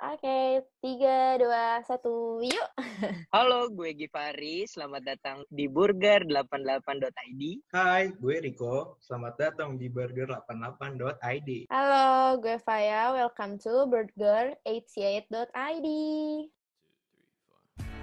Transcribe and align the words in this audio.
Oke, 0.00 0.64
tiga, 0.80 1.36
dua, 1.36 1.84
satu, 1.84 2.40
yuk. 2.40 2.68
Halo, 3.36 3.68
gue 3.68 3.92
Givari. 3.92 4.64
Selamat 4.64 5.04
datang 5.04 5.44
di 5.52 5.68
burger88.id. 5.68 7.42
Hai, 7.68 8.08
gue 8.16 8.36
Riko. 8.40 8.96
Selamat 9.04 9.36
datang 9.36 9.76
di 9.76 9.92
burger88.id. 9.92 11.68
Halo, 11.68 12.40
gue 12.40 12.56
Faya. 12.64 13.12
Welcome 13.12 13.60
to 13.60 13.84
burger88.id. 13.92 15.88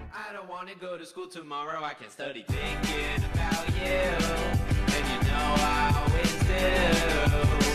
I 0.07 0.27
don't 0.29 0.45
wanna 0.45 0.77
go 0.77 1.01
to 1.01 1.05
school 1.05 1.25
tomorrow. 1.25 1.81
I 1.81 1.97
can 1.97 2.13
study 2.13 2.45
thinking 2.45 3.25
about 3.33 3.65
you. 3.73 4.05
And 4.93 5.01
you 5.01 5.19
know 5.33 5.49
I 5.65 5.97
always 5.97 6.33
do. 6.45 7.66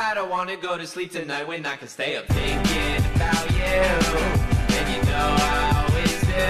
I 0.00 0.14
don't 0.14 0.30
wanna 0.30 0.56
go 0.56 0.78
to 0.78 0.86
sleep 0.86 1.12
tonight 1.12 1.46
when 1.46 1.64
I 1.66 1.76
can 1.76 1.88
stay 1.88 2.16
up 2.16 2.26
thinking 2.26 3.04
about 3.14 3.46
you. 3.52 3.80
And 4.76 4.86
you 4.94 5.00
know 5.10 5.28
I 5.38 5.52
always 5.76 6.20
do. 6.24 6.48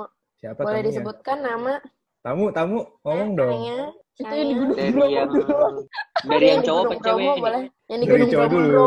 Siapa 0.45 0.61
Boleh 0.61 0.77
tamunya? 0.77 0.89
disebutkan 0.93 1.37
nama? 1.41 1.73
Tamu, 2.21 2.45
tamu, 2.53 2.79
ngomong 3.01 3.29
dong. 3.33 3.49
Namanya? 3.49 3.89
Itu 4.13 4.29
yang 4.29 4.45
di 4.45 4.53
Gunung 4.53 4.77
Dari 4.77 4.91
Bromo 4.93 5.05
yang 5.09 5.27
doang. 5.33 5.75
dari 6.29 6.45
yang 6.53 6.61
cowok 6.61 6.83
ke 6.85 6.95
cewek 7.01 7.35
boleh. 7.41 7.63
Yang 7.89 7.97
di 7.97 8.05
Dari 8.05 8.13
Gunung 8.13 8.29
cowok 8.29 8.45
Bromo. 8.45 8.61
dulu. 8.61 8.85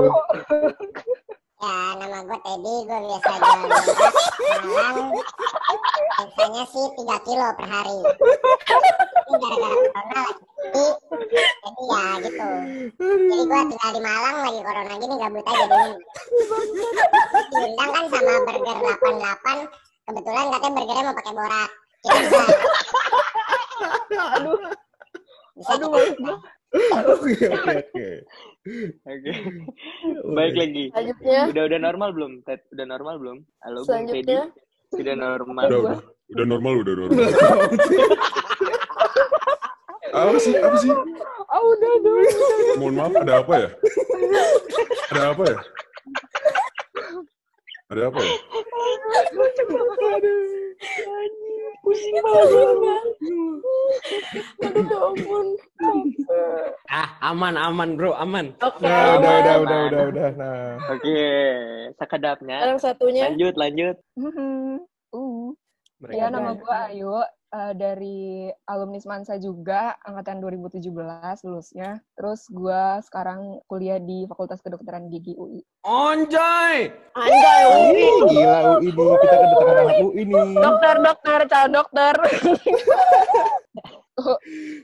Ya, 1.59 1.75
nama 1.98 2.19
gue 2.23 2.39
Teddy, 2.47 2.75
gue 2.87 2.98
biasa 3.03 3.31
jual 3.34 3.59
malam. 4.70 5.06
Biasanya 6.15 6.62
sih 6.70 6.87
3 6.95 7.27
kilo 7.27 7.47
per 7.59 7.67
hari. 7.67 7.98
Ini 9.27 9.34
gara-gara 9.43 9.75
corona 9.83 10.20
lagi 10.22 10.47
jadi 11.59 11.83
ya 11.83 12.06
gitu. 12.22 12.48
Jadi 13.03 13.43
gue 13.43 13.61
tinggal 13.67 13.91
di 13.91 14.00
Malang 14.06 14.37
lagi 14.47 14.61
corona 14.62 14.95
gini 15.03 15.15
gabut 15.19 15.43
aja 15.50 15.65
dulu. 15.67 15.91
Diundang 17.50 17.91
kan 17.91 18.05
sama 18.06 18.34
Burger 18.47 18.77
88, 18.78 19.67
kebetulan 20.09 20.47
katanya 20.48 20.73
burgernya 20.73 21.05
mau 21.05 21.17
pakai 21.20 21.33
borak. 21.37 21.70
Bisa. 21.98 22.41
Aduh, 24.39 24.56
Bisa 25.53 25.73
aduh. 25.77 25.91
Oke, 26.69 27.33
oke, 27.48 27.77
oke. 27.81 28.06
Oke. 29.09 29.33
Baik 30.37 30.55
lagi. 30.56 30.84
Selanjutnya, 30.92 31.41
Udah 31.48 31.62
udah 31.65 31.81
normal 31.81 32.09
belum? 32.12 32.33
Ted? 32.45 32.61
Udah 32.73 32.87
normal 32.87 33.15
belum? 33.17 33.37
Halo, 33.65 33.78
Bung 33.84 34.05
Teddy. 34.09 34.25
selanjutnya. 34.28 34.42
Sudah 34.89 35.15
normal. 35.17 35.65
Udah, 35.69 35.78
udah, 35.81 35.98
udah 36.33 36.45
normal, 36.45 36.72
udah 36.81 36.95
normal. 36.97 37.17
apa 40.19 40.37
sih? 40.41 40.53
Apa 40.56 40.77
sih? 40.81 40.93
Ah, 41.48 41.61
udah 41.65 41.93
dong. 42.05 42.25
Mohon 42.77 42.95
maaf, 42.97 43.12
ada 43.17 43.34
apa 43.41 43.53
ya? 43.56 43.69
Ada 45.09 45.22
apa 45.33 45.43
ya? 45.48 45.56
Ada 47.89 48.12
apa 48.12 48.20
ya? 48.20 48.33
Pusing 51.81 52.17
banget. 52.20 53.05
Aduh, 54.61 55.00
ampun. 55.08 55.47
Ah, 56.92 57.09
aman, 57.33 57.56
aman, 57.56 57.97
bro, 57.97 58.12
aman. 58.12 58.53
Oke, 58.61 58.84
Nah, 58.84 59.16
udah, 59.16 59.34
udah, 59.41 59.56
udah, 59.64 59.81
udah, 59.89 60.03
udah. 60.12 60.28
Nah, 60.36 60.77
Oke, 60.92 61.16
sakadapnya. 61.97 62.61
Sekarang 62.61 62.81
satunya. 62.84 63.22
Lanjut, 63.32 63.54
lanjut. 63.56 63.97
Mhm. 64.21 64.84
Uh. 65.16 65.56
Mereka 65.98 66.15
Ya, 66.21 66.27
nama 66.28 66.53
gue 66.54 66.75
Ayu, 66.93 67.10
eh, 67.48 67.72
dari 67.72 68.19
alumni 68.64 68.97
Semansa 68.97 69.36
juga, 69.36 69.97
angkatan 70.03 70.38
2017 70.38 70.84
lulusnya. 71.42 72.00
Terus 72.14 72.44
gue 72.48 72.82
sekarang 73.04 73.60
kuliah 73.66 73.97
di 73.97 74.28
Fakultas 74.28 74.60
Kedokteran 74.60 75.09
Gigi 75.09 75.32
UI. 75.34 75.64
Onjoy! 75.82 76.92
Anjay, 77.14 77.62
Ui. 77.66 78.04
gila 78.28 78.59
UI 78.76 78.88
nih. 78.88 79.09
Kita 79.19 79.36
kedatangan 79.36 79.76
anak 79.81 79.97
UI 80.03 80.22
nih. 80.25 80.42
Dokter, 80.54 80.94
dokter, 81.00 81.38
calon 81.47 81.72
dokter. 81.72 82.14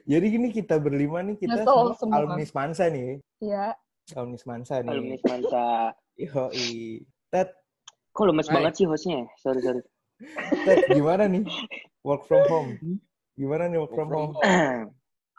Jadi 0.06 0.26
gini 0.30 0.48
kita 0.48 0.78
berlima 0.78 1.18
nih, 1.20 1.34
kita 1.34 1.58
Nyesel 1.58 1.66
semua 1.66 1.94
semua. 1.98 2.14
alumni 2.22 2.44
Semansa 2.46 2.84
nih. 2.86 3.18
Iya. 3.42 3.74
Alumni 4.14 4.38
Semansa 4.38 4.74
nih. 4.80 4.90
Alumni 4.94 5.16
Semansa. 5.18 5.64
Yoi. 6.14 7.02
Ted, 7.28 7.48
Kok 8.14 8.30
lemes 8.30 8.46
Hai. 8.46 8.54
banget 8.54 8.72
sih 8.78 8.86
hostnya? 8.86 9.26
Sorry, 9.42 9.58
sorry. 9.58 9.82
Ted, 10.62 10.86
gimana 10.86 11.26
nih? 11.26 11.42
Work 12.04 12.28
from 12.28 12.44
home. 12.52 12.70
Gimana 13.32 13.64
nih 13.72 13.80
work 13.80 13.96
from 13.96 14.08
home? 14.12 14.32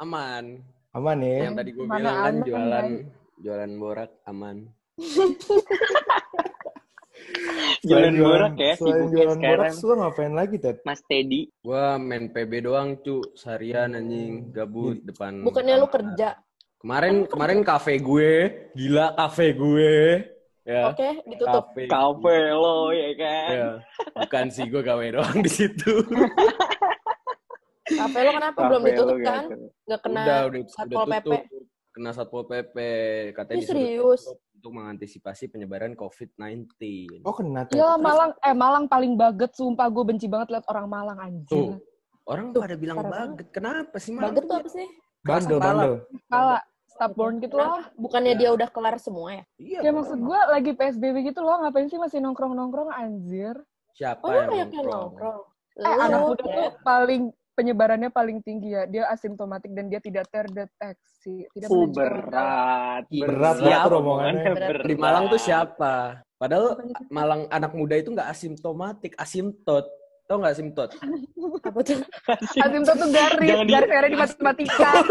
Aman. 0.01 0.65
Aman 0.97 1.17
ya? 1.21 1.45
Yang 1.45 1.55
tadi 1.61 1.69
gue 1.77 1.85
Mana 1.85 1.99
bilang 2.01 2.17
kan 2.17 2.35
jualan 2.41 2.87
jualan 3.37 3.71
borak 3.77 4.11
aman. 4.25 4.57
Jualan 7.85 8.17
borak 8.17 8.53
ya, 8.57 8.73
Selain 8.75 9.07
jualan 9.13 9.37
sekarang. 9.37 9.71
borak, 9.71 9.85
lu 9.85 9.93
ngapain 10.01 10.33
lagi, 10.33 10.55
Ted? 10.57 10.77
Mas 10.83 11.01
Teddy. 11.05 11.47
Gua 11.61 12.01
main 12.01 12.33
PB 12.33 12.65
doang, 12.65 12.97
cu. 12.99 13.21
Seharian 13.37 13.93
anjing, 13.93 14.49
gabut 14.49 14.99
depan. 15.05 15.45
Bukannya 15.45 15.77
lu 15.79 15.87
kerja. 15.87 16.33
Kemarin 16.81 17.29
kemarin 17.29 17.61
kafe 17.61 18.01
gue, 18.01 18.31
gila 18.73 19.13
kafe 19.13 19.53
gue. 19.53 19.93
Ya. 20.65 20.89
Oke, 20.89 21.21
ditutup. 21.29 21.65
Kafe. 21.69 21.85
Kafe 21.85 22.37
lo, 22.57 22.89
ya 22.89 23.09
kan? 23.21 23.53
Ya. 23.53 23.69
Bukan 24.17 24.45
sih 24.49 24.65
gue 24.65 24.81
gawe 24.81 25.05
doang 25.13 25.39
di 25.45 25.51
situ. 25.53 26.01
Kafe 28.01 28.19
lo 28.25 28.31
kenapa 28.33 28.59
belum 28.65 28.81
Kafe 28.81 28.89
ditutup 28.89 29.17
lo 29.21 29.27
kan? 29.29 29.43
Gak 29.85 30.01
kena 30.01 30.21
udah, 30.25 30.39
udah, 30.49 30.61
Satpol 30.65 31.03
udah 31.05 31.05
PP. 31.05 31.21
tutup. 31.21 31.41
Kena 31.93 32.09
Satpol 32.17 32.43
PP. 32.49 32.77
Katanya 33.37 33.61
disuruh 33.61 33.77
serius? 33.77 34.21
untuk 34.57 34.71
mengantisipasi 34.81 35.53
penyebaran 35.53 35.93
COVID-19. 35.93 36.65
Oh, 37.21 37.35
kena, 37.37 37.69
Ted. 37.69 37.77
Ya 37.77 37.93
Malang, 38.01 38.33
eh 38.41 38.57
Malang 38.57 38.89
paling 38.89 39.13
baget, 39.13 39.53
sumpah 39.53 39.85
gue 39.93 40.01
benci 40.01 40.25
banget 40.25 40.49
liat 40.49 40.65
orang 40.65 40.89
Malang 40.89 41.17
anjir. 41.21 41.53
Tuh. 41.53 41.77
Orang 42.25 42.57
Tuh, 42.57 42.65
pada 42.65 42.73
bilang 42.73 43.05
baget. 43.05 43.53
Kenapa 43.53 44.01
sih 44.01 44.17
Malang? 44.17 44.33
Baget 44.33 44.43
tuh 44.49 44.57
apa 44.57 44.69
sih? 44.73 44.87
Bandel, 45.21 45.57
bandel. 45.61 45.93
Kala, 46.25 46.57
stubborn 46.95 47.44
gitu 47.44 47.59
loh. 47.59 47.83
Bukannya 48.00 48.39
dia 48.39 48.50
udah 48.56 48.72
kelar 48.72 48.95
semua 48.97 49.35
ya? 49.35 49.44
Iya. 49.59 49.79
Ya 49.83 49.91
maksud 49.91 50.16
gue 50.17 50.39
lagi 50.47 50.72
PSBB 50.72 51.28
gitu 51.29 51.44
loh, 51.44 51.59
ngapain 51.59 51.91
sih 51.91 52.00
masih 52.00 52.23
nongkrong-nongkrong 52.23 52.89
anjir. 52.89 53.59
Siapa 53.91 54.23
Oh, 54.23 54.31
yang 54.31 54.72
nongkrong? 54.72 54.88
nongkrong. 54.88 55.41
Eh, 55.75 55.95
anak 56.00 56.19
muda 56.23 56.44
ya. 56.44 56.47
tuh 56.55 56.67
paling 56.88 57.22
penyebarannya 57.55 58.09
paling 58.11 58.39
tinggi 58.44 58.72
ya. 58.72 58.88
Dia 58.88 59.11
asimptomatik 59.11 59.75
dan 59.75 59.91
dia 59.91 60.00
tidak 60.00 60.28
terdeteksi. 60.31 61.47
Tidak 61.51 61.67
Uh, 61.67 61.88
berat. 61.91 63.03
Berat 63.11 63.57
omongannya. 63.91 64.51
Berat. 64.55 64.88
Di 64.88 64.95
Malang 64.95 65.28
tuh 65.28 65.39
siapa? 65.39 66.23
Padahal? 66.35 66.79
Malang 67.11 67.47
anak 67.51 67.72
muda 67.75 67.95
itu 67.95 68.11
nggak 68.11 68.28
asimptomatik, 68.28 69.16
asimtot. 69.16 69.88
Tau 70.25 70.41
nggak 70.41 70.53
asimtot? 70.53 70.89
Apa 71.61 71.79
tuh? 71.81 72.01
Asimptot 72.57 72.95
tuh 72.97 73.09
garis, 73.09 73.45
Jangan 73.45 73.65
di- 73.65 73.73
garis 73.73 73.89
merah 73.89 74.09
di 74.09 74.17
matematika. 74.17 74.91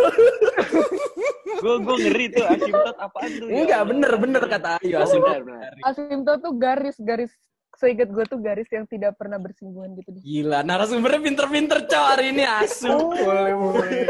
Gue 1.54 1.76
gue 1.80 1.96
ngeri 2.02 2.26
tuh 2.28 2.44
asimtot 2.44 2.96
apaan 2.98 3.30
tuh? 3.32 3.46
ya 3.46 3.54
Enggak, 3.56 3.78
Allah. 3.78 3.88
bener 3.88 4.12
bener 4.18 4.42
kata 4.44 4.70
Ayu 4.82 4.96
asimtot. 4.98 5.38
Asimptot 5.82 6.38
tuh 6.40 6.54
garis, 6.54 6.96
garis. 6.98 7.30
Seingat 7.74 8.06
gue 8.08 8.24
tuh 8.24 8.38
garis 8.38 8.66
yang 8.68 8.86
tidak 8.86 9.14
pernah 9.14 9.34
bersinggungan 9.36 9.94
gitu 9.96 10.10
deh. 10.10 10.20
Gila, 10.20 10.62
narasumbernya 10.62 11.20
pinter-pinter 11.20 11.78
cow 11.84 12.04
hari 12.08 12.30
ini 12.30 12.42
asu. 12.44 12.90
Boleh, 12.90 13.54
boleh. 13.54 14.02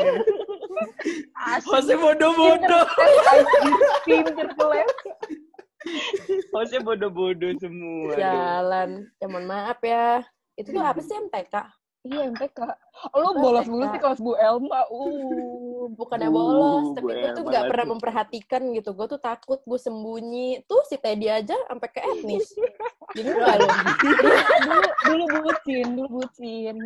Masih 1.65 1.97
bodoh-bodoh. 1.97 2.85
Pinter 4.05 4.47
keles. 4.51 4.93
Hostnya 6.51 6.81
bodoh-bodoh 6.81 7.53
semua. 7.57 8.13
Jalan. 8.15 8.91
Ya 9.17 9.27
mohon 9.29 9.47
maaf 9.47 9.81
ya. 9.81 10.25
Itu 10.55 10.69
tuh 10.71 10.83
apa 10.83 11.01
sih 11.03 11.15
MTK? 11.15 11.55
Iya 12.05 12.29
MTK. 12.37 12.61
Oh, 13.17 13.19
lo 13.25 13.31
bolos 13.41 13.65
mulu 13.65 13.89
sih 13.89 13.97
kelas 13.97 14.21
Bu 14.21 14.37
Elma. 14.37 14.85
Uh. 14.93 15.89
Bukannya 15.97 16.29
Uh, 16.29 16.37
bolos, 16.37 16.87
tapi 16.93 17.13
gue 17.17 17.31
tuh 17.33 17.45
emang 17.45 17.53
gak 17.53 17.65
tuh. 17.65 17.71
pernah 17.73 17.87
memperhatikan 17.97 18.63
gitu. 18.77 18.91
Gue 18.93 19.07
tuh 19.09 19.21
takut, 19.21 19.61
gue 19.65 19.81
sembunyi. 19.81 20.61
Tuh 20.69 20.85
si 20.85 21.01
Teddy 21.01 21.33
aja 21.33 21.57
sampai 21.65 21.89
ke 21.89 22.01
etnis. 22.05 22.53
Jadi 23.17 23.31
lo. 23.33 23.47
dulu 23.49 24.85
dulu 25.01 25.25
bucin, 25.49 25.87
dulu 25.97 26.09
bucin. 26.21 26.77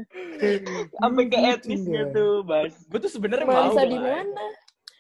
Sampai 1.03 1.23
ke 1.27 1.37
nggak? 1.39 2.15
tuh, 2.15 2.47
Bas. 2.47 2.75
Gue 2.87 2.99
tuh 3.03 3.11
sebenarnya 3.11 3.47
mau. 3.47 3.75
Bisa 3.75 3.85
di 3.91 3.99
mana? 3.99 4.45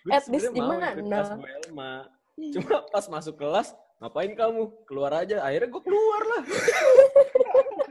Etnis 0.08 0.44
di 0.50 0.62
mana? 0.62 0.86
ikut 0.98 1.06
kelas 1.06 1.30
Bu 1.38 1.42
Elma. 1.46 1.92
Cuma 2.38 2.76
pas 2.90 3.06
masuk 3.06 3.34
kelas, 3.38 3.74
ngapain 4.02 4.34
kamu? 4.34 4.70
Keluar 4.82 5.14
aja. 5.14 5.46
Akhirnya 5.46 5.70
gue 5.70 5.82
keluar 5.86 6.22
lah. 6.26 6.42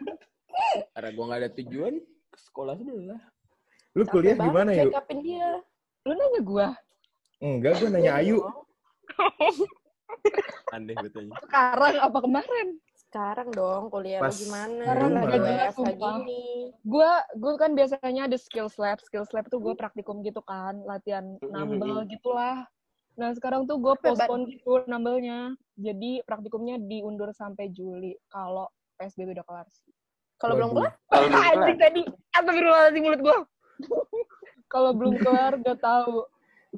Karena 0.93 1.09
gue 1.13 1.23
gak 1.25 1.39
ada 1.41 1.51
tujuan 1.61 1.93
ke 2.03 2.37
sekolah 2.37 2.73
sebelah. 2.77 3.21
Lu 3.97 4.03
Capek 4.05 4.13
kuliah 4.13 4.35
gimana 4.37 4.69
yuk? 4.77 4.91
check 4.93 5.01
upin 5.01 5.19
dia. 5.25 5.51
Lu 6.05 6.13
nanya 6.13 6.41
gua 6.45 6.67
Enggak, 7.37 7.73
gue 7.81 7.89
nanya 7.93 8.11
Ayu. 8.17 8.37
Aneh 10.73 10.95
betulnya. 10.97 11.37
sekarang 11.45 11.95
apa 12.01 12.17
kemarin? 12.21 12.67
Sekarang 13.07 13.49
dong 13.55 13.87
kuliah 13.87 14.19
Pas 14.19 14.35
lu 14.35 14.45
gimana? 14.45 14.83
di 14.83 14.99
rumah. 14.99 15.23
Lagi 15.23 15.39
WFH 15.39 15.89
gini. 15.95 16.45
Gue 16.83 17.11
gue 17.39 17.53
kan 17.55 17.71
biasanya 17.71 18.27
ada 18.27 18.37
skills 18.37 18.75
lab, 18.75 18.99
skills 18.99 19.31
lab 19.31 19.47
tuh 19.47 19.63
gue 19.63 19.73
praktikum 19.79 20.19
gitu 20.27 20.43
kan, 20.43 20.75
latihan 20.83 21.39
nambel 21.39 22.03
gitulah. 22.09 22.67
Nah 23.17 23.33
sekarang 23.33 23.65
tuh 23.65 23.81
gue 23.81 23.95
Capek 23.97 24.13
postpone 24.13 24.43
gitu 24.51 24.71
nambelnya, 24.85 25.55
jadi 25.79 26.21
praktikumnya 26.27 26.77
diundur 26.77 27.33
sampai 27.33 27.73
Juli 27.73 28.13
kalau 28.29 28.69
PSBB 29.01 29.33
udah 29.33 29.45
kelar 29.47 29.67
sih. 29.71 29.96
Kalau 30.37 30.53
belum 30.53 30.71
kelar, 30.73 30.91
Kalau 31.09 31.25
belum 31.27 31.41
kelar. 31.41 31.55
Anjing 31.57 31.79
tadi, 31.81 32.01
astagfirullahaladzim 32.33 33.01
mulut 33.01 33.21
gue. 33.21 33.37
kalau 34.73 34.91
belum 34.93 35.15
kelar 35.21 35.53
gak 35.63 35.79
tahu 35.79 36.27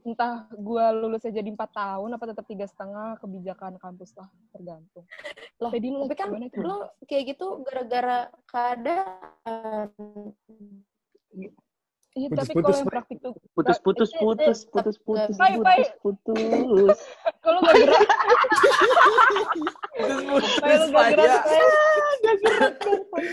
entah 0.06 0.48
gue 0.54 0.86
lulusnya 1.02 1.42
jadi 1.42 1.50
empat 1.50 1.76
tahun 1.76 2.16
apa 2.16 2.32
tetap 2.32 2.46
tiga 2.48 2.64
setengah 2.70 3.20
kebijakan 3.20 3.76
kampus 3.82 4.16
lah 4.16 4.30
tergantung. 4.54 5.04
loh, 5.60 5.72
Tadi 5.74 5.88
lu 5.92 6.06
tapi 6.08 6.16
lagi 6.16 6.50
kan 6.56 6.64
lo 6.64 6.78
kayak 7.04 7.24
gitu 7.36 7.66
gara-gara 7.66 8.32
keadaan. 8.48 9.90
Iya 12.18 12.28
Putus-putus, 12.34 12.50
tapi 12.50 12.58
kalau 12.58 12.74
yang 12.74 12.90
praktik 12.90 13.18
tuh 13.22 13.34
Putus 13.54 13.78
putus 13.86 14.10
putus 14.18 14.58
putus 14.66 14.98
putus 15.06 15.36
Pai, 15.38 15.54
pai. 15.62 15.86
putus 16.02 16.18
putus. 16.42 16.98
kalau 17.46 17.60
gak 17.62 17.76
gerak, 17.78 18.02
Putus 19.94 20.54
kalau 20.58 20.88
putus 20.90 20.90
gak 20.90 22.36
gerak, 22.42 22.74
Paya. 23.14 23.32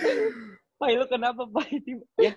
Pai 0.76 0.92
lu 0.92 1.04
kenapa 1.08 1.42
Pai? 1.48 1.80
Ya, 2.20 2.32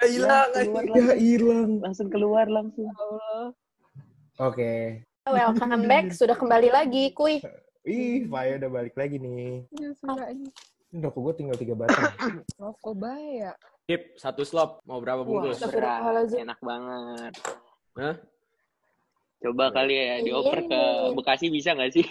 Hilang 0.00 0.48
keluar 0.56 0.80
anjing. 0.80 0.96
Ya 0.96 1.04
langsung, 1.04 1.20
hilang. 1.20 1.70
langsung 1.84 2.08
keluar 2.08 2.46
langsung. 2.48 2.88
Allah. 2.96 3.46
Oke. 4.40 5.04
Welcome 5.28 5.84
back, 5.84 6.06
sudah 6.16 6.36
kembali 6.40 6.72
lagi, 6.72 7.12
kuy. 7.12 7.44
Ih, 7.84 8.24
Faya 8.26 8.56
udah 8.56 8.70
balik 8.72 8.94
lagi 8.96 9.20
nih. 9.20 9.68
Ya 9.76 9.92
sudah 9.92 10.24
rokok 10.96 11.20
gue 11.20 11.34
tinggal 11.44 11.56
tiga 11.60 11.74
batang. 11.76 12.40
Rokok 12.56 12.94
bahaya. 12.96 13.52
Kip, 13.86 14.18
satu 14.18 14.42
slop. 14.42 14.82
Mau 14.82 14.98
berapa 14.98 15.22
bungkus? 15.22 15.62
Wah. 15.62 16.26
Enak 16.26 16.58
banget. 16.58 17.32
Hah? 17.94 18.14
Coba 19.38 19.70
kali 19.70 19.94
ya 19.94 20.16
dioper 20.26 20.58
ke 20.66 20.74
Iya. 20.74 21.14
Bekasi 21.14 21.46
bisa 21.54 21.70
nggak 21.78 21.92
sih? 21.94 22.06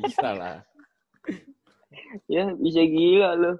Bisa 0.00 0.32
lah. 0.32 0.56
Ya 2.24 2.48
bisa 2.56 2.80
gila 2.88 3.36
loh. 3.36 3.56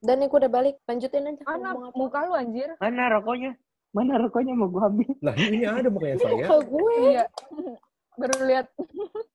Dan 0.00 0.24
gue 0.24 0.32
udah 0.32 0.48
balik, 0.48 0.80
lanjutin 0.88 1.28
aja. 1.28 1.44
Mana 1.44 1.76
muka 1.92 2.24
lu 2.24 2.32
anjir? 2.32 2.72
Mana 2.80 3.12
rokoknya? 3.12 3.52
Mana 3.92 4.16
rokoknya 4.16 4.56
mau 4.56 4.72
gua 4.72 4.88
ambil? 4.88 5.12
Lah 5.20 5.36
ini 5.36 5.68
ada 5.68 5.92
makanya 5.92 6.16
Ini 6.16 6.24
saya. 6.24 6.34
muka 6.48 6.56
gue. 6.64 6.94
Iya. 7.04 7.24
Baru 8.20 8.36
lihat. 8.48 8.66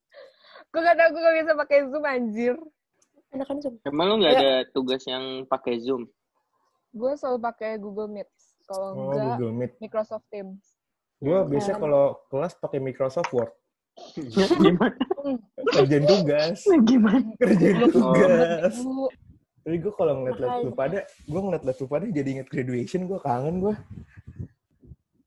gue 0.74 0.82
gak 0.82 0.96
tau 0.98 1.10
gue 1.14 1.22
gak 1.22 1.36
bisa 1.38 1.54
pakai 1.54 1.78
zoom 1.86 2.06
anjir. 2.08 2.56
Enakan 3.30 3.58
zoom. 3.60 3.74
Emang 3.84 4.06
lu 4.08 4.16
nggak 4.18 4.34
Ya. 4.34 4.40
ada 4.40 4.52
tugas 4.72 5.04
yang 5.04 5.24
pakai 5.46 5.78
Zoom? 5.78 6.08
Gue 6.92 7.12
selalu 7.14 7.40
pakai 7.44 7.76
Google 7.76 8.08
Meet. 8.08 8.30
Kalau 8.64 8.88
Oh, 8.90 9.12
enggak 9.12 9.36
Google 9.36 9.54
Meet. 9.54 9.72
Microsoft 9.80 10.26
Teams. 10.28 10.64
Gue 11.18 11.40
biasanya 11.46 11.76
Kan. 11.76 11.84
kalau 11.84 12.04
kelas 12.28 12.54
pakai 12.56 12.80
Microsoft 12.80 13.32
Word. 13.32 13.52
Gimana? 14.62 14.94
Kerjain 15.74 16.06
tugas. 16.06 16.60
Gimana? 16.86 17.28
Kerjain 17.36 17.78
Oh. 17.82 17.92
tugas. 17.92 18.74
Bu, 18.78 19.10
Tapi 19.62 19.84
gue 19.84 19.94
kalau 19.94 20.14
ngeliat 20.16 20.38
liat 20.38 20.58
lu 20.64 20.72
pada, 20.72 20.98
gue 21.04 21.42
ngeliat 21.44 21.60
liat 21.62 21.78
lu 21.78 21.88
pada 21.88 22.06
jadi 22.08 22.30
inget 22.32 22.48
graduation, 22.48 23.04
gue 23.04 23.20
kangen 23.20 23.60
gue. 23.60 23.76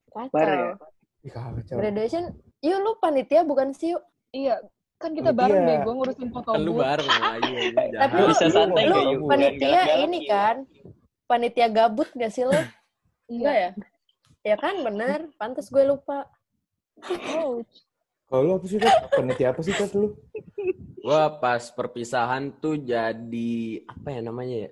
Kacau. 0.09 0.33
Ya? 0.33 0.73
Ih 1.21 1.31
kacau. 1.31 1.77
Graduation, 1.77 2.23
yuk 2.59 2.79
lu 2.81 2.93
panitia 2.97 3.45
bukan 3.45 3.71
sih 3.71 3.93
yuk? 3.93 4.01
iya, 4.31 4.57
kan 5.01 5.11
kita 5.11 5.33
Panitia. 5.33 5.41
bareng 5.41 5.61
deh. 5.65 5.77
Gue 5.81 5.95
ngurusin 5.97 6.29
foto 6.29 6.51
Kan 6.53 6.61
lu 6.61 6.73
bareng 6.77 7.09
sama 7.09 7.27
Ayu. 7.33 7.53
anjing. 7.57 7.75
Tapi 7.75 7.97
Jahat. 8.13 8.29
Bisa 8.29 8.47
santai 8.47 8.85
Lu 8.85 8.93
yuk? 8.93 9.05
gabung. 9.09 9.29
Panitia 9.29 9.83
ini 9.99 10.19
kan, 10.25 10.57
panitia 11.25 11.67
gabut 11.69 12.09
gak 12.13 12.31
sih 12.31 12.45
lo? 12.45 12.61
Enggak 13.27 13.55
Iya. 13.55 13.65
ya? 13.65 13.71
Ya 14.43 14.57
kan, 14.57 14.75
bener. 14.79 15.19
Pantes 15.35 15.67
gue 15.67 15.83
lupa. 15.83 16.29
Oh, 17.33 17.65
Kalau 18.27 18.43
lu 18.45 18.53
apa 18.55 18.67
sih, 18.67 18.79
Tat? 18.79 19.09
Panitia 19.11 19.51
apa 19.51 19.61
sih, 19.61 19.73
Tat, 19.73 19.91
lu? 19.91 20.15
Gua 21.01 21.33
pas 21.35 21.65
perpisahan 21.67 22.53
tuh 22.55 22.77
jadi 22.77 23.53
apa 23.89 24.09
ya 24.09 24.21
namanya 24.21 24.57
ya? 24.61 24.71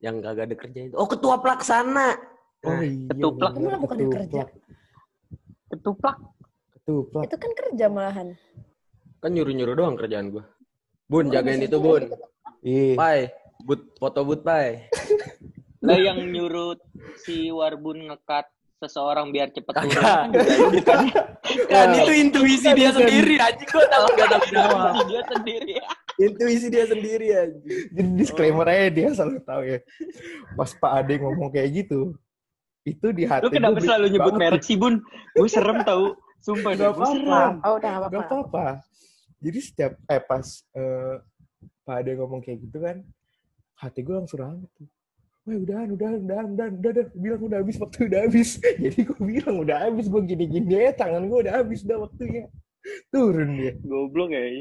Yang 0.00 0.14
kagak 0.22 0.44
ada 0.44 0.56
kerja 0.56 0.80
itu. 0.86 0.94
Oh, 0.94 1.08
ketua 1.08 1.36
pelaksana. 1.36 2.20
Oh 2.60 2.78
iya, 2.78 3.08
ketuplak. 3.08 3.52
Emang 3.56 3.80
bukan 3.80 3.98
kerja? 4.12 4.42
Ketuplak. 5.68 6.16
Ketuplak. 6.70 7.24
Itu 7.24 7.36
kan 7.36 7.50
kerja 7.50 7.86
malahan. 7.88 8.28
Kan 9.20 9.36
nyuruh-nyuruh 9.36 9.74
doang 9.76 9.96
kerjaan 10.00 10.32
gua. 10.32 10.44
Bun, 11.04 11.28
jagain 11.28 11.60
itu, 11.60 11.76
Bun. 11.76 12.08
Ih, 12.64 12.96
Pai, 12.96 13.28
but 13.64 13.80
foto 14.00 14.24
but, 14.24 14.40
Pai. 14.40 14.88
Lah 15.84 15.96
yang 15.96 16.20
nyuruh 16.28 16.76
si 17.24 17.48
Warbun 17.52 18.08
ngekat 18.12 18.48
seseorang 18.80 19.28
biar 19.28 19.52
cepet 19.52 19.74
turun. 19.76 20.28
Bukan 20.72 21.00
Kan 21.68 21.88
itu 21.96 22.12
intuisi 22.16 22.68
dia 22.72 22.92
sendiri, 22.96 23.36
anjing 23.36 23.68
gua 23.68 23.84
tahu 23.92 24.04
enggak 24.12 24.28
tahu 24.28 24.44
jawab. 24.54 24.92
dia 25.08 25.22
sendiri. 25.28 25.74
Intuisi 26.20 26.66
dia 26.68 26.84
sendiri 26.88 27.26
anjing. 27.32 27.68
jadi 27.96 28.08
disclaimer 28.16 28.66
aja 28.68 28.88
dia 28.88 29.08
selalu 29.12 29.40
tahu 29.44 29.62
ya. 29.68 29.78
Pas 30.56 30.70
Pak 30.72 30.92
Ade 31.00 31.14
ngomong 31.20 31.48
kayak 31.52 31.68
gitu, 31.84 32.16
itu 32.88 33.06
di 33.12 33.24
hati 33.28 33.44
Lu 33.44 33.52
kenapa 33.52 33.80
selalu 33.84 34.06
nyebut 34.16 34.34
merek 34.36 34.62
sih, 34.64 34.76
Bun? 34.80 35.00
Gue 35.36 35.48
serem 35.48 35.84
tau. 35.84 36.16
Sumpah 36.40 36.72
Gak 36.72 36.96
gue 36.96 37.04
serem. 37.04 37.28
apa-apa. 37.28 37.68
Oh, 37.68 37.74
udah 37.76 37.88
gak 37.88 38.00
apa-apa. 38.00 38.16
Gak 38.16 38.24
apa-apa. 38.24 38.66
Jadi 39.40 39.58
setiap, 39.64 39.92
eh 40.04 40.20
pas 40.20 40.44
eh, 40.76 41.16
Pak 41.84 41.96
Ade 42.04 42.12
ngomong 42.20 42.44
kayak 42.44 42.60
gitu 42.60 42.78
kan, 42.84 43.00
hati 43.80 44.04
gue 44.04 44.12
langsung 44.12 44.44
rame 44.44 44.68
tuh. 44.76 44.86
Wah 45.48 45.56
udahan, 45.56 45.88
udahan, 45.88 46.20
udahan, 46.20 46.46
udahan, 46.52 46.72
udah, 46.76 46.90
udah, 46.92 47.06
bilang 47.16 47.40
udah 47.48 47.58
habis, 47.64 47.76
waktu 47.80 47.98
udah 48.12 48.20
habis. 48.28 48.50
Jadi 48.84 48.98
gue 49.08 49.20
bilang 49.24 49.56
udah 49.64 49.76
habis, 49.88 50.06
gue 50.12 50.22
gini-gini 50.28 50.76
ya, 50.76 50.92
tangan 50.92 51.24
gue 51.24 51.38
udah 51.48 51.54
habis, 51.64 51.80
udah 51.88 51.98
waktunya. 52.04 52.44
Turun 53.08 53.48
dia. 53.56 53.72
Goblok 53.80 54.30
ya. 54.32 54.40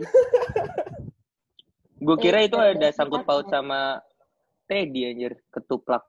Gue 1.99 2.15
kira 2.15 2.47
itu 2.47 2.55
ada 2.55 2.95
sangkut 2.95 3.27
paut 3.27 3.43
sama 3.51 3.99
Teddy 4.71 5.03
anjir, 5.11 5.35
ketuplak. 5.51 6.07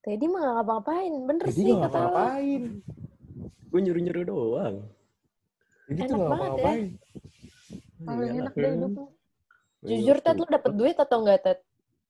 Teddy 0.00 0.24
mah 0.24 0.40
gak 0.40 0.54
ngapa-ngapain. 0.56 1.12
Bener 1.28 1.44
Jadi 1.44 1.56
sih 1.60 1.64
gak 1.68 1.76
lo. 1.76 1.80
ngapa-ngapain. 1.84 2.62
Gue 3.68 3.80
nyuruh-nyuruh 3.84 4.24
doang. 4.24 4.76
Jadi 5.92 6.00
tuh 6.08 6.16
gak 6.24 6.56
ya. 6.56 6.72
Paling 8.00 8.20
Iyalah. 8.26 8.42
enak 8.42 8.54
deh 8.54 8.70
hidup 8.70 8.90
lu. 8.90 9.04
Jujur, 9.80 10.16
Ted, 10.18 10.36
lu 10.36 10.44
dapet 10.46 10.72
duit 10.74 10.92
atau 10.94 11.16
enggak, 11.18 11.38
Ted? 11.40 11.58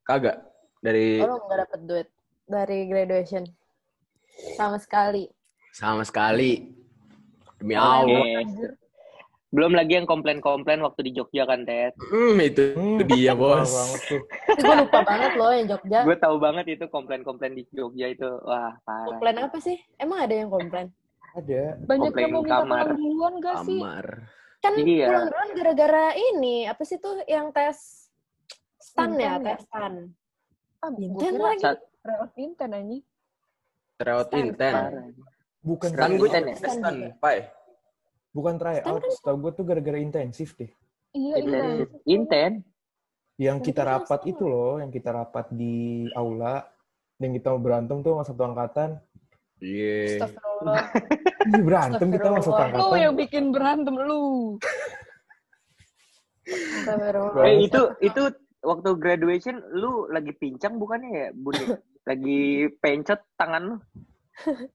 Kagak. 0.02 0.42
Dari 0.80 1.20
Oh, 1.20 1.28
lu 1.28 1.36
enggak 1.40 1.58
dapet 1.64 1.80
duit 1.84 2.08
dari 2.44 2.78
graduation? 2.86 3.44
Sama 4.54 4.76
sekali. 4.76 5.30
sama 5.70 6.02
sekali. 6.02 6.74
Demi. 7.56 7.74
Allah. 7.74 8.42
Belum 9.50 9.70
lagi 9.70 9.94
yang 9.94 10.06
komplain-komplain 10.06 10.78
waktu 10.80 11.00
di 11.04 11.12
Jogja 11.12 11.42
kan, 11.44 11.62
Ted. 11.62 11.94
Hmm, 12.00 12.38
itu 12.38 12.70
Hmm, 12.72 13.02
dia, 13.04 13.34
Bos. 13.34 13.70
gue 14.48 14.74
lupa 14.76 15.02
banget 15.02 15.34
loh 15.34 15.50
yang 15.50 15.66
Jogja. 15.68 15.98
Gue 16.02 16.16
tahu 16.16 16.38
banget 16.38 16.64
itu 16.70 16.86
komplain-komplain 16.86 17.54
di 17.54 17.62
Jogja 17.70 18.06
itu. 18.08 18.26
Wah, 18.40 18.78
parah. 18.80 19.06
Komplain 19.10 19.36
apa 19.40 19.58
sih? 19.58 19.78
Emang 19.94 20.22
ada 20.22 20.32
yang 20.32 20.48
komplain? 20.48 20.90
Ada. 21.32 21.78
Banyak 21.82 22.12
yang 22.12 22.30
mau 22.32 22.42
minta 22.42 22.58
kamar. 22.58 22.82
tolong 22.84 22.96
duluan 22.96 23.34
gak 23.38 23.56
sih? 23.62 23.78
Kamar. 23.78 24.06
Kan 24.60 24.76
Iya. 24.76 25.08
pulang 25.08 25.26
duluan 25.28 25.50
gara-gara 25.56 26.06
ini. 26.14 26.68
Apa 26.68 26.82
sih 26.84 27.00
tuh 27.00 27.24
yang 27.24 27.48
tes 27.50 28.08
stan 28.76 29.16
ya? 29.16 29.40
Ya? 29.40 29.56
Tes 29.56 29.64
stan. 29.64 30.12
Ah, 30.80 30.90
lagi. 31.40 31.60
Saat- 31.60 31.84
reot 32.00 32.30
anjing. 32.72 33.02
Tryout 33.96 34.28
Stan, 34.32 34.40
inten. 34.40 34.72
parah. 34.72 35.04
Bukan 35.60 35.90
Kan 35.92 36.10
gue 36.16 36.24
Inten 36.24 36.44
ya? 36.48 36.56
stan, 36.56 36.96
Pai. 37.20 37.52
bukan 38.32 38.56
try 38.56 38.80
Stan 38.80 38.88
out, 38.88 39.02
kan- 39.04 39.12
setahu 39.12 39.36
gue 39.44 39.52
tuh 39.52 39.64
gara-gara 39.68 39.98
intensif 40.00 40.56
deh. 40.56 40.72
Iya, 41.12 41.34
Intensif. 41.36 41.88
inten. 42.06 42.52
Yang 43.36 43.58
kita 43.68 43.82
rapat 43.84 44.24
itu 44.24 44.44
loh, 44.44 44.80
yang 44.80 44.88
kita 44.88 45.12
rapat 45.12 45.52
di 45.52 46.08
aula, 46.12 46.64
yang 47.18 47.32
kita 47.32 47.52
mau 47.52 47.60
berantem 47.60 48.00
tuh 48.00 48.16
sama 48.16 48.24
satu 48.24 48.42
angkatan. 48.46 48.96
Iya. 49.60 50.24
Astagfirullah. 50.24 50.84
Berantem 51.68 52.08
kita 52.10 52.26
satu 52.26 52.36
Astagfirullah. 52.40 52.68
Lu 52.72 52.80
angkatan. 52.82 53.04
yang 53.04 53.14
bikin 53.14 53.44
berantem 53.52 53.94
lu. 53.96 54.22
Astagfirullah. 56.48 57.44
Eh 57.44 57.54
itu 57.62 57.80
itu 58.00 58.22
waktu 58.60 58.90
graduation 58.96 59.56
lu 59.72 60.08
lagi 60.08 60.32
pincang 60.34 60.76
bukannya 60.76 61.10
ya, 61.10 61.28
Bun? 61.32 61.54
Lagi 62.04 62.40
pencet 62.80 63.20
tangan 63.36 63.62
lu. 63.62 63.76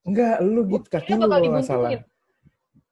Enggak, 0.06 0.36
lu 0.42 0.62
gitu 0.70 0.88
kaki 0.88 1.12
lu 1.14 1.26
kalau 1.26 1.62
salah. 1.62 1.90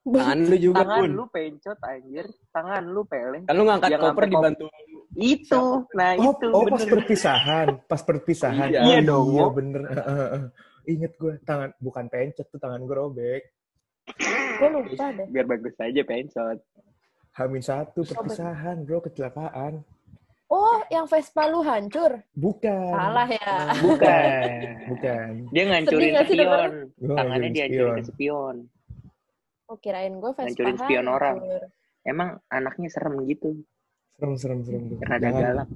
Tangan 0.04 0.40
lu 0.44 0.56
juga, 0.60 0.84
Tangan 0.84 1.00
Bun. 1.00 1.12
lu 1.14 1.24
pencet 1.30 1.78
anjir. 1.80 2.26
Tangan 2.50 2.84
lu 2.86 3.02
peleng. 3.06 3.44
Kan 3.46 3.54
lu 3.56 3.64
ngangkat 3.64 3.90
Yang 3.94 4.02
koper 4.04 4.26
dibantu. 4.28 4.66
Itu. 5.14 5.64
Nah, 5.94 6.18
Oh, 6.18 6.34
itu 6.34 6.46
oh 6.50 6.64
pas 6.66 6.82
bener. 6.82 6.92
perpisahan, 6.92 7.68
pas 7.86 8.02
perpisahan. 8.02 8.68
Iya. 8.68 8.80
Iya 8.84 9.00
dong. 9.06 9.28
Iya 9.32 9.46
bener. 9.54 9.82
Inget 10.86 11.14
gue 11.16 11.40
tangan 11.44 11.72
bukan 11.78 12.06
pencet 12.08 12.48
tuh 12.48 12.60
tangan 12.60 12.84
gue 12.84 12.96
robek. 12.96 13.44
Gue 14.60 14.70
lupa 14.70 15.16
deh. 15.16 15.28
Biar 15.32 15.48
bagus 15.48 15.74
aja 15.80 16.02
pencot. 16.04 16.60
Hamin 17.34 17.64
satu 17.64 18.04
perpisahan 18.04 18.84
bro 18.84 19.00
kecelakaan. 19.00 19.82
Oh, 20.46 20.84
yang 20.88 21.10
Vespa 21.10 21.50
lu 21.50 21.66
hancur? 21.66 22.22
Bukan. 22.36 22.94
Salah 22.94 23.26
ya. 23.26 23.56
Bukan. 23.88 24.50
Bukan. 24.92 25.30
Dia 25.50 25.64
ngancurin 25.66 26.14
Sedih 26.14 26.46
spion. 26.46 26.72
Gua 27.00 27.16
Tangannya 27.18 27.50
ngancurin 27.50 27.54
dia 27.56 27.64
hancurin 27.66 27.90
spion. 27.90 27.98
ke 27.98 28.04
spion. 28.06 28.56
Oh, 29.66 29.78
kirain 29.80 30.14
gue 30.14 30.32
Vespa 30.32 30.46
Ngancurin 30.46 30.78
spion 30.78 31.08
orang. 31.10 31.36
hancur. 31.42 31.64
Emang 32.04 32.30
anaknya 32.52 32.90
serem 32.92 33.16
gitu. 33.26 33.50
Serem 34.14 34.36
serem 34.38 34.60
serem. 34.62 34.84
Rada 35.02 35.18
Jangan, 35.24 35.42
galak. 35.42 35.68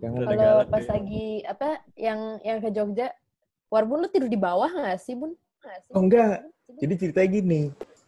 Jangan. 0.00 0.18
Kalau 0.18 0.34
galak 0.34 0.66
pas 0.66 0.84
lagi 0.88 1.26
apa 1.44 1.68
yang 1.94 2.20
yang 2.42 2.58
ke 2.58 2.68
Jogja, 2.72 3.08
Warbun 3.68 4.00
lu 4.04 4.08
tidur 4.08 4.32
di 4.32 4.40
bawah 4.40 4.72
nggak 4.72 4.96
sih, 4.96 5.12
Bun? 5.12 5.36
Nggak 5.60 5.78
sih? 5.84 5.92
Oh 5.92 6.00
enggak. 6.00 6.40
Jadi 6.80 6.94
ceritanya 6.96 7.28
gini. 7.28 7.60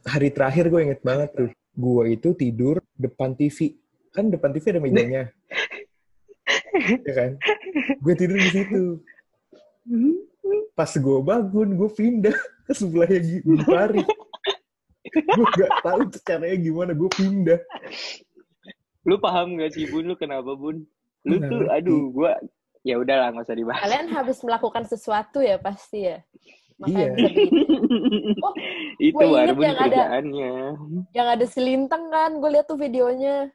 Hari 0.09 0.29
terakhir 0.33 0.73
gue 0.73 0.81
inget 0.81 1.01
banget 1.05 1.31
tuh. 1.37 1.51
Gue 1.77 2.17
itu 2.17 2.33
tidur 2.33 2.81
depan 2.97 3.37
TV. 3.37 3.77
Kan 4.13 4.33
depan 4.33 4.57
TV 4.57 4.65
ada 4.73 4.81
mejanya. 4.81 5.23
ya 7.09 7.13
kan? 7.13 7.31
Gue 8.01 8.15
tidur 8.17 8.41
di 8.41 8.51
situ. 8.51 8.85
Pas 10.73 10.89
gue 10.89 11.19
bangun, 11.21 11.69
gue 11.77 11.91
pindah 11.93 12.37
ke 12.65 12.73
sebelahnya 12.73 13.21
Gipari. 13.21 14.05
gue 15.11 15.47
gak 15.59 15.73
tahu 15.85 16.01
tuh 16.13 16.21
caranya 16.25 16.57
gimana, 16.57 16.93
gue 16.97 17.11
pindah. 17.13 17.61
Lu 19.05 19.21
paham 19.21 19.61
gak 19.61 19.77
sih 19.77 19.85
Bun? 19.93 20.09
Lu 20.09 20.17
kenapa 20.17 20.57
Bun? 20.57 20.89
Lu 21.29 21.37
tuh, 21.37 21.69
ngerti. 21.69 21.77
aduh, 21.85 22.03
gua 22.09 22.33
ya 22.87 22.95
udahlah 22.97 23.33
nggak 23.33 23.45
usah 23.47 23.59
dibahas. 23.59 23.83
Kalian 23.85 24.09
habis 24.13 24.39
melakukan 24.41 24.85
sesuatu 24.89 25.39
ya 25.45 25.57
pasti 25.61 26.09
ya. 26.09 26.19
Makanya 26.81 27.13
Iya. 27.13 27.29
Oh, 28.47 28.55
Itu 28.97 29.25
Warbun 29.27 29.65
yang 29.65 29.77
ada-. 29.77 30.09
Yang 31.13 31.29
ada 31.29 31.47
selintang 31.49 32.09
kan, 32.09 32.41
gue 32.41 32.51
lihat 32.57 32.65
tuh 32.65 32.79
videonya. 32.81 33.53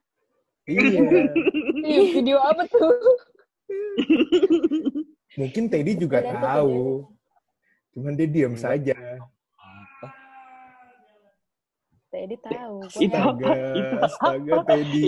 Iya. 0.65 1.01
Video 2.13 2.37
apa 2.41 2.65
tuh? 2.69 2.93
Mungkin 5.37 5.69
Teddy 5.69 5.93
juga 5.97 6.21
Kalian 6.21 6.41
tahu. 6.41 7.05
Cuman 7.93 8.13
dia 8.17 8.27
diam 8.29 8.53
Enggak. 8.53 8.65
saja. 8.65 8.97
Teddy 12.15 12.37
tahu. 12.39 12.75
Gua 12.79 13.03
Itu- 13.03 13.19
Astaga, 13.19 13.51
astaga 14.07 14.55
Teddy. 14.71 15.03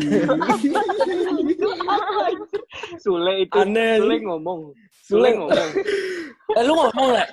Sule 3.00 3.34
itu, 3.48 3.56
Aneh. 3.56 3.96
Sule 4.04 4.16
ngomong. 4.28 4.60
Sule 5.08 5.30
ngomong. 5.40 5.70
Eh, 6.52 6.64
lu 6.68 6.74
ngomong, 6.76 7.08
Le. 7.16 7.24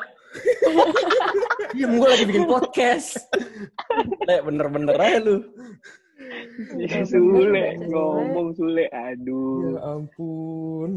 Diam, 1.74 1.90
gue 1.98 2.08
lagi 2.10 2.24
bikin 2.26 2.46
podcast. 2.46 3.18
Le, 4.26 4.36
bener-bener 4.42 4.94
aja 4.94 5.18
lu. 5.18 5.36
Ya, 6.78 7.02
Bener, 7.02 7.06
Sule 7.10 7.64
ngomong 7.90 8.48
Sule. 8.54 8.86
ya 8.86 9.10
Aduh. 9.10 9.74
ampun. 9.82 10.90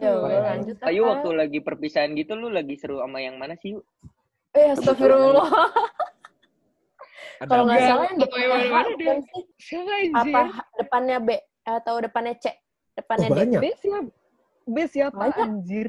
Ya 0.00 0.12
lanjut. 0.16 0.76
Ayo 0.84 1.04
waktu 1.04 1.28
lagi 1.36 1.58
perpisahan 1.60 2.16
gitu 2.16 2.32
lu 2.32 2.48
lagi 2.48 2.80
seru 2.80 3.00
sama 3.04 3.20
yang 3.20 3.36
mana 3.36 3.56
sih? 3.60 3.76
Yuk? 3.76 3.84
Eh, 4.52 4.72
astagfirullah. 4.72 5.48
Kalau 7.42 7.64
nggak 7.66 7.74
Enggak, 7.74 7.90
salah 7.90 8.04
yang 8.06 8.18
depannya 8.18 8.46
H 8.46 8.76
bukan 8.92 9.18
sih? 9.24 9.42
Apa 10.12 10.40
depannya 10.76 11.18
B 11.18 11.28
atau 11.64 11.94
depannya 11.98 12.34
C? 12.38 12.46
Depannya 12.94 13.26
Oh, 13.26 13.34
D. 13.34 13.38
banyak. 13.40 13.60
B 13.60 13.66
siapa? 13.74 14.10
B 14.62 14.76
siapa 14.86 15.16
Banyak. 15.18 15.42
anjir? 15.42 15.88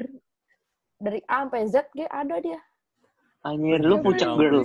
Dari 0.98 1.20
A 1.26 1.36
sampai 1.44 1.62
Z 1.68 1.76
G 1.92 1.98
ada 2.04 2.36
dia. 2.40 2.60
Anjir, 3.44 3.78
lu 3.78 3.96
yang- 4.00 4.34
girl. 4.34 4.64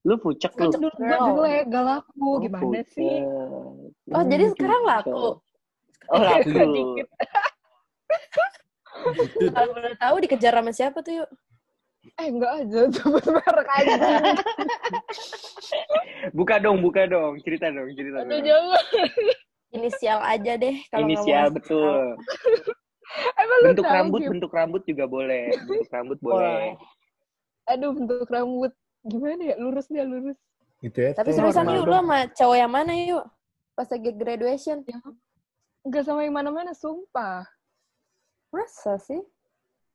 Lu 0.00 0.16
pucek 0.16 0.56
lu. 0.56 0.72
Kan 0.72 0.80
dulu 0.80 0.88
jelek, 0.96 1.64
gak 1.68 1.84
laku. 1.84 2.16
Oh, 2.24 2.36
Gimana 2.40 2.80
sih? 2.88 3.20
Oh, 4.10 4.24
jadi 4.24 4.44
sekarang 4.50 4.82
laku. 4.82 5.36
Oh, 6.08 6.16
laku. 6.16 6.48
Dikit. 6.48 7.08
Kalau 9.52 9.68
boleh 9.70 9.94
tahu 9.96 10.14
dikejar 10.24 10.52
sama 10.56 10.72
siapa 10.72 10.98
tuh, 11.04 11.22
yuk? 11.22 11.30
Eh, 12.18 12.28
enggak 12.28 12.52
aja. 12.64 12.80
Sebut 12.96 13.24
merek 13.30 13.68
aja. 13.78 14.00
Buka 16.36 16.58
dong, 16.58 16.82
buka 16.82 17.06
dong. 17.06 17.38
Cerita 17.40 17.70
dong, 17.70 17.88
cerita 17.94 18.26
Aduh, 18.26 18.38
dong. 18.38 18.44
jangan. 18.44 18.84
Inisial 19.70 20.18
aja 20.18 20.52
deh 20.58 20.76
kalau 20.90 21.06
Inisial 21.06 21.46
mau 21.46 21.54
betul. 21.62 22.18
Emang 23.42 23.60
Bentuk 23.66 23.86
tahu, 23.86 23.94
rambut, 23.94 24.20
bentuk 24.22 24.52
rambut 24.54 24.82
juga 24.86 25.04
boleh. 25.06 25.50
Bentuk 25.66 25.90
rambut 25.90 26.18
Boleh. 26.22 26.78
Aduh, 27.70 27.90
bentuk 27.94 28.30
rambut. 28.30 28.72
Gimana 29.02 29.42
ya? 29.42 29.54
Lurus 29.58 29.86
dia, 29.90 30.06
lurus. 30.06 30.38
Gitu 30.82 30.98
ya. 30.98 31.10
Tapi 31.14 31.30
seriusan 31.34 31.66
yuk, 31.74 31.86
lu 31.86 31.94
sama 31.94 32.26
cowok 32.34 32.56
yang 32.58 32.70
mana 32.70 32.92
yuk? 32.94 33.24
Pas 33.74 33.86
lagi 33.90 34.10
graduation. 34.14 34.82
Enggak 35.82 36.02
sama 36.06 36.22
yang 36.22 36.34
mana-mana, 36.34 36.74
sumpah. 36.74 37.46
Masa 38.50 38.98
sih? 38.98 39.22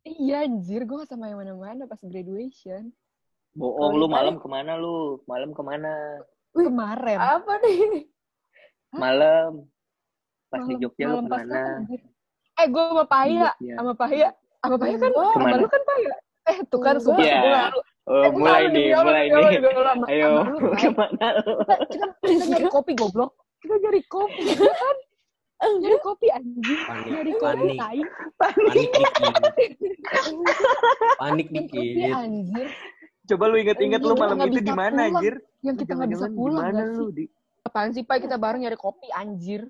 Iya, 0.05 0.45
anjir. 0.45 0.85
Gue 0.85 1.01
gak 1.01 1.09
sama 1.09 1.27
yang 1.27 1.41
mana-mana 1.41 1.83
pas 1.83 1.97
graduation. 1.99 2.93
Bohong 3.51 3.95
lu 3.95 4.05
di 4.05 4.13
malam 4.13 4.35
ke 4.37 4.45
mana 4.45 4.75
lu? 4.75 5.17
Malam 5.25 5.49
ke 5.51 5.61
mana? 5.61 6.21
Kemarin. 6.51 7.17
Apa 7.17 7.51
nih? 7.59 8.05
Malam. 8.91 9.65
Pas 10.47 10.61
di 10.61 10.71
Malam- 10.71 10.81
Jogja 10.81 11.03
lu 11.03 11.09
malam 11.11 11.25
pas 11.25 11.41
ke 11.41 11.47
mana? 11.47 11.61
Eh, 12.55 12.67
gue 12.69 12.83
sama 12.85 13.05
Paya. 13.05 13.49
Sama 13.57 13.93
Paya. 13.93 14.29
Sama 14.61 14.75
Paya 14.77 14.95
kan? 14.95 15.09
Enggak. 15.09 15.25
Sama 15.25 15.33
Ke 15.33 15.39
mana? 15.41 15.57
lu 15.57 15.67
kan 15.67 15.83
Paya? 15.83 16.13
Eh, 16.45 16.57
tuh 16.69 16.79
kan, 16.79 16.95
Enggak. 16.95 17.03
sumpah. 17.03 17.25
Iya. 17.25 17.39
Gue 17.41 17.51
lalu. 17.51 17.79
Oh, 18.05 18.21
Eh, 18.21 18.29
gua 18.29 18.37
mulai 18.37 18.61
lalu, 18.61 18.75
nih, 18.77 18.85
mulai 18.93 19.25
nih. 19.25 19.57
Ayo, 20.13 20.29
ke 20.77 20.89
mana 20.93 21.27
lu? 21.41 21.53
Kita, 21.57 21.75
kita, 21.89 22.05
kita 22.21 22.43
nyari 22.45 22.65
kopi, 22.69 22.91
goblok. 22.93 23.31
Kita 23.57 23.75
nyari 23.81 24.01
kopi, 24.05 24.43
kan? 24.61 24.97
Nyari 25.65 25.97
kopi, 25.99 26.27
anjing. 26.29 26.79
Panik, 26.85 27.09
Nyari 27.11 27.33
kopi, 27.33 27.45
panik, 27.45 27.77
tai. 27.77 27.99
panik 28.37 28.67
dikit. 28.71 29.05
Panik 31.17 31.47
Nyari 31.49 31.67
kopi, 31.67 31.79
dikit. 31.81 32.13
anjir. 32.13 32.67
Coba 33.25 33.43
lu 33.49 33.55
inget-inget 33.57 34.01
lu 34.01 34.13
malam 34.13 34.37
itu 34.43 34.61
di 34.61 34.69
mana, 34.71 35.09
anjir? 35.09 35.41
Yang 35.65 35.75
kita 35.81 35.91
nggak 35.97 36.11
bisa 36.13 36.27
pulang, 36.29 36.65
nggak 36.69 36.87
lu? 36.93 36.93
sih? 36.93 37.07
Di... 37.11 37.23
Apaan 37.65 37.89
sih, 37.89 38.03
Pak? 38.05 38.21
Kita 38.21 38.37
bareng 38.37 38.61
nyari 38.61 38.77
kopi, 38.77 39.09
anjir. 39.09 39.65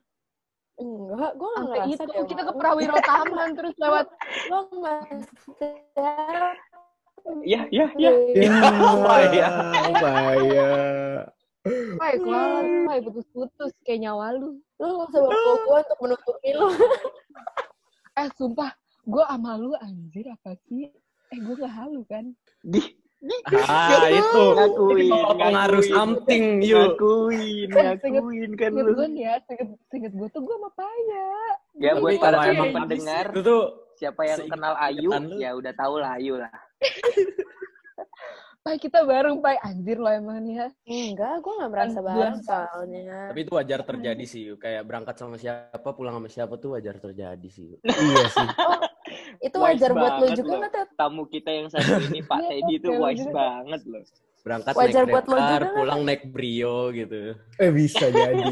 Enggak, 0.76 1.40
gue 1.40 1.48
nggak 1.48 1.64
Sampai 1.64 1.80
ngerasa 1.88 2.04
itu 2.04 2.12
deh. 2.12 2.28
kita 2.28 2.42
ke. 2.44 2.52
Prawiro 2.60 2.96
Taman 3.00 3.50
terus 3.56 3.76
lewat 3.80 4.06
Lo 4.52 4.60
nggak 4.76 5.00
Ya, 7.42 7.66
ya, 7.74 7.90
ya. 7.98 8.12
Ya, 8.38 8.52
Bahaya. 9.02 9.48
bahaya. 9.98 10.70
Pai, 11.98 12.14
keluar, 12.16 12.62
Pai, 12.86 13.00
putus-putus 13.02 13.74
kayak 13.82 14.06
nyawa 14.06 14.38
lu. 14.38 14.62
Lo 14.78 14.86
nggak 14.86 15.10
usah 15.10 15.20
bawa 15.26 15.54
gue 15.58 15.78
untuk 15.82 16.00
menutupi 16.02 16.50
lo. 16.54 16.68
Eh, 18.16 18.32
sumpah, 18.40 18.72
gue 19.04 19.24
sama 19.28 19.60
lu 19.60 19.76
anjir 19.76 20.24
apa 20.32 20.56
sih? 20.72 20.88
Eh, 21.28 21.36
gue 21.36 21.56
gak 21.60 21.68
halu 21.68 22.00
kan? 22.08 22.32
Di, 22.64 22.80
Ah, 23.68 24.08
itu. 24.08 24.40
ngakuin, 24.56 25.12
Itu 25.12 25.36
pengaruh 25.36 25.84
ngakuin. 25.84 25.92
something, 25.92 26.46
yuk. 26.64 26.96
Ngakuin, 26.96 27.68
ngakuin 27.76 28.52
kan 28.56 28.72
lu. 28.72 28.96
gue 28.96 29.08
nih 29.12 29.28
ya, 29.28 29.36
seinget, 29.92 30.14
gue 30.16 30.28
tuh 30.32 30.42
gue 30.48 30.56
sama 30.56 30.72
Paya. 30.80 31.28
Ya, 31.76 31.92
buat 32.00 32.16
Tapi 32.16 32.24
para 32.24 32.38
emang 32.48 32.72
pendengar, 32.72 33.26
Itu 33.36 33.40
tuh 33.44 33.62
siapa 34.00 34.22
yang 34.24 34.48
kenal 34.48 34.74
Ayu, 34.80 35.12
lu. 35.12 35.44
ya 35.44 35.52
udah 35.52 35.74
tahu 35.76 35.94
lah 36.00 36.16
Ayu 36.16 36.40
lah. 36.40 36.52
Pai, 38.66 38.82
kita 38.82 39.06
bareng, 39.06 39.46
Pai. 39.46 39.62
Anjir 39.62 40.02
lo 40.02 40.10
emang 40.10 40.42
nih 40.42 40.58
ya. 40.58 40.68
Enggak, 40.90 41.38
gue 41.38 41.54
nggak 41.54 41.70
merasa 41.70 42.00
Kan 42.02 42.06
bareng 42.10 42.36
gua- 42.36 42.48
soalnya. 42.50 43.20
tapi 43.30 43.40
itu 43.40 43.52
wajar 43.54 43.80
terjadi 43.86 44.26
sih. 44.26 44.42
yuk. 44.44 44.58
Kayak 44.58 44.82
berangkat 44.84 45.16
sama 45.16 45.38
siapa, 45.38 45.90
pulang 45.94 46.18
sama 46.18 46.26
siapa 46.26 46.58
tuh 46.58 46.74
wajar 46.74 46.98
terjadi 46.98 47.46
sih. 47.46 47.78
yuk. 47.78 47.80
Iya 47.86 48.26
sih. 48.26 48.48
Itu 49.40 49.62
Wise 49.62 49.70
wajar 49.78 49.92
buat 49.94 50.14
lo 50.18 50.28
juga 50.34 50.54
nggak? 50.58 50.98
Tamu 50.98 51.24
kita 51.30 51.50
yang 51.54 51.68
satu 51.70 51.94
ini, 52.02 52.26
Pak 52.26 52.38
Iya, 52.42 52.50
Teddy 52.50 52.74
itu 52.76 52.90
wise 52.90 53.22
juga. 53.22 53.38
banget 53.38 53.82
loh. 53.86 54.04
Berangkat 54.42 54.74
Wajar 54.74 55.04
naik 55.04 55.14
buat 55.14 55.26
lo 55.28 55.38
juga 55.38 55.66
pulang 55.72 56.02
naik 56.02 56.22
Brio 56.26 56.78
gitu. 56.90 57.20
Eh 57.62 57.70
bisa 57.70 58.06
jadi. 58.10 58.50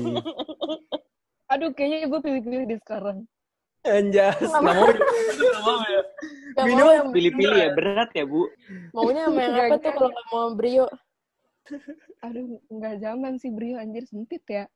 Aduh, 1.51 1.69
kayaknya 1.71 2.05
gue 2.05 2.21
pilih-pilih 2.21 2.65
di 2.69 2.77
sekarang. 2.77 3.25
Anjas, 3.81 4.37
nggak 4.39 4.61
mau. 4.63 4.85
Nggak 6.53 6.65
mau 6.69 6.87
ya. 6.87 7.01
Pilih-pilih 7.09 7.57
ya, 7.59 7.69
berat 7.73 8.09
ya, 8.13 8.23
Bu. 8.23 8.45
Maunya 8.93 9.25
sama 9.25 9.41
yang 9.41 9.55
apa 9.57 9.75
tuh 9.79 9.91
kalau 9.91 10.09
nggak 10.09 10.25
mau 10.29 10.47
Brio? 10.53 10.85
Aduh, 12.21 12.43
nggak 12.69 12.95
zaman 12.99 13.35
sih 13.35 13.49
Brio 13.49 13.75
anjir 13.75 14.05
sempit 14.05 14.43
ya. 14.45 14.69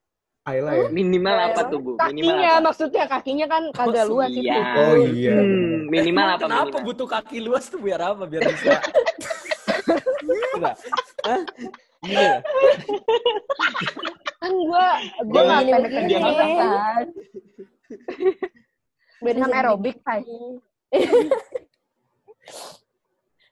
Ayla 0.43 0.74
ya. 0.74 0.88
Minimal 0.89 1.33
Kayak 1.33 1.50
apa 1.51 1.62
tuh, 1.67 1.77
Bu? 1.77 1.91
Minimal 2.01 2.31
Kakinya 2.31 2.50
apa? 2.50 2.63
maksudnya 2.63 3.05
kakinya 3.05 3.45
kan 3.45 3.63
kagak 3.75 4.03
Oh, 4.03 4.09
luas 4.15 4.29
itu. 4.31 4.39
iya. 4.41 4.59
Oh 4.79 4.95
iya. 4.97 5.36
Hmm, 5.36 5.86
minimal 5.86 6.25
apa? 6.25 6.39
Kenapa 6.41 6.65
Minimal? 6.71 6.86
butuh 6.88 7.05
kaki 7.05 7.38
luas 7.43 7.67
tuh 7.67 7.77
biar 7.77 8.00
apa? 8.01 8.24
Biar 8.25 8.41
bisa. 8.47 8.79
Hah? 11.27 11.41
Iya. 12.00 12.39
Kan 14.38 14.53
gue 14.53 14.86
gue 15.27 15.36
Jangan 15.36 15.51
nggak 15.51 15.67
pendek 15.67 15.91
begini. 15.91 16.24
pendek 16.24 16.50
kan. 16.55 17.05
Beda 19.19 19.45
aerobik, 19.51 20.00
Pai. 20.00 20.24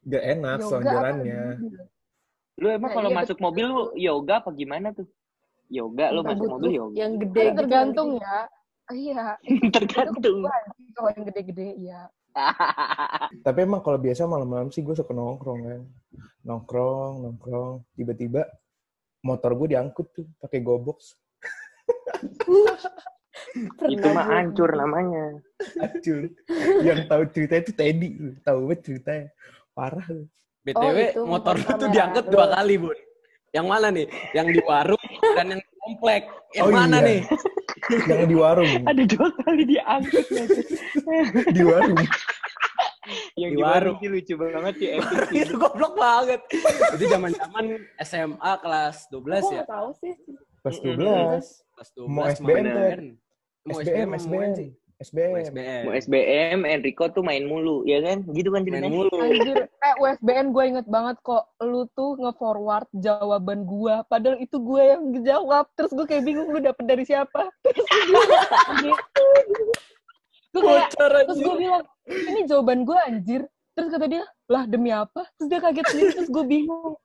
Gak 0.05 0.23
enak 0.23 0.57
Yoga 0.61 0.67
selonjorannya. 0.69 1.43
Lu 2.55 2.67
emang 2.71 2.91
Nah, 2.93 2.95
kalau 2.95 3.09
iya, 3.11 3.17
masuk 3.19 3.37
mobil 3.43 3.65
lu 3.67 3.83
yoga 3.99 4.39
apa 4.39 4.49
gimana 4.55 4.87
tuh? 4.95 5.07
Yoga 5.67 6.13
lu 6.13 6.21
Entah 6.23 6.31
masuk 6.37 6.47
mobil 6.55 6.71
yoga. 6.77 6.95
yang 6.95 7.11
gede 7.19 7.41
Kan 7.41 7.51
gitu 7.51 7.59
tergantung 7.59 8.09
ya. 8.21 8.37
Iya. 8.93 9.23
Tergantung. 9.75 10.39
Kalau 10.93 11.09
yang 11.09 11.25
gede-gede 11.25 11.69
ya. 11.81 12.01
Tapi 13.45 13.59
emang 13.65 13.81
kalau 13.81 13.97
biasa 13.97 14.29
malam-malam 14.29 14.69
sih 14.69 14.85
gue 14.85 14.93
suka 14.93 15.09
nongkrong 15.09 15.59
kan. 15.65 15.81
Nongkrong, 16.45 17.25
nongkrong. 17.25 17.81
Tiba-tiba 17.97 18.45
motor 19.25 19.57
gue 19.57 19.73
diangkut 19.73 20.07
tuh 20.13 20.29
pakai 20.37 20.61
gobox. 20.61 21.17
Itu 23.89 24.07
mah 24.13 24.25
hancur 24.29 24.69
namanya. 24.75 25.39
Acul. 25.81 26.29
Yang 26.83 26.99
tahu 27.07 27.23
ceritanya 27.31 27.61
itu 27.63 27.73
Teddy. 27.75 28.09
Tahu 28.43 28.57
banget 28.67 28.79
ceritanya. 28.83 29.27
Parah 29.75 30.05
lu. 30.07 30.23
BTW 30.63 30.81
Oh, 30.81 30.93
itu 30.97 31.21
motor 31.23 31.53
lu 31.53 31.69
tuh 31.77 31.89
diangkut 31.91 32.25
dua 32.27 32.45
kali, 32.49 32.75
Bun. 32.75 32.97
Yang 33.51 33.65
mana 33.65 33.87
nih? 33.87 34.07
Yang 34.33 34.47
di 34.49 34.61
warung 34.61 35.03
dan 35.35 35.45
yang 35.47 35.61
komplek. 35.77 36.23
Yang 36.51 36.65
Oh, 36.65 36.71
mana 36.71 36.97
iya. 36.97 37.05
nih? 37.05 37.19
Yang 38.09 38.23
di 38.25 38.35
warung. 38.35 38.71
Ada 38.83 39.03
dua 39.05 39.27
kali 39.37 39.63
diangkut 39.65 40.25
sih? 40.25 40.45
di 41.55 41.61
warung. 41.61 41.99
Yang 43.37 43.51
Di 43.51 43.55
di 43.55 43.61
warung 43.61 43.95
warung. 43.95 43.95
sih 44.01 44.09
lucu 44.09 44.33
banget 44.33 44.73
sih 44.75 44.87
epic 44.91 45.19
sih. 45.29 45.37
itu 45.39 45.53
goblok 45.53 45.93
banget. 45.93 46.41
itu 46.97 47.05
zaman-zaman 47.05 47.65
SMA 48.01 48.51
kelas 48.57 49.05
12 49.07 49.21
Aku 49.37 49.53
ya. 49.53 49.63
tahu 49.69 49.89
sih. 50.01 50.13
Pas 50.59 50.75
Mm-mm. 50.81 50.97
12. 50.97 51.45
Kelas 51.69 51.89
12 51.93 52.09
Mau 52.09 52.25
SBM. 52.25 52.65
Mau 53.61 53.77
SBM, 53.77 54.07
mau 54.07 54.17
SBM. 54.17 54.53
SBM. 55.03 55.51
SBM. 55.51 55.81
Mau 55.83 55.93
SBM, 55.93 56.59
Enrico 56.63 57.11
tuh 57.11 57.19
main 57.19 57.43
mulu, 57.43 57.83
ya 57.83 57.99
kan? 57.99 58.23
Gitu 58.31 58.47
kan 58.47 58.63
Main 58.63 58.79
ceritanya? 58.79 58.91
mulu. 58.95 59.11
Anjir, 59.19 59.57
eh 59.67 59.95
USBN 59.99 60.55
gue 60.55 60.63
inget 60.71 60.87
banget 60.87 61.19
kok 61.19 61.51
lu 61.59 61.83
tuh 61.99 62.15
nge-forward 62.15 62.87
jawaban 63.03 63.67
gue. 63.67 63.95
Padahal 64.07 64.39
itu 64.39 64.55
gue 64.55 64.81
yang 64.95 65.03
ngejawab. 65.11 65.67
Terus 65.75 65.91
gue 65.91 66.05
kayak 66.07 66.23
bingung 66.23 66.47
lu 66.47 66.63
dapet 66.63 66.87
dari 66.87 67.03
siapa. 67.03 67.51
Terus 67.67 67.83
gue 67.83 68.23
bilang, 68.23 68.47
gitu. 68.79 69.25
Gue 70.55 70.61
kayak, 70.63 70.87
Bocor 70.95 71.11
terus 71.27 71.39
gue 71.43 71.55
bilang, 71.59 71.83
ini 72.07 72.39
jawaban 72.47 72.79
gue 72.87 72.97
anjir. 73.03 73.41
Terus 73.75 73.91
kata 73.91 74.07
dia, 74.07 74.23
lah 74.47 74.63
demi 74.63 74.95
apa? 74.95 75.27
Terus 75.35 75.47
dia 75.51 75.59
kaget 75.59 75.85
sendiri, 75.91 76.11
terus 76.15 76.31
gue 76.31 76.43
bingung. 76.47 76.95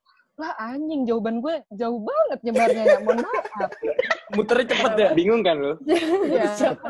Lah 0.40 0.56
anjing, 0.56 1.04
jawaban 1.04 1.44
gue 1.44 1.54
jauh 1.76 2.00
banget 2.00 2.38
nyebarnya 2.48 2.82
ya. 2.88 2.98
Mohon 3.04 3.18
maaf. 3.28 3.70
Muternya 4.40 4.66
cepet 4.72 4.92
ya. 4.96 5.08
Bingung 5.12 5.44
kan 5.44 5.56
lu? 5.60 5.72
Iya. 5.84 6.48
Siapa 6.56 6.88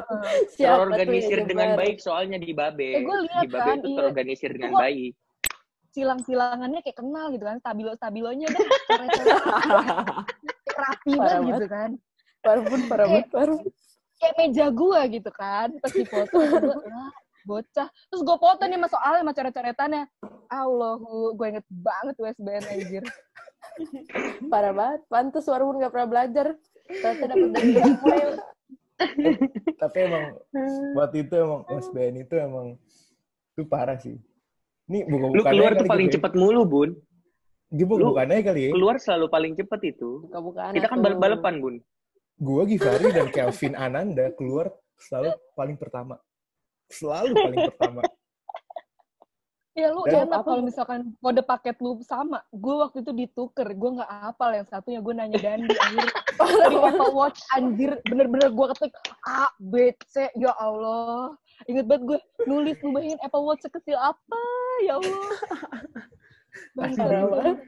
Terorganisir 0.55 1.43
dengan 1.51 1.75
nyebar? 1.75 1.81
baik 1.83 1.97
soalnya 1.99 2.39
di 2.39 2.55
Babe. 2.55 2.95
Eh, 2.95 3.03
gue 3.03 3.19
lihat 3.27 3.43
di 3.43 3.49
Babe 3.51 3.67
kan, 3.67 3.77
itu 3.83 3.89
iya. 3.91 3.97
terorganisir 3.99 4.51
dengan 4.55 4.73
Kok- 4.79 4.83
baik. 4.87 5.13
Silang-silangannya 5.91 6.81
kayak 6.87 6.99
kenal 7.03 7.27
gitu 7.35 7.43
kan. 7.43 7.57
Stabilo-stabilonya 7.59 8.47
dah. 8.55 8.61
Coret-coret 8.87 9.35
rapi 10.81 11.13
banget 11.19 11.51
gitu 11.51 11.67
kan. 11.67 11.91
Eh, 12.41 12.57
banget, 12.63 12.83
parah. 12.87 13.59
kayak 14.21 14.35
meja 14.37 14.69
gua 14.69 15.01
gitu 15.09 15.33
kan 15.33 15.73
pas 15.81 15.93
di 15.97 16.05
foto 16.05 16.45
bocah 17.49 17.89
terus 17.89 18.21
gue 18.21 18.37
foto 18.37 18.63
nih 18.69 18.77
sama 18.77 18.89
soalnya 18.93 19.21
sama 19.25 19.33
coret-coretannya 19.33 20.03
Allahu 20.53 21.33
gue 21.41 21.47
inget 21.57 21.67
banget 21.73 22.15
USBN 22.21 22.65
anjir 22.69 23.03
Parah 24.53 24.73
banget. 24.73 25.01
Pantes 25.09 25.47
Warun 25.49 25.81
nggak 25.81 25.93
pernah 25.93 26.09
belajar. 26.09 26.47
Ternyata 26.91 27.25
dapet 27.31 27.49
dari 27.55 27.73
Samuel. 27.77 28.31
Tapi 29.81 29.97
emang 30.05 30.25
waktu 30.93 31.17
itu 31.25 31.35
emang 31.41 31.63
SBN 31.73 32.15
itu 32.21 32.35
emang 32.37 32.67
itu 33.57 33.63
parah 33.65 33.97
sih. 33.97 34.17
Ini 34.91 35.07
bukan 35.07 35.29
Lu 35.33 35.43
keluar 35.47 35.73
tuh 35.79 35.87
paling 35.87 36.09
cepet 36.11 36.33
mulu, 36.35 36.63
Bun. 36.67 36.91
Lu 37.71 38.11
bukannya 38.11 38.43
kali 38.43 38.61
ya. 38.69 38.71
Keluar 38.75 38.99
selalu 38.99 39.27
paling 39.31 39.53
cepet 39.55 39.81
itu. 39.95 40.27
Buka-bukaan. 40.27 40.75
Kita 40.75 40.91
kan 40.91 40.99
balap-balapan, 40.99 41.55
Bun. 41.63 41.75
Gua 42.41 42.65
Givari 42.67 43.09
dan 43.15 43.29
Kelvin 43.31 43.77
Ananda 43.79 44.33
keluar 44.35 44.73
selalu 44.99 45.31
paling 45.55 45.77
pertama. 45.79 46.19
Selalu 46.91 47.33
paling 47.37 47.61
pertama. 47.71 48.03
Ya 49.81 49.89
lu 49.97 50.05
Dan 50.05 50.29
enak 50.29 50.45
kalau 50.45 50.63
misalkan 50.63 51.01
kode 51.25 51.43
paket 51.43 51.77
lu 51.81 51.97
sama. 52.05 52.45
Gue 52.53 52.75
waktu 52.77 53.01
itu 53.01 53.13
dituker 53.17 53.69
gue 53.73 53.91
nggak 53.97 54.11
hafal. 54.11 54.51
Yang 54.53 54.69
satunya 54.69 55.01
gue 55.01 55.13
nanya 55.17 55.39
Dandi 55.41 55.75
anjir. 55.75 56.11
Di 56.71 56.77
Apple 56.77 57.13
Watch 57.17 57.41
anjir. 57.57 57.91
Bener-bener 58.05 58.53
gue 58.53 58.67
ketik 58.77 58.93
A 59.25 59.49
B 59.57 59.97
C 60.05 60.29
ya 60.37 60.53
Allah. 60.61 61.33
Inget 61.65 61.89
banget 61.89 62.03
gue 62.07 62.19
nulis 62.45 62.77
lu 62.85 62.93
bayangin 62.93 63.21
Apple 63.25 63.45
Watch 63.45 63.65
sekecil 63.65 63.97
apa? 63.97 64.41
Ya 64.85 65.01
Allah. 65.01 65.33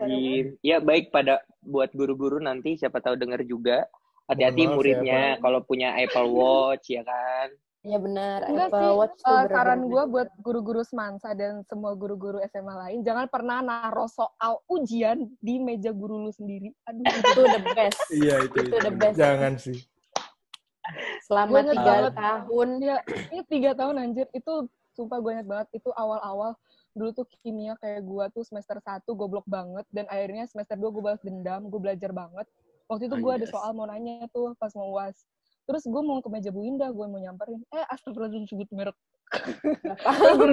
Iya, 0.02 0.58
Ya 0.62 0.76
baik 0.82 1.14
pada 1.14 1.42
buat 1.62 1.94
guru-guru 1.94 2.42
nanti 2.42 2.74
siapa 2.74 2.98
tahu 2.98 3.14
denger 3.14 3.46
juga. 3.46 3.86
Hati-hati 4.26 4.64
ya, 4.64 4.70
muridnya 4.70 5.22
kalau 5.42 5.60
punya 5.62 5.94
Apple 5.98 6.30
Watch 6.30 6.90
ya 6.90 7.02
kan. 7.06 7.50
Iya 7.82 7.98
benar. 7.98 8.46
Enggak 8.46 8.70
Apple 8.70 8.78
sih, 8.78 8.94
Watch 8.94 9.18
bener-bener 9.26 9.50
saran 9.50 9.80
gue 9.90 10.04
buat 10.06 10.28
guru-guru 10.38 10.82
semansa 10.86 11.34
dan 11.34 11.66
semua 11.66 11.98
guru-guru 11.98 12.38
SMA 12.46 12.74
lain, 12.78 12.98
jangan 13.02 13.26
pernah 13.26 13.58
naruh 13.58 14.06
soal 14.06 14.62
ujian 14.70 15.26
di 15.42 15.58
meja 15.58 15.90
guru 15.90 16.22
lu 16.22 16.30
sendiri. 16.30 16.70
Aduh, 16.86 17.02
itu 17.18 17.42
the 17.42 17.62
best. 17.74 18.00
Iya 18.14 18.36
itu. 18.46 18.58
Itu 18.70 18.78
the 18.78 18.92
best. 18.94 19.16
Jangan 19.18 19.52
sih. 19.58 19.78
Selama 21.26 21.58
inget 21.58 21.74
tiga 21.74 21.94
banget. 21.94 22.14
tahun. 22.14 22.68
ya, 22.78 22.96
ini 23.34 23.40
tiga 23.50 23.70
tahun 23.74 23.94
anjir, 23.98 24.26
itu 24.30 24.52
sumpah 24.94 25.18
gue 25.18 25.30
inget 25.34 25.48
banget, 25.50 25.68
itu 25.74 25.90
awal-awal 25.98 26.54
dulu 26.92 27.10
tuh 27.16 27.26
kimia 27.40 27.74
kayak 27.80 28.04
gue 28.04 28.24
tuh 28.36 28.44
semester 28.44 28.78
1 28.78 29.02
goblok 29.10 29.46
banget, 29.48 29.86
dan 29.90 30.06
akhirnya 30.06 30.46
semester 30.46 30.78
2 30.78 30.86
gue 30.86 31.02
balas 31.02 31.22
dendam, 31.24 31.66
gue 31.66 31.80
belajar 31.82 32.14
banget. 32.14 32.46
Waktu 32.86 33.08
itu 33.08 33.16
gue 33.18 33.32
ada 33.32 33.46
Anjas. 33.48 33.54
soal 33.54 33.70
mau 33.74 33.88
nanya 33.88 34.28
tuh 34.30 34.52
pas 34.60 34.70
mau 34.76 34.92
uas. 34.94 35.16
Terus 35.62 35.82
gue 35.86 36.02
mau 36.02 36.18
ke 36.18 36.28
meja 36.28 36.50
Bu 36.50 36.66
Indah, 36.66 36.90
gue 36.90 37.06
mau 37.06 37.16
nyamperin, 37.16 37.62
eh 37.70 37.84
astagfirullahaladzim 37.88 38.46
sebut 38.50 38.68
merek. 38.74 38.96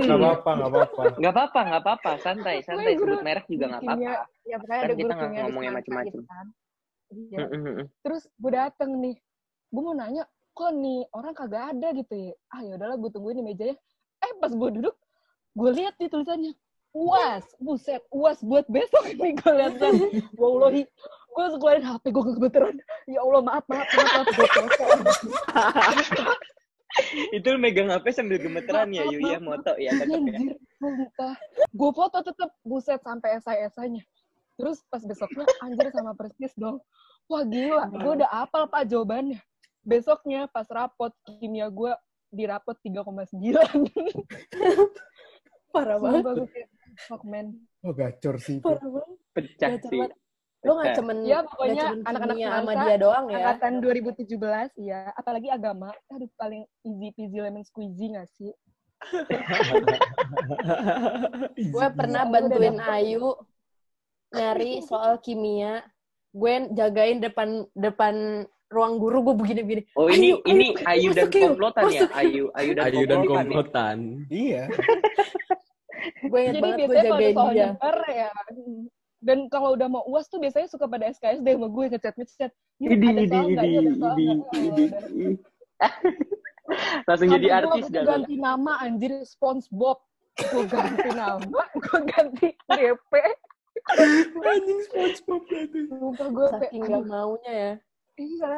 Nggak 0.08 0.16
apa-apa, 0.16 0.52
nggak 0.56 0.70
apa-apa. 0.72 1.02
Nggak 1.20 1.34
apa-apa, 1.36 1.60
nggak 1.68 1.82
apa-apa. 1.84 2.12
Santai, 2.24 2.56
santai. 2.64 2.94
Gue 2.96 3.12
Sebut 3.12 3.26
merek 3.26 3.46
juga 3.52 3.66
nggak 3.68 3.82
apa-apa. 3.84 4.12
ya 4.48 4.56
pokoknya 4.56 4.80
Kan 4.80 4.88
ada 4.88 4.96
kita 4.96 5.14
nggak 5.14 5.30
di 5.30 5.42
ngomong 5.44 5.64
yang 5.64 5.76
macem-macem. 5.76 6.08
gitu 6.16 6.22
kan. 6.24 6.46
Iya. 7.10 7.38
Terus 8.06 8.24
gue 8.38 8.52
dateng 8.54 8.92
nih 9.02 9.16
gue 9.70 9.82
mau 9.82 9.94
nanya 9.94 10.24
kok 10.52 10.72
nih 10.74 11.06
orang 11.14 11.34
kagak 11.34 11.64
ada 11.72 11.88
gitu 11.94 12.14
ya 12.14 12.34
ah 12.50 12.62
ya 12.62 12.74
udahlah 12.74 12.98
gue 12.98 13.10
tungguin 13.14 13.38
di 13.38 13.46
mejanya 13.46 13.76
eh 14.20 14.32
pas 14.42 14.50
gue 14.50 14.70
duduk 14.76 14.96
gue 15.54 15.72
lihat 15.78 15.94
nih 16.02 16.10
tulisannya 16.10 16.54
uas 16.90 17.46
buset 17.62 18.02
uas 18.10 18.42
buat 18.42 18.66
besok 18.66 19.14
nih 19.14 19.38
gue 19.38 19.52
lihat 19.56 19.74
kan 19.78 19.94
wallahi 20.42 20.90
gue 21.30 21.46
keluarin 21.60 21.86
hp 21.86 22.04
gue 22.10 22.24
kebetulan 22.36 22.76
ya 23.08 23.20
allah 23.22 23.42
maaf 23.46 23.66
maaf 23.70 23.88
maaf, 23.96 24.10
maaf 24.14 24.28
gue 24.34 24.48
telepon 24.54 25.00
Itu 27.30 27.54
lu 27.56 27.62
megang 27.62 27.94
HP 27.94 28.12
sambil 28.12 28.42
gemeteran 28.42 28.90
ya, 28.90 29.06
Yu 29.06 29.22
ya, 29.22 29.38
moto 29.38 29.78
ya 29.78 29.94
tetep 29.94 30.20
ya. 30.26 30.42
gue 31.70 31.92
foto 31.94 32.18
tetep 32.26 32.50
buset 32.66 33.00
sampai 33.06 33.38
esai-esainya 33.38 34.04
terus 34.60 34.84
pas 34.92 35.00
besoknya 35.00 35.46
anjir 35.64 35.88
sama 35.94 36.18
persis 36.18 36.52
dong 36.58 36.82
wah 37.30 37.46
gila 37.46 37.88
gue 37.94 38.12
udah 38.20 38.30
apal 38.34 38.68
pak 38.68 38.90
jawabannya 38.90 39.40
besoknya 39.86 40.50
pas 40.52 40.68
rapot 40.68 41.14
kimia 41.24 41.70
gue 41.72 41.94
di 42.34 42.44
rapot 42.50 42.76
3,9 42.82 43.38
Parah 45.70 46.02
banget. 46.02 46.50
Fuck 47.06 47.24
man 47.30 47.54
Oh, 47.86 47.94
gacor 47.94 48.42
sih. 48.42 48.58
Parah 48.60 48.82
banget. 48.82 49.18
Pecah 49.38 49.70
Gacor 49.78 49.90
sih. 49.94 50.02
Lo 50.60 50.76
nggak 50.76 50.92
cuman 51.00 51.18
Ya, 51.24 51.40
pokoknya 51.48 51.86
anak-anak 52.04 52.36
sama 52.36 52.72
dia 52.84 52.96
doang 53.00 53.26
ya. 53.32 53.36
angkatan 53.40 53.74
2017 53.80 54.76
ya 54.76 55.08
apalagi 55.16 55.48
agama 55.48 55.88
aduh 56.12 56.28
paling 56.36 56.68
easy 56.84 57.16
peasy 57.16 57.40
lemon 57.40 57.64
squeezy 57.64 58.12
gak 58.12 58.28
sih 58.36 58.52
Gue 61.74 61.88
pernah 61.96 62.28
bantuin 62.28 62.76
Ayu 62.80 63.32
nyari 64.30 64.84
soal 64.84 65.24
kimia. 65.24 65.88
Gue 66.30 66.68
jagain 66.76 67.24
depan 67.24 67.64
depan 67.74 68.44
ruang 68.70 69.02
guru 69.02 69.26
gue 69.26 69.36
begini-begini. 69.40 69.82
Oh 69.98 70.12
ini 70.12 70.38
Ayu, 70.38 70.46
ini 70.46 70.68
ayu, 70.86 71.10
Ayu 71.10 71.18
dan 71.18 71.28
komplotan 71.32 71.84
ya. 71.90 72.06
Ayu 72.14 72.44
Ayu 72.54 72.72
dan 72.78 72.84
Ayu 72.86 73.06
dan 73.08 73.20
komplotan. 73.24 73.26
ya? 73.26 73.34
komplotan. 73.34 73.98
Iya. 74.30 74.64
Gue 76.32 76.40
inget 76.40 76.54
jadi 76.56 76.62
banget 76.64 76.80
gue 76.80 76.96
jagain 76.96 77.36
dia. 77.36 77.68
nyebar 77.74 77.98
ya. 78.08 78.30
Dan 79.20 79.52
kalau 79.52 79.76
udah 79.76 79.88
mau 79.88 80.04
uas 80.08 80.26
tuh 80.26 80.40
biasanya 80.40 80.68
suka 80.68 80.88
pada 80.88 81.08
SKSD 81.08 81.44
sama 81.46 81.68
gue 81.68 81.84
ngechat 81.92 82.16
ngechat 82.16 82.52
Idi 82.80 82.96
ada 83.04 83.20
idi 83.20 83.28
soal 83.28 83.46
nggak? 83.46 83.64
ada 83.68 83.92
soal 83.94 84.16
idi 84.16 84.84
nggak? 84.88 85.36
Langsung 87.04 87.30
jadi 87.34 87.48
artis 87.50 87.86
dah. 87.90 88.04
lu. 88.04 88.10
ganti 88.14 88.36
nama 88.38 88.72
anjir 88.80 89.14
SpongeBob 89.24 90.00
gue 90.40 90.64
ganti 90.66 91.10
nama 91.12 91.62
gue 91.76 92.00
ganti 92.08 92.48
DP 92.70 93.14
Anjing 94.40 94.80
SpongeBob 94.86 95.42
itu. 95.50 95.80
lupa 95.90 96.26
gue 96.30 96.48
Saking 96.54 96.82
gak 96.86 97.04
maunya 97.06 97.52
ya. 97.54 97.74
iya 98.16 98.56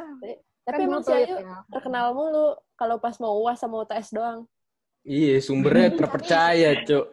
Tapi 0.62 0.78
Kan 0.78 0.86
emang 0.86 1.02
dulu 1.02 1.08
si 1.08 1.12
pelit 1.12 1.26
Ayu 1.26 1.38
ya. 1.41 1.58
terkenal 1.74 2.06
mulu 2.13 2.47
kalau 2.76 2.95
pas 2.97 3.17
mau 3.17 3.34
uas 3.41 3.58
sama 3.58 3.82
UTS 3.82 4.13
doang. 4.13 4.45
Iya, 5.02 5.41
sumbernya 5.41 5.89
terpercaya, 5.97 6.69
Cuk. 6.86 7.06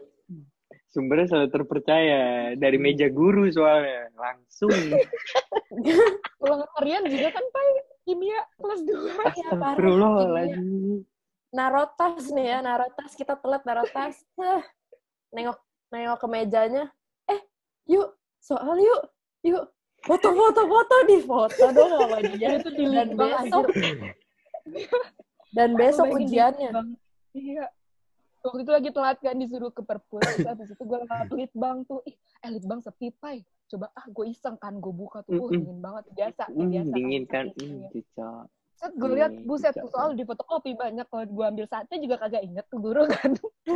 Sumbernya 0.99 1.31
selalu 1.31 1.55
terpercaya 1.55 2.23
dari 2.59 2.75
meja 2.75 3.07
guru 3.07 3.47
soalnya 3.55 4.11
langsung. 4.19 4.67
Ulangan 6.43 6.67
harian 6.75 7.07
juga 7.07 7.39
kan 7.39 7.45
Pak 7.55 7.65
kimia 8.03 8.43
kelas 8.59 8.83
2. 8.83 8.91
Iya, 8.91 8.99
parah. 9.15 9.31
Astagfirullahaladzim. 9.31 11.07
Narotas 11.55 12.35
nih 12.35 12.47
ya, 12.51 12.59
narotas. 12.67 13.15
Kita 13.15 13.39
telat 13.39 13.63
narotas. 13.63 14.27
Nengok, 15.31 15.63
nengok 15.95 16.19
ke 16.19 16.27
mejanya. 16.27 16.91
Eh, 17.31 17.47
yuk, 17.87 18.19
soal 18.43 18.75
yuk. 18.83 19.03
Yuk, 19.47 19.71
foto-foto 20.03 20.67
foto 20.67 20.95
di 21.07 21.23
foto 21.23 21.65
dong 21.71 21.95
sama 21.95 22.19
dia. 22.27 22.49
Itu 22.59 22.75
di 22.75 22.91
Dan 22.91 23.15
besok, 23.15 23.65
dan 25.55 25.71
besok 25.79 26.07
ujiannya. 26.11 26.75
Iya. 27.39 27.71
Waktu 28.39 28.63
itu 28.63 28.71
lagi 28.71 28.91
telat 28.95 29.19
kan 29.19 29.35
disuruh 29.35 29.73
ke 29.75 29.83
perpus. 29.83 30.23
Terus 30.23 30.47
habis 30.47 30.71
itu 30.71 30.83
gue 30.83 30.99
ngeliat 30.99 31.31
litbang 31.35 31.77
tuh. 31.85 32.01
Ih, 32.07 32.17
eh 32.17 32.51
litbang 32.55 32.81
sepi, 32.81 33.11
Pai. 33.11 33.43
Coba 33.67 33.91
ah 33.93 34.07
gue 34.07 34.25
iseng 34.31 34.57
kan. 34.57 34.79
Gue 34.79 34.95
buka 34.95 35.27
tuh. 35.27 35.35
Uh, 35.35 35.51
Mm-mm. 35.51 35.59
dingin 35.59 35.79
banget. 35.83 36.05
Biasa. 36.15 36.43
Hmm, 36.49 36.71
biasa 36.71 36.93
dingin 36.95 37.25
kan. 37.27 37.45
Iya. 37.59 37.67
Hmm, 37.67 37.83
cocok. 37.91 38.45
Set 38.79 38.93
gue 38.95 39.11
liat, 39.11 39.33
Iya, 39.35 39.43
buset 39.43 39.75
tuh 39.75 39.91
soal 39.91 40.15
di 40.15 40.23
fotokopi 40.23 40.79
banyak. 40.79 41.03
Kalau 41.11 41.27
gue 41.27 41.45
ambil 41.51 41.67
sate 41.67 41.99
juga 41.99 42.15
kagak 42.23 42.47
inget 42.47 42.63
tuh 42.71 42.79
guru 42.79 43.11
kan. 43.11 43.35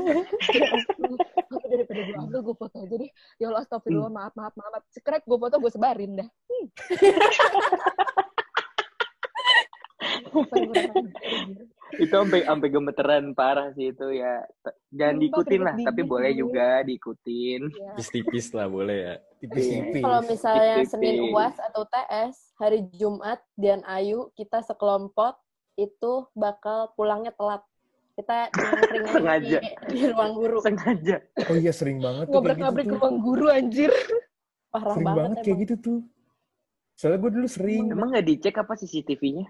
Daripada 1.73 2.01
gue 2.07 2.17
ambil, 2.23 2.39
gue 2.39 2.55
foto 2.55 2.77
aja 2.79 2.95
deh. 2.95 3.11
Ya 3.43 3.51
Allah, 3.51 3.67
astagfirullah, 3.67 4.15
Hmm. 4.15 4.31
maaf, 4.31 4.33
maaf, 4.39 4.55
maaf. 4.55 4.87
Sekrek 4.95 5.27
gue 5.27 5.35
foto, 5.35 5.59
gue 5.59 5.73
sebarin 5.75 6.23
dah. 6.23 6.29
Hmm. 6.47 6.67
Itu 12.01 12.15
sampai 12.25 12.49
sampai 12.49 12.69
gemeteran 12.73 13.25
parah 13.37 13.69
sih 13.77 13.93
itu 13.93 14.07
ya. 14.17 14.45
Jangan 14.93 15.17
diikutin 15.21 15.61
lah, 15.61 15.75
tapi 15.77 16.01
boleh 16.05 16.33
juga 16.33 16.81
diikutin. 16.85 17.61
Ya. 17.69 17.93
Tipis-tipis 17.97 18.47
lah 18.57 18.67
boleh 18.69 18.97
ya. 18.97 19.15
Tipis-tipis. 19.41 20.03
Kalau 20.05 20.21
misalnya. 20.25 20.77
Senin 20.89 21.33
UAS 21.33 21.57
atau 21.61 21.85
TS, 21.85 22.57
hari 22.57 22.89
Jumat, 22.97 23.41
Dian 23.57 23.85
Ayu, 23.85 24.33
kita 24.37 24.65
sekelompok 24.65 25.37
itu 25.77 26.29
bakal 26.37 26.93
pulangnya 26.97 27.33
telat. 27.37 27.65
Kita 28.13 28.53
Sengaja. 29.17 29.59
di, 29.61 29.69
di 29.89 30.01
ruang 30.13 30.33
guru. 30.37 30.59
Sengaja. 30.61 31.17
Oh 31.49 31.57
iya 31.57 31.73
sering 31.73 32.01
banget 32.01 32.29
gitu 32.29 32.37
Ngobrak-ngabrik 32.37 32.85
tuh. 32.85 32.93
ke 32.93 32.97
ruang 33.01 33.19
guru, 33.25 33.47
anjir. 33.49 33.93
Parah 34.73 34.97
Sering 34.97 35.07
banget, 35.09 35.21
banget 35.21 35.37
kayak 35.45 35.59
gitu 35.65 35.75
tuh. 35.81 35.99
Soalnya 36.97 37.19
gue 37.25 37.31
dulu 37.41 37.49
sering. 37.49 37.85
Emang 37.89 38.13
nggak 38.13 38.27
dicek 38.29 38.57
apa 38.61 38.73
CCTV-nya? 38.77 39.49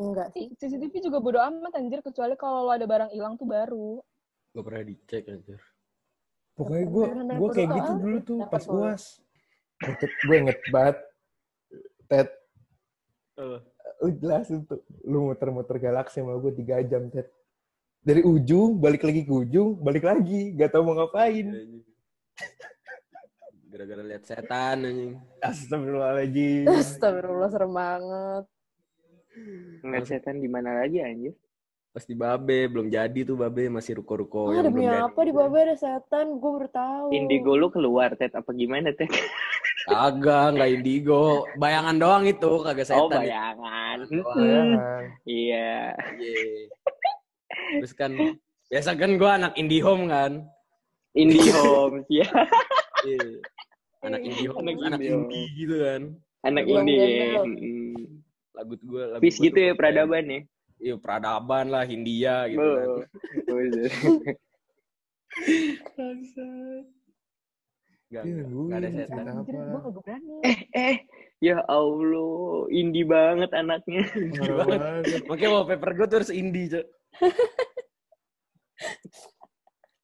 Enggak 0.00 0.32
sih. 0.32 0.48
CCTV 0.56 1.04
juga 1.04 1.20
bodo 1.20 1.36
amat, 1.36 1.76
anjir. 1.76 2.00
Kecuali 2.00 2.32
kalau 2.40 2.64
lo 2.64 2.72
ada 2.72 2.88
barang 2.88 3.12
hilang 3.12 3.36
tuh 3.36 3.44
baru. 3.44 4.00
Gak 4.56 4.64
pernah 4.64 4.82
dicek 4.82 5.24
aja. 5.28 5.56
Pokoknya 6.56 6.84
gue 6.88 7.04
gue 7.36 7.48
kayak 7.56 7.68
gitu 7.72 7.92
dulu 8.00 8.18
tuh 8.24 8.38
Dapat 8.44 8.52
pas 8.52 8.64
bola. 8.64 8.80
uas. 8.92 9.04
Gue 10.24 10.36
inget 10.40 10.58
banget. 10.72 10.96
Ted, 12.10 12.28
lu 14.02 14.08
jelasin 14.18 14.66
tuh. 14.66 14.82
Lu 15.06 15.30
muter-muter 15.30 15.76
galaksi 15.78 16.24
sama 16.24 16.34
gue 16.40 16.52
3 16.52 16.90
jam, 16.90 17.06
Ted. 17.12 17.28
Dari 18.00 18.24
ujung, 18.24 18.80
balik 18.80 19.04
lagi 19.04 19.28
ke 19.28 19.32
ujung, 19.32 19.76
balik 19.78 20.04
lagi. 20.08 20.56
Gak 20.56 20.72
tau 20.72 20.82
mau 20.82 20.96
ngapain. 20.96 21.46
Gara-gara 23.70 24.02
lihat 24.02 24.24
setan 24.26 24.82
anjing. 24.82 25.14
Astagfirullahaladzim. 25.38 26.66
Astagfirullah, 26.66 27.48
serem 27.54 27.72
banget. 27.72 28.44
Nggak 29.80 30.04
setan 30.04 30.38
di 30.38 30.46
mana 30.46 30.76
lagi 30.76 30.98
anjir? 30.98 31.34
Pas 31.90 32.02
di 32.02 32.14
Babe 32.14 32.70
belum 32.70 32.86
jadi 32.86 33.20
tuh 33.24 33.34
Babe 33.34 33.66
masih 33.66 33.98
ruko-ruko 33.98 34.46
Oh, 34.46 34.54
yang 34.54 34.62
demi 34.64 34.86
belum 34.86 34.94
jadi. 34.94 35.06
apa 35.06 35.20
di 35.20 35.32
Babe 35.32 35.58
ada 35.60 35.74
setan? 35.74 36.38
Gue 36.38 36.50
baru 36.54 36.68
tahu. 36.70 37.06
Indigo 37.10 37.52
lu 37.54 37.66
keluar, 37.66 38.14
Ted. 38.14 38.30
Apa 38.30 38.50
gimana, 38.52 38.94
Ted? 38.94 39.10
Kagak, 39.82 40.54
nggak 40.54 40.70
indigo. 40.70 41.50
Bayangan 41.56 41.96
doang 41.96 42.24
itu, 42.24 42.62
kagak 42.62 42.86
setan. 42.86 43.00
Oh, 43.00 43.10
bayangan. 43.10 43.96
Doang. 44.06 44.70
Hmm. 44.78 45.02
Iya. 45.24 45.90
Iya. 46.14 46.38
Terus 47.76 47.92
kan 47.92 48.14
biasa 48.66 48.94
kan 48.94 49.10
gua 49.16 49.34
anak 49.34 49.52
IndiHome 49.56 50.06
kan. 50.06 50.46
Indihome, 51.10 52.06
ya. 52.22 52.28
Iya. 53.02 53.18
Anak 54.00 54.20
IndiHome, 54.22 54.62
Anak 54.62 54.74
anak, 54.78 54.98
IndiHome. 55.00 55.26
indie 55.26 55.46
gitu 55.58 55.74
kan. 55.76 56.02
Anak 56.40 56.64
ini. 56.64 56.94
gembel. 56.94 57.42
Mm. 57.50 58.19
Lagu 58.56 58.74
gua 58.82 59.04
lagu 59.16 59.22
Peace 59.22 59.38
gitu 59.38 59.58
ya 59.58 59.72
peradaban 59.78 60.24
ya. 60.26 60.40
Iya, 60.80 60.94
peradaban 60.96 61.68
lah 61.68 61.84
Hindia 61.84 62.48
gitu 62.48 62.64
kan. 62.64 62.86
Oh. 62.88 63.04
Enggak, 68.10 68.22
Iya, 68.26 68.42
gue 68.50 68.62
enggak 68.66 68.80
ada 68.80 68.88
setan. 68.90 69.24
Apa? 69.28 69.60
gue 69.86 69.92
berani. 70.02 70.36
eh, 70.74 70.96
ya 71.38 71.62
Allah, 71.68 72.66
indie 72.74 73.06
banget 73.06 73.50
anaknya. 73.54 74.02
Parah 74.40 74.66
banget. 74.66 75.22
Makanya 75.28 75.50
wallpaper 75.52 75.90
gue 75.94 76.06
tuh 76.08 76.16
harus 76.24 76.32
indie, 76.34 76.66
Cok. 76.72 76.86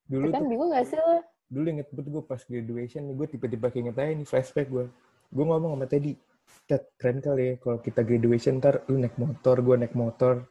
Dulu 0.07 0.31
kan 0.31 0.47
bingung 0.47 0.71
gak 0.71 0.87
sih 0.87 1.01
lo? 1.03 1.19
dulu 1.47 1.79
inget 1.79 1.87
banget 1.95 2.11
gue 2.11 2.23
pas 2.27 2.43
graduation 2.43 3.07
nih, 3.07 3.15
gue 3.15 3.27
tiba-tiba 3.31 3.71
keinget 3.71 3.95
aja 3.95 4.11
nih 4.11 4.27
flashback 4.27 4.67
gue. 4.67 4.91
Gue 5.31 5.45
ngomong 5.47 5.79
sama 5.79 5.87
Teddy, 5.87 6.19
Ted, 6.67 6.83
keren 6.99 7.23
kali 7.23 7.43
ya 7.47 7.55
kalau 7.63 7.79
kita 7.79 8.03
graduation 8.03 8.59
ntar 8.59 8.83
lu 8.91 8.99
naik 8.99 9.15
motor, 9.15 9.63
gue 9.63 9.87
naik 9.87 9.95
motor. 9.95 10.43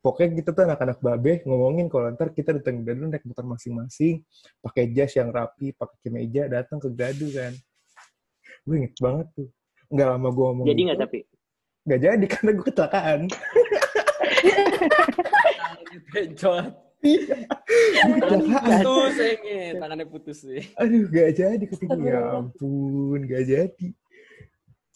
Pokoknya 0.00 0.40
kita 0.40 0.56
tuh 0.56 0.64
anak-anak 0.64 0.98
babe 1.04 1.44
ngomongin 1.44 1.92
kalau 1.92 2.08
ntar 2.16 2.32
kita 2.32 2.56
datang 2.56 2.80
ke 2.80 2.88
gradu 2.88 3.12
naik 3.12 3.28
motor 3.28 3.44
masing-masing, 3.44 4.24
pakai 4.64 4.88
jas 4.96 5.12
yang 5.20 5.28
rapi, 5.28 5.76
pakai 5.76 6.00
kemeja, 6.00 6.48
datang 6.48 6.80
ke 6.80 6.88
gradu 6.88 7.28
kan. 7.28 7.52
Gue 8.64 8.74
inget 8.80 8.96
banget 8.96 9.28
tuh. 9.36 9.52
Nggak 9.92 10.08
lama 10.16 10.28
gue 10.32 10.44
ngomong 10.48 10.64
Jadi 10.64 10.80
nggak 10.80 10.96
gitu, 10.96 11.04
tapi? 11.04 11.18
nggak 11.80 12.00
jadi 12.00 12.24
karena 12.32 12.50
gue 12.56 12.64
kecelakaan. 12.64 13.20
Kecelakaan. 16.08 16.88
Putus. 17.00 19.16
Tangannya 19.80 20.06
putus 20.08 20.38
sih. 20.44 20.62
Aduh, 20.76 21.08
gak 21.08 21.32
jadi 21.32 21.64
ketika 21.64 21.96
ya 21.96 22.20
ampun, 22.36 23.24
gak 23.24 23.44
jadi. 23.48 23.86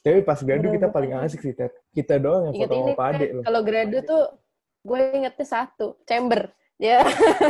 Tapi 0.04 0.20
pas 0.20 0.36
gradu 0.36 0.68
kita 0.68 0.92
paling 0.92 1.16
asik 1.16 1.40
sih, 1.40 1.56
Ted. 1.56 1.72
Kita 1.96 2.20
doang 2.20 2.52
yang 2.52 2.54
Ingat 2.60 2.68
foto 2.68 2.76
ini 2.76 2.92
sama 2.92 3.00
Pade 3.00 3.24
kan, 3.24 3.32
loh. 3.32 3.44
kalau 3.48 3.60
gradu 3.64 3.98
tuh 4.04 4.24
gue 4.84 4.98
ingetnya 5.16 5.46
satu, 5.48 5.86
chamber. 6.04 6.52
Ya, 6.76 7.00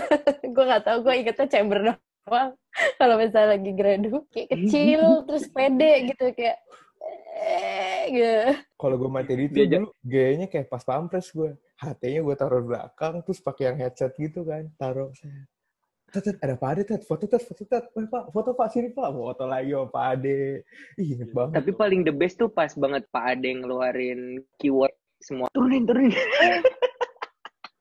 gue 0.54 0.64
gak 0.70 0.84
tahu 0.86 1.02
gue 1.02 1.14
ingetnya 1.18 1.46
chamber 1.50 1.78
doang. 1.82 2.54
Kalau 3.00 3.14
misalnya 3.18 3.58
lagi 3.58 3.72
gradu, 3.74 4.22
kayak 4.30 4.48
kecil, 4.54 5.02
terus 5.26 5.50
pede 5.50 6.14
gitu, 6.14 6.30
kayak 6.30 6.58
eh, 7.42 8.00
gitu. 8.14 8.38
Kalau 8.78 8.94
gue 9.02 9.10
mati 9.10 9.34
itu 9.34 9.50
Dia 9.50 9.66
dulu 9.66 9.90
gayanya 10.06 10.46
kayak 10.46 10.70
pas 10.70 10.86
pampres 10.86 11.34
gue. 11.34 11.58
HT-nya 11.74 12.22
gue 12.22 12.36
taruh 12.38 12.62
belakang, 12.62 13.18
terus 13.26 13.42
pakai 13.42 13.74
yang 13.74 13.78
headset 13.82 14.14
gitu 14.14 14.46
kan. 14.46 14.70
Taruh. 14.78 15.10
Tet, 16.14 16.22
tet, 16.31 16.38
ada 16.46 16.55
Pade, 16.55 16.87
Tet. 16.87 17.03
Foto, 17.03 17.27
Tet. 17.27 17.42
Foto, 17.42 17.66
Tet. 17.66 17.90
Weh, 17.90 18.07
Pak. 18.07 18.31
Foto, 18.31 18.55
Pak. 18.55 18.70
Sini, 18.70 18.94
Pak. 18.94 19.11
Foto 19.11 19.50
lagi 19.50 19.74
sama 19.74 19.90
Pade. 19.90 20.62
Ih, 20.94 21.18
inget 21.18 21.35
banget. 21.35 21.59
Tapi 21.59 21.70
paling 21.74 22.07
the 22.07 22.14
best 22.14 22.38
tuh 22.38 22.46
pas 22.46 22.70
banget 22.70 23.03
Pak 23.11 23.35
Ade 23.35 23.50
ngeluarin 23.50 24.38
keyword 24.62 24.94
semua. 25.18 25.50
Turunin, 25.50 25.83
turunin. 25.83 26.14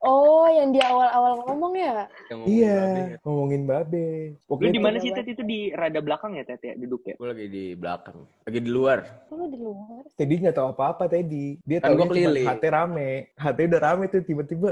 Oh, 0.04 0.43
yang 0.52 0.76
di 0.76 0.84
awal-awal 0.84 1.48
ngomong 1.48 1.80
ya? 1.80 2.12
Yang 2.28 2.39
Iya, 2.43 2.76
Babe, 2.76 3.00
ya. 3.00 3.17
ngomongin 3.24 3.62
Babe. 3.63 4.06
Lu 4.36 4.39
Pokoknya 4.52 4.76
di 4.76 4.84
mana 4.84 4.98
sih 5.00 5.15
Ted 5.15 5.32
itu 5.32 5.48
di 5.48 5.72
rada 5.72 6.04
belakang 6.04 6.36
ya 6.36 6.43
Ted 6.43 6.60
ya 6.60 6.76
duduk 6.76 7.08
ya? 7.08 7.15
Gue 7.15 7.32
lagi 7.32 7.48
di 7.48 7.72
belakang. 7.72 8.19
Lagi 8.43 8.60
di 8.60 8.67
luar. 8.67 9.00
Oh, 9.32 9.39
lu 9.39 9.48
di 9.48 9.56
luar. 9.56 10.04
Teddy 10.19 10.43
nggak 10.43 10.60
tahu 10.60 10.76
apa-apa 10.76 11.08
Teddy. 11.08 11.56
Dia 11.63 11.80
Kan 11.80 11.96
tahu 11.96 12.04
gua 12.04 12.08
keliling. 12.12 12.48
HT 12.52 12.63
rame. 12.67 13.32
HT 13.39 13.60
udah 13.63 13.80
rame 13.80 14.04
tuh 14.12 14.22
tiba-tiba 14.28 14.69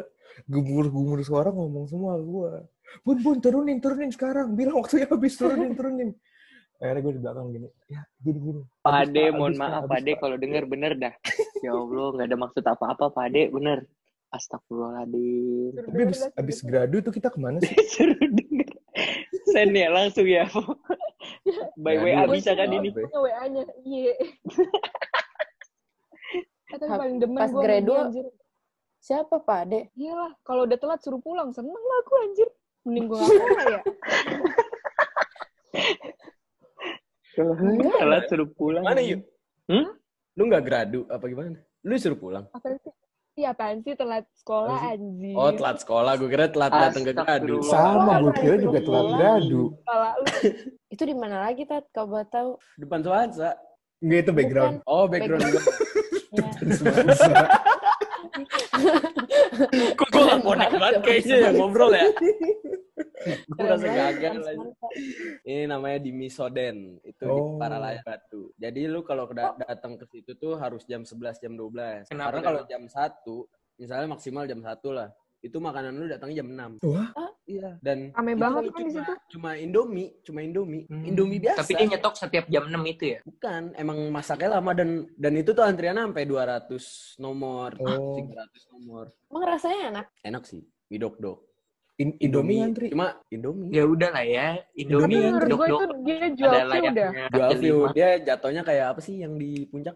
gumur-gumur 0.51 1.23
suara 1.23 1.47
ngomong 1.47 1.87
semua 1.87 2.19
gua. 2.19 2.67
Bun, 3.01 3.17
bun, 3.19 3.37
turunin, 3.39 3.77
turunin 3.79 4.11
sekarang. 4.11 4.53
Bilang 4.53 4.77
waktunya 4.77 5.07
habis, 5.07 5.33
turunin, 5.35 5.71
turunin. 5.73 6.11
Akhirnya 6.77 7.01
gue 7.01 7.13
di 7.13 7.21
belakang 7.21 7.45
gini. 7.51 7.67
Ya, 7.87 8.01
gini, 8.19 8.39
gini. 8.41 8.61
Pak 8.81 8.89
Habis, 8.91 9.07
Ade, 9.07 9.23
Pak, 9.23 9.35
mohon 9.37 9.53
maaf 9.53 9.71
habis, 9.71 9.87
Pak 9.87 9.97
Ade 9.97 10.11
Pak. 10.11 10.19
kalau 10.19 10.35
denger 10.37 10.63
bener 10.65 10.91
dah. 10.97 11.13
Ya 11.61 11.71
Allah, 11.71 12.07
nggak 12.11 12.27
ada 12.27 12.37
maksud 12.41 12.63
apa-apa 12.65 13.05
Pak 13.09 13.23
Ade, 13.29 13.43
bener. 13.49 13.79
Astagfirullahaladzim. 14.31 15.73
Tapi 15.77 16.01
abis, 16.07 16.19
abis 16.33 16.57
gradu 16.63 16.97
tuh 16.99 17.11
kita 17.11 17.29
ke 17.29 17.37
mana 17.37 17.59
sih? 17.59 17.75
Suruh 17.93 18.17
denger. 18.17 18.69
Send 19.45 19.75
ya 19.75 19.87
langsung 19.91 20.25
ya. 20.25 20.47
By 21.77 21.95
Ya, 21.95 22.01
WA 22.01 22.21
dulu. 22.25 22.33
bisa 22.33 22.51
kan 22.55 22.69
ini? 22.71 22.89
Punya 22.89 23.11
WA-nya. 23.13 23.63
Iya. 23.83 24.13
Tapi 26.71 26.85
paling 26.87 27.17
demen 27.19 27.37
pas 27.37 27.51
gue 27.51 27.61
gradu, 27.61 27.91
anjir. 27.93 28.25
Siapa, 29.01 29.41
Pak 29.41 29.59
Ade? 29.67 29.79
Iyalah, 29.93 30.31
kalau 30.41 30.63
udah 30.63 30.77
telat 30.77 31.01
suruh 31.03 31.19
pulang, 31.19 31.51
seneng 31.51 31.73
lah 31.75 31.97
aku 32.01 32.13
anjir. 32.21 32.49
Mending 32.81 33.05
gue 33.09 33.17
ngapain 33.21 33.67
ya? 33.69 33.79
Telat 38.01 38.23
suruh 38.27 38.49
pulang. 38.49 38.83
Mana 38.83 39.01
yuk? 39.05 39.21
Hmm? 39.69 39.93
Lu 40.35 40.49
nggak 40.49 40.63
gradu 40.65 41.05
apa 41.07 41.23
gimana? 41.29 41.61
Lu 41.85 41.93
suruh 42.01 42.17
pulang. 42.17 42.45
Apa 42.51 42.73
sih? 42.75 42.93
Ih, 43.39 43.47
apaan 43.47 43.79
sih 43.79 43.95
telat 43.95 44.27
sekolah 44.43 44.91
anjir. 44.91 45.35
Oh, 45.39 45.55
telat 45.55 45.79
sekolah. 45.79 46.19
Gue 46.19 46.27
kira 46.27 46.51
telat 46.51 46.71
datang 46.75 47.07
ke 47.07 47.15
gradu. 47.15 47.63
Sama, 47.63 48.19
gue 48.19 48.33
kira 48.35 48.55
juga 48.59 48.79
telat 48.83 49.07
gradu. 49.15 49.61
Itu 50.93 51.03
di 51.07 51.15
mana 51.15 51.47
lagi, 51.47 51.63
Tat? 51.63 51.87
Kau 51.95 52.11
boleh 52.11 52.27
tahu? 52.27 52.59
Depan 52.75 52.99
Suansa. 52.99 53.55
Enggak, 54.01 54.19
itu 54.25 54.31
background. 54.33 54.75
Oh, 54.89 55.05
background 55.07 55.45
gue. 55.47 55.63
Ya. 56.31 56.47
Kok 59.99 60.07
gue 60.15 60.23
gak 60.23 60.41
connect 60.47 60.73
banget 60.79 61.01
kayaknya 61.03 61.35
ya 61.35 61.49
ngobrol 61.51 61.91
ya. 61.91 62.07
Gue 63.47 63.57
banget, 63.59 63.91
gagal 64.17 64.35
lagi. 64.41 64.67
Ini 65.43 65.63
namanya 65.65 65.99
di 65.99 66.11
Misoden. 66.11 66.77
Itu 67.01 67.23
di 67.23 67.31
Oh. 67.31 67.57
Paralaya 67.57 68.01
Batu. 68.01 68.51
Jadi 68.55 68.85
lu 68.85 69.01
kalau 69.01 69.29
da- 69.29 69.55
datang 69.57 69.95
ke 69.95 70.05
situ 70.05 70.33
tuh 70.35 70.55
harus 70.55 70.83
jam 70.83 71.01
11, 71.01 71.37
jam 71.37 71.53
12. 71.53 72.07
Kenapa, 72.07 72.27
Karena 72.29 72.41
kalau 72.41 72.61
jam 72.65 72.83
1, 72.85 73.45
misalnya 73.77 74.07
maksimal 74.07 74.43
jam 74.43 74.59
1 74.59 74.89
lah. 74.89 75.09
Itu 75.39 75.57
makanan 75.57 75.97
lu 75.97 76.05
datangnya 76.05 76.45
jam 76.45 76.49
6. 76.49 76.71
Wah, 76.83 77.09
Iya. 77.41 77.81
Dan 77.81 78.13
Rame 78.13 78.31
itu 78.31 78.39
banget 78.39 78.61
kan 78.61 78.69
cuma, 78.71 78.79
di 78.79 78.93
situ. 78.93 79.13
Cuma 79.27 79.49
Indomie, 79.57 80.09
cuma 80.21 80.39
Indomie. 80.39 80.85
Hmm. 80.85 81.03
Indomie 81.03 81.41
biasa. 81.41 81.65
Tapi 81.65 81.73
dia 81.73 81.87
nyetok 81.89 82.13
setiap 82.15 82.45
jam 82.47 82.63
6 82.69 82.79
itu 82.87 83.03
ya? 83.11 83.19
Bukan, 83.25 83.61
emang 83.75 83.97
masaknya 84.07 84.49
lama 84.55 84.71
dan 84.71 84.89
dan 85.17 85.33
itu 85.35 85.51
tuh 85.51 85.65
antriannya 85.65 86.05
sampai 86.05 86.23
200 86.23 86.85
nomor, 87.17 87.73
Oh. 87.81 88.15
300 88.15 88.71
nomor. 88.71 89.05
Emang 89.27 89.43
rasanya 89.43 89.79
enak? 89.89 90.05
Enak 90.21 90.43
sih, 90.45 90.61
widok-dok. 90.87 91.50
In- 92.01 92.17
Indomie 92.17 92.57
ngantri. 92.65 92.87
Cuma 92.89 93.21
Indomie. 93.29 93.69
Ya 93.69 93.83
udah 93.85 94.09
lah 94.09 94.25
ya. 94.25 94.47
Indomie 94.73 95.21
gue 95.21 95.45
dok-dok 95.53 95.81
itu 95.85 95.95
dia 96.01 96.25
jual 96.33 96.49
ada 96.49 96.65
view 96.65 96.89
udah. 96.89 97.09
Jual 97.29 97.49
view 97.61 97.77
dia 97.93 98.09
jatuhnya 98.17 98.61
kayak 98.65 98.85
apa 98.97 98.99
sih 99.05 99.21
yang 99.21 99.37
di 99.37 99.69
puncak? 99.69 99.93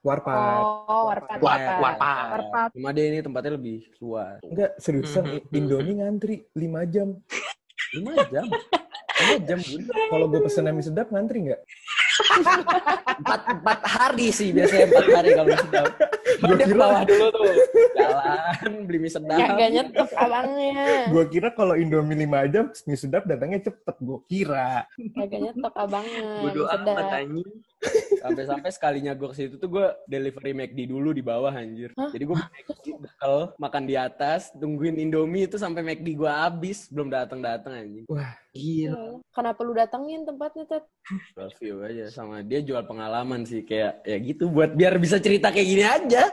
Warpat. 0.00 0.60
Oh, 0.88 1.12
warpat. 1.12 1.36
Warpat, 1.44 1.76
warpat. 1.76 2.28
Warpat. 2.32 2.68
Cuma 2.72 2.88
dia 2.96 3.04
ini 3.12 3.20
tempatnya 3.20 3.52
lebih 3.60 3.84
luas. 4.00 4.40
Enggak, 4.40 4.70
seriusan. 4.80 5.24
Mhm. 5.28 5.52
Indomie 5.52 5.96
ngantri 6.00 6.36
5 6.56 6.88
jam. 6.88 7.08
5 7.92 8.32
jam. 8.32 8.46
5 8.48 9.44
jam. 9.44 9.58
Kalau 10.08 10.24
gue 10.32 10.40
pesen 10.40 10.72
mie 10.72 10.80
sedap 10.80 11.12
ngantri 11.12 11.52
nggak? 11.52 11.60
Empat, 13.20 13.40
empat 13.52 13.80
hari 13.84 14.28
sih 14.30 14.48
biasanya 14.50 14.86
empat 14.88 15.06
hari 15.12 15.30
kalau 15.32 15.48
Dia 16.40 16.54
ke 16.56 16.64
kira- 16.64 16.80
bawah 16.80 17.02
dulu 17.04 17.26
tuh. 17.30 17.52
Jalan, 17.92 18.72
beli 18.88 18.98
mie 18.98 19.12
sedap. 19.12 19.38
Kagak 19.38 19.68
nyetop 19.70 20.10
abangnya. 20.16 20.86
Gue 21.08 21.24
kira 21.28 21.48
kalau 21.52 21.74
Indomie 21.76 22.16
5 22.24 22.48
jam, 22.48 22.64
mie 22.86 22.96
sedap 22.96 23.22
datangnya 23.24 23.60
cepet. 23.62 23.96
Gue 24.00 24.18
kira. 24.24 24.88
Kagak 25.12 25.40
nyetop 25.42 25.74
abangnya. 25.74 26.24
Bodoh 26.40 26.66
sedap. 26.66 26.96
amat 26.96 27.06
anjing. 27.14 27.50
Sampai-sampai 28.20 28.68
sekalinya 28.68 29.16
gue 29.16 29.28
ke 29.32 29.36
situ 29.36 29.54
tuh 29.56 29.70
gue 29.72 29.86
delivery 30.04 30.52
McD 30.52 30.92
dulu 30.92 31.16
di 31.16 31.24
bawah 31.24 31.48
anjir. 31.48 31.90
Hah? 31.96 32.12
Jadi 32.12 32.24
gue 32.28 32.36
bekal 33.00 33.56
makan 33.56 33.88
di 33.88 33.96
atas, 33.96 34.52
tungguin 34.52 35.00
Indomie 35.00 35.48
itu 35.48 35.56
sampai 35.56 35.80
McD 35.80 36.20
gue 36.20 36.28
habis, 36.28 36.92
belum 36.92 37.08
datang-datang 37.08 37.72
anjing. 37.80 38.04
Gila. 38.52 39.24
Kenapa 39.32 39.60
lu 39.64 39.72
datengin 39.72 40.28
tempatnya, 40.28 40.64
Tat? 40.68 40.84
Jual 41.32 41.50
view 41.56 41.76
aja 41.80 42.04
sama 42.12 42.44
dia 42.44 42.60
jual 42.60 42.84
pengalaman 42.84 43.48
sih 43.48 43.64
kayak 43.64 44.04
ya 44.04 44.16
gitu 44.20 44.52
buat 44.52 44.76
biar 44.76 45.00
bisa 45.00 45.16
cerita 45.16 45.48
kayak 45.48 45.68
gini 45.68 45.84
aja. 45.86 46.28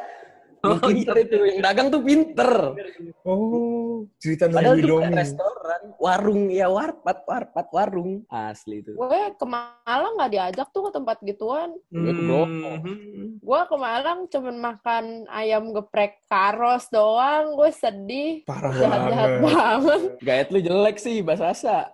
Oh, 0.66 0.74
pinter 0.82 1.16
itu, 1.22 1.38
yang 1.38 1.62
dagang 1.62 1.88
tuh 1.94 2.02
pinter. 2.02 2.74
Oh, 3.22 4.10
cerita 4.18 4.50
Padahal 4.50 4.76
nunggu 4.76 4.82
itu 4.82 4.90
bukan 4.90 5.14
Indomie. 5.14 5.38
Restoran, 5.67 5.84
warung 5.99 6.43
ya 6.47 6.67
warpat, 6.71 7.17
warpat, 7.27 7.67
warung 7.75 8.23
asli 8.32 8.80
itu. 8.80 8.95
Gue 8.95 9.21
ke 9.36 9.45
Malang 9.45 10.13
nggak 10.15 10.32
diajak 10.32 10.67
tuh 10.71 10.88
ke 10.88 10.91
tempat 10.95 11.17
gituan. 11.23 11.75
Hmm. 11.91 13.38
Gue 13.43 13.62
ke 13.67 13.75
Malang 13.75 14.32
cuman 14.32 14.56
makan 14.56 15.06
ayam 15.27 15.75
geprek 15.75 16.23
karos 16.32 16.88
doang. 16.88 17.56
Gue 17.60 17.69
sedih. 17.75 18.47
Parah 18.47 18.71
Jahat-jahat 18.71 19.32
banget. 19.43 19.43
banget. 19.43 20.01
Gayet 20.23 20.49
lu 20.56 20.60
jelek 20.63 20.97
sih, 20.97 21.19
Basasa. 21.19 21.91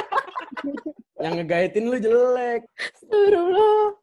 yang 1.24 1.40
ngegaitin 1.40 1.88
lu 1.88 1.96
jelek. 1.96 2.68
Astagfirullah. 2.76 3.96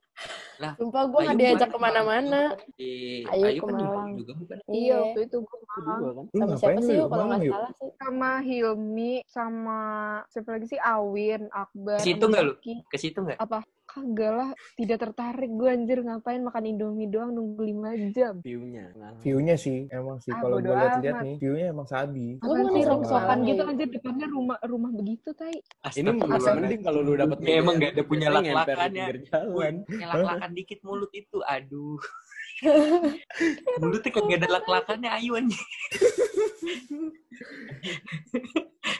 Lah, 0.57 0.73
Sumpah 0.73 1.03
gue 1.05 1.19
nggak 1.21 1.33
Ayu 1.33 1.41
diajak 1.43 1.69
ke 1.69 1.77
mana-mana. 1.77 2.41
Eh, 2.75 3.21
Ayo 3.29 3.45
Ayu 3.45 3.59
ke 3.59 3.65
kan 3.65 3.75
juga, 3.77 3.93
Malang. 3.93 4.09
juga 4.17 4.31
bukan. 4.33 4.57
Iya, 4.57 4.73
Iya. 4.73 4.95
waktu 4.99 5.19
itu 5.23 5.37
gue 5.39 5.57
Kedua 5.67 6.09
kan. 6.09 6.25
Lu 6.25 6.33
Sama 6.33 6.45
ngapain 6.49 6.57
siapa 6.57 6.81
sih 6.81 6.95
kalau 6.97 7.09
Malang 7.11 7.27
nggak 7.29 7.41
yuk? 7.45 7.53
salah 7.53 7.71
sih? 7.77 7.89
sama 7.97 8.31
Hilmi 8.41 9.13
sama 9.29 9.79
siapa 10.27 10.49
lagi 10.51 10.67
sih 10.67 10.79
Awin, 10.81 11.41
Akbar, 11.53 11.97
Ke 12.01 12.03
situ 12.03 12.23
nggak 12.25 12.43
lu? 12.43 12.53
Ke 12.89 12.97
situ 12.97 13.17
nggak? 13.21 13.37
Apa? 13.37 13.59
Kagak 13.97 14.29
lah, 14.31 14.49
tidak 14.77 14.97
tertarik 15.01 15.49
gue 15.49 15.65
anjir 15.67 15.97
ngapain 15.99 16.38
makan 16.38 16.69
Indomie 16.69 17.10
doang 17.10 17.33
nunggu 17.33 17.65
5 17.65 18.13
jam. 18.13 18.33
View-nya. 18.39 18.93
View-nya 19.25 19.57
sih, 19.57 19.89
emang 19.89 20.21
sih. 20.21 20.29
Ah, 20.29 20.38
Kalau 20.38 20.62
gue 20.62 20.69
lihat-lihat 20.69 21.17
nih, 21.25 21.36
view-nya 21.41 21.73
emang 21.73 21.89
sabi. 21.89 22.38
Gua 22.38 22.53
Apaan 22.53 22.69
mau 22.69 22.77
rongsokan 22.86 23.25
sama 23.33 23.47
gitu 23.49 23.57
ya. 23.57 23.69
anjir 23.73 23.88
depannya 23.89 24.27
rumah 24.29 24.57
rumah 24.62 24.91
begitu 24.93 25.29
tai. 25.33 25.57
Ini 25.97 26.10
mending 26.13 26.81
kalau 26.86 27.01
lu 27.01 27.17
dapet 27.17 27.38
Ya, 27.41 27.57
emang 27.57 27.81
nggak 27.81 27.97
ada 27.97 28.03
punya 28.05 28.27
di 28.29 28.36
lak-lakannya. 28.38 28.86
pinggir 29.01 29.17
jalan. 29.27 29.73
Ngelak-lakan 29.89 30.51
dikit 30.53 30.79
mulut 30.86 31.10
itu, 31.17 31.38
aduh. 31.41 31.97
Mulutnya 33.81 34.12
kagak 34.13 34.38
ada 34.41 34.49
lak-lakannya 34.62 35.10
Ayu. 35.10 35.33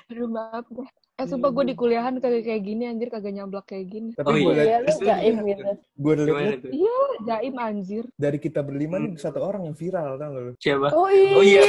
Aduh 0.10 0.28
maaf 0.28 0.66
deh. 0.74 0.90
Eh 1.18 1.26
sumpah 1.26 1.50
gue 1.50 1.74
di 1.74 1.76
kuliahan 1.76 2.22
kagak 2.22 2.46
kayak 2.46 2.62
gini 2.62 2.86
anjir 2.86 3.10
kagak 3.10 3.34
nyablak 3.34 3.66
kayak 3.66 3.90
gini. 3.90 4.14
Tapi 4.14 4.30
Oh, 4.30 4.38
gue 4.38 4.54
iya. 4.54 4.86
Iya, 4.86 5.02
jaim 5.02 5.36
gitu. 5.50 5.64
gue 5.74 6.14
tuh? 6.14 6.26
Iya, 6.70 6.98
jaim 7.26 7.56
anjir. 7.58 8.04
dari 8.14 8.38
kita 8.38 8.62
berlima 8.62 9.02
nih 9.02 9.18
satu 9.18 9.42
orang 9.42 9.66
yang 9.66 9.74
viral, 9.74 10.22
tau 10.22 10.30
gak 10.30 10.44
lu? 10.46 10.52
Siapa? 10.62 10.88
Oh 10.94 11.10
iya. 11.10 11.34
Oh 11.34 11.42
iya. 11.42 11.62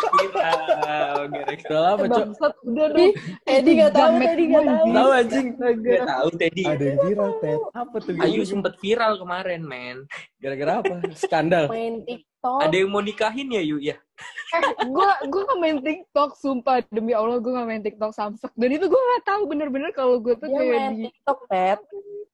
Viral, 0.00 1.18
gara-gara. 1.28 1.68
Udah 1.68 1.80
lama, 1.84 2.04
Cok. 2.08 2.16
Bangsat 2.16 2.54
udah 2.64 2.86
dong. 2.88 3.12
Teddy 3.44 3.70
nggak 3.76 3.92
tahu, 3.92 4.08
Jamet 4.08 4.24
Teddy 4.24 4.44
nggak 4.48 4.64
semua, 4.64 4.72
tahu. 4.80 4.88
Tahu 4.96 5.10
anjing. 5.12 5.46
Gak 5.60 6.02
tahu 6.08 6.28
Teddy. 6.40 6.62
Ada 6.64 6.84
yang 6.88 6.98
viral, 7.04 7.30
Ted. 7.44 7.60
Apa 7.76 7.96
tuh? 8.00 8.12
Ayu 8.24 8.42
sempet 8.48 8.72
viral 8.80 9.12
kemarin, 9.20 9.60
men. 9.68 9.96
Gara-gara 10.40 10.72
apa? 10.80 10.94
Skandal. 11.12 11.68
Main 11.68 12.08
TikTok. 12.40 12.60
Ada 12.64 12.76
yang 12.80 12.88
mau 12.88 13.04
nikahin 13.04 13.48
ya, 13.52 13.62
Yu? 13.62 13.76
Ya. 13.84 13.96
Eh, 14.50 14.82
gue 14.82 15.10
gue 15.30 15.42
gak 15.46 15.60
main 15.62 15.78
TikTok, 15.78 16.34
sumpah 16.34 16.82
demi 16.90 17.14
Allah 17.14 17.38
gue 17.38 17.54
gak 17.54 17.68
main 17.70 17.86
TikTok 17.86 18.10
samsak. 18.10 18.50
Dan 18.58 18.74
itu 18.74 18.90
gue 18.90 18.98
gak 18.98 19.22
tahu 19.30 19.46
bener-bener 19.46 19.94
kalau 19.94 20.18
gue 20.18 20.34
tuh 20.34 20.50
Dia 20.50 20.58
kayak 20.58 20.72
main 20.74 20.90
di 20.90 21.02
TikTok, 21.06 21.38
Pet. 21.46 21.78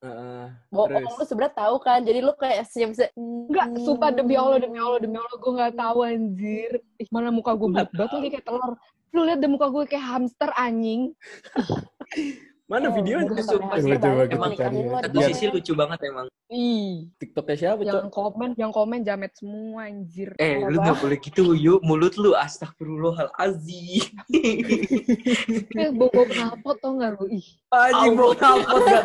Heeh. 0.01 0.47
Bohong, 0.73 1.05
lu 1.13 1.25
sebenernya 1.29 1.55
tahu 1.61 1.77
kan. 1.77 2.01
Jadi 2.01 2.25
lu 2.25 2.33
kayak 2.41 2.65
senyum-senyum. 2.73 3.53
Enggak, 3.53 3.69
sumpah 3.85 4.11
demi 4.17 4.33
Allah, 4.33 4.59
demi 4.65 4.81
Allah, 4.81 4.97
demi 4.97 5.21
Allah 5.21 5.37
gue 5.37 5.53
gak 5.61 5.75
tahu 5.77 5.99
anjir. 6.09 6.73
Ih, 6.97 7.09
mana 7.13 7.29
muka 7.29 7.53
gue 7.53 7.69
bulat 7.69 7.91
banget 7.93 8.13
lagi 8.17 8.29
kayak 8.33 8.47
telur. 8.49 8.73
Lu 9.13 9.21
lihat 9.29 9.39
deh 9.45 9.51
muka 9.53 9.67
gue 9.69 9.85
kayak 9.85 10.07
hamster 10.09 10.51
anjing. 10.57 11.13
Mana 12.67 12.91
Oh, 12.91 12.99
videonya? 12.99 13.31
coba 13.31 13.79
hasil 13.79 13.95
kita 13.95 14.09
banget. 14.11 14.27
ya. 14.59 14.67
lu 14.67 14.91
Satu 14.91 14.99
ada 14.99 15.21
sisi 15.31 15.45
lucu 15.47 15.73
banget 15.73 15.99
emang. 16.03 16.27
Ih, 16.47 17.07
TikToknya 17.17 17.55
siapa, 17.55 17.81
Cok? 17.81 17.95
yang 17.95 18.11
komen, 18.11 18.51
yang 18.59 18.73
komen 18.75 19.01
jamet 19.01 19.31
semua 19.35 19.87
anjir. 19.87 20.35
Eh, 20.37 20.59
Apa? 20.59 20.71
lu 20.71 20.79
gak 20.81 20.99
boleh 20.99 21.19
gitu, 21.21 21.55
Yu. 21.55 21.79
Mulut 21.81 22.15
lu 22.17 22.35
astagfirullahalazim. 22.35 24.03
Eh, 25.79 25.91
bau-bau 25.93 26.27
knalpot 26.27 26.77
tau 26.81 26.99
gak 26.99 27.15
lu? 27.15 27.31
Ih, 27.31 27.47
Anjing 27.71 28.15
mau 28.15 28.35
knalpot 28.35 28.83
gak? 28.83 29.05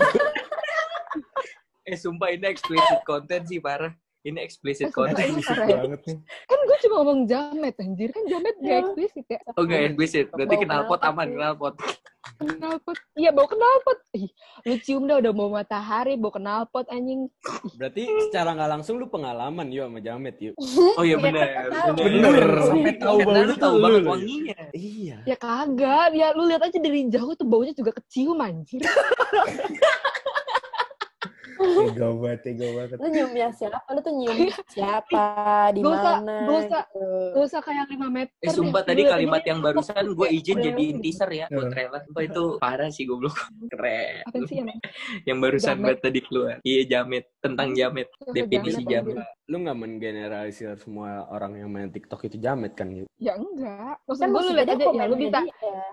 eh, 1.85 1.95
sumpah 1.95 2.33
ini 2.33 2.45
explicit 2.47 2.99
content 3.03 3.45
sih, 3.45 3.61
parah. 3.61 3.93
Ini 4.21 4.37
explicit 4.37 4.89
Eh, 4.89 4.93
content. 4.93 5.37
ya. 5.37 5.77
banget 5.77 6.01
nih. 6.03 6.17
kan 6.45 6.57
gue 6.59 6.77
cuma 6.81 6.95
ngomong 6.99 7.19
jamet 7.25 7.75
anjir. 7.77 8.09
Kan 8.09 8.25
jamet 8.25 8.55
gak 8.59 8.77
eksplisit 8.85 9.25
ya. 9.27 9.39
Oh, 9.53 9.63
gak 9.63 9.81
explicit. 9.87 10.25
Berarti 10.31 10.55
knalpot 10.57 10.69
knalpot 10.97 11.01
aman, 11.03 11.27
sih. 11.27 11.37
knalpot. 11.37 11.73
Knalpot. 12.41 12.97
Iya, 13.13 13.29
bau 13.29 13.45
knalpot. 13.45 13.99
Ih, 14.11 14.27
lu 14.63 14.75
cium 14.77 15.05
dah 15.05 15.17
udah 15.17 15.31
mau 15.31 15.47
matahari, 15.47 16.15
bau 16.15 16.29
knalpot 16.29 16.83
anjing. 16.87 17.29
Berarti 17.75 18.01
secara 18.25 18.51
nggak 18.51 18.71
langsung 18.71 18.97
lu 18.97 19.05
pengalaman 19.05 19.69
yuk 19.69 19.85
sama 19.85 19.99
Jamet 19.99 20.35
yuk. 20.39 20.55
Oh 20.97 21.03
iya 21.03 21.13
Iya, 21.13 21.17
bener. 21.21 21.47
tahu. 21.69 21.95
Bener, 22.01 22.35
sampai 22.63 22.93
tahu 22.95 23.17
Karena 23.19 23.31
bau 23.31 23.43
lu 23.43 23.53
tahu 23.55 23.59
tuh 23.71 23.81
banget 23.81 24.01
lu. 24.01 24.09
wanginya. 24.09 24.57
Iya. 24.71 25.17
Ya 25.23 25.35
kagak, 25.35 26.07
ya 26.11 26.27
lu 26.33 26.43
lihat 26.45 26.61
aja 26.61 26.77
dari 26.77 26.99
jauh 27.07 27.33
tuh 27.33 27.45
baunya 27.45 27.71
juga 27.71 27.91
kecium 27.93 28.37
anjir. 28.37 28.81
Tega 31.61 32.07
banget, 32.11 32.39
tega 32.41 32.67
banget. 32.71 32.97
Lu 32.97 33.07
nyiumnya 33.07 33.47
siapa? 33.51 33.77
Lu 33.87 33.99
tuh 33.99 34.13
nyium 34.13 34.37
siapa? 34.75 35.25
Di 35.71 35.79
Gak 35.79 35.91
mana? 35.93 36.35
gak 36.41 36.57
usah. 36.59 36.83
gitu. 36.87 37.05
Gak 37.31 37.43
usah 37.45 37.59
kayak 37.61 37.85
5 37.87 38.09
meter. 38.09 38.33
Eh 38.39 38.51
sumpah 38.51 38.81
tadi 38.81 39.01
kalimat 39.03 39.41
yang 39.41 39.59
barusan 39.59 40.03
gue 40.11 40.27
izin 40.31 40.55
Keren. 40.55 40.65
jadiin 40.67 40.95
teaser 40.99 41.29
ya 41.29 41.45
buat 41.47 41.67
Ya. 41.67 41.71
trailer. 41.71 41.99
Sumpah 42.03 42.23
itu 42.23 42.43
parah 42.63 42.89
sih 42.89 43.05
goblok. 43.05 43.37
Keren. 43.67 44.25
Apa 44.25 44.37
sih 44.45 44.55
emang? 44.57 44.77
Yang 45.27 45.37
barusan 45.39 45.75
banget 45.79 45.99
tadi 46.01 46.19
keluar. 46.21 46.55
Iya 46.61 46.81
jamet. 46.87 47.23
Tentang 47.41 47.73
jamet. 47.73 48.07
Definisi 48.29 48.81
jamet, 48.83 49.15
anjir? 49.17 49.25
Lu 49.51 49.59
nggak 49.59 49.77
mengeneralisir 49.77 50.71
semua 50.77 51.27
orang 51.27 51.57
yang 51.57 51.67
main 51.67 51.91
TikTok 51.91 52.23
itu 52.23 52.39
Jamet 52.39 52.71
kan? 52.71 52.87
Ya 53.19 53.35
enggak. 53.35 53.99
Maksud 54.07 54.21
Kan 54.21 54.29
gue 54.31 54.41
lu 54.41 54.51
lihat 54.55 54.69
aja 54.71 54.85
ya, 54.87 55.03
lu 55.05 55.15
bisa 55.17 55.39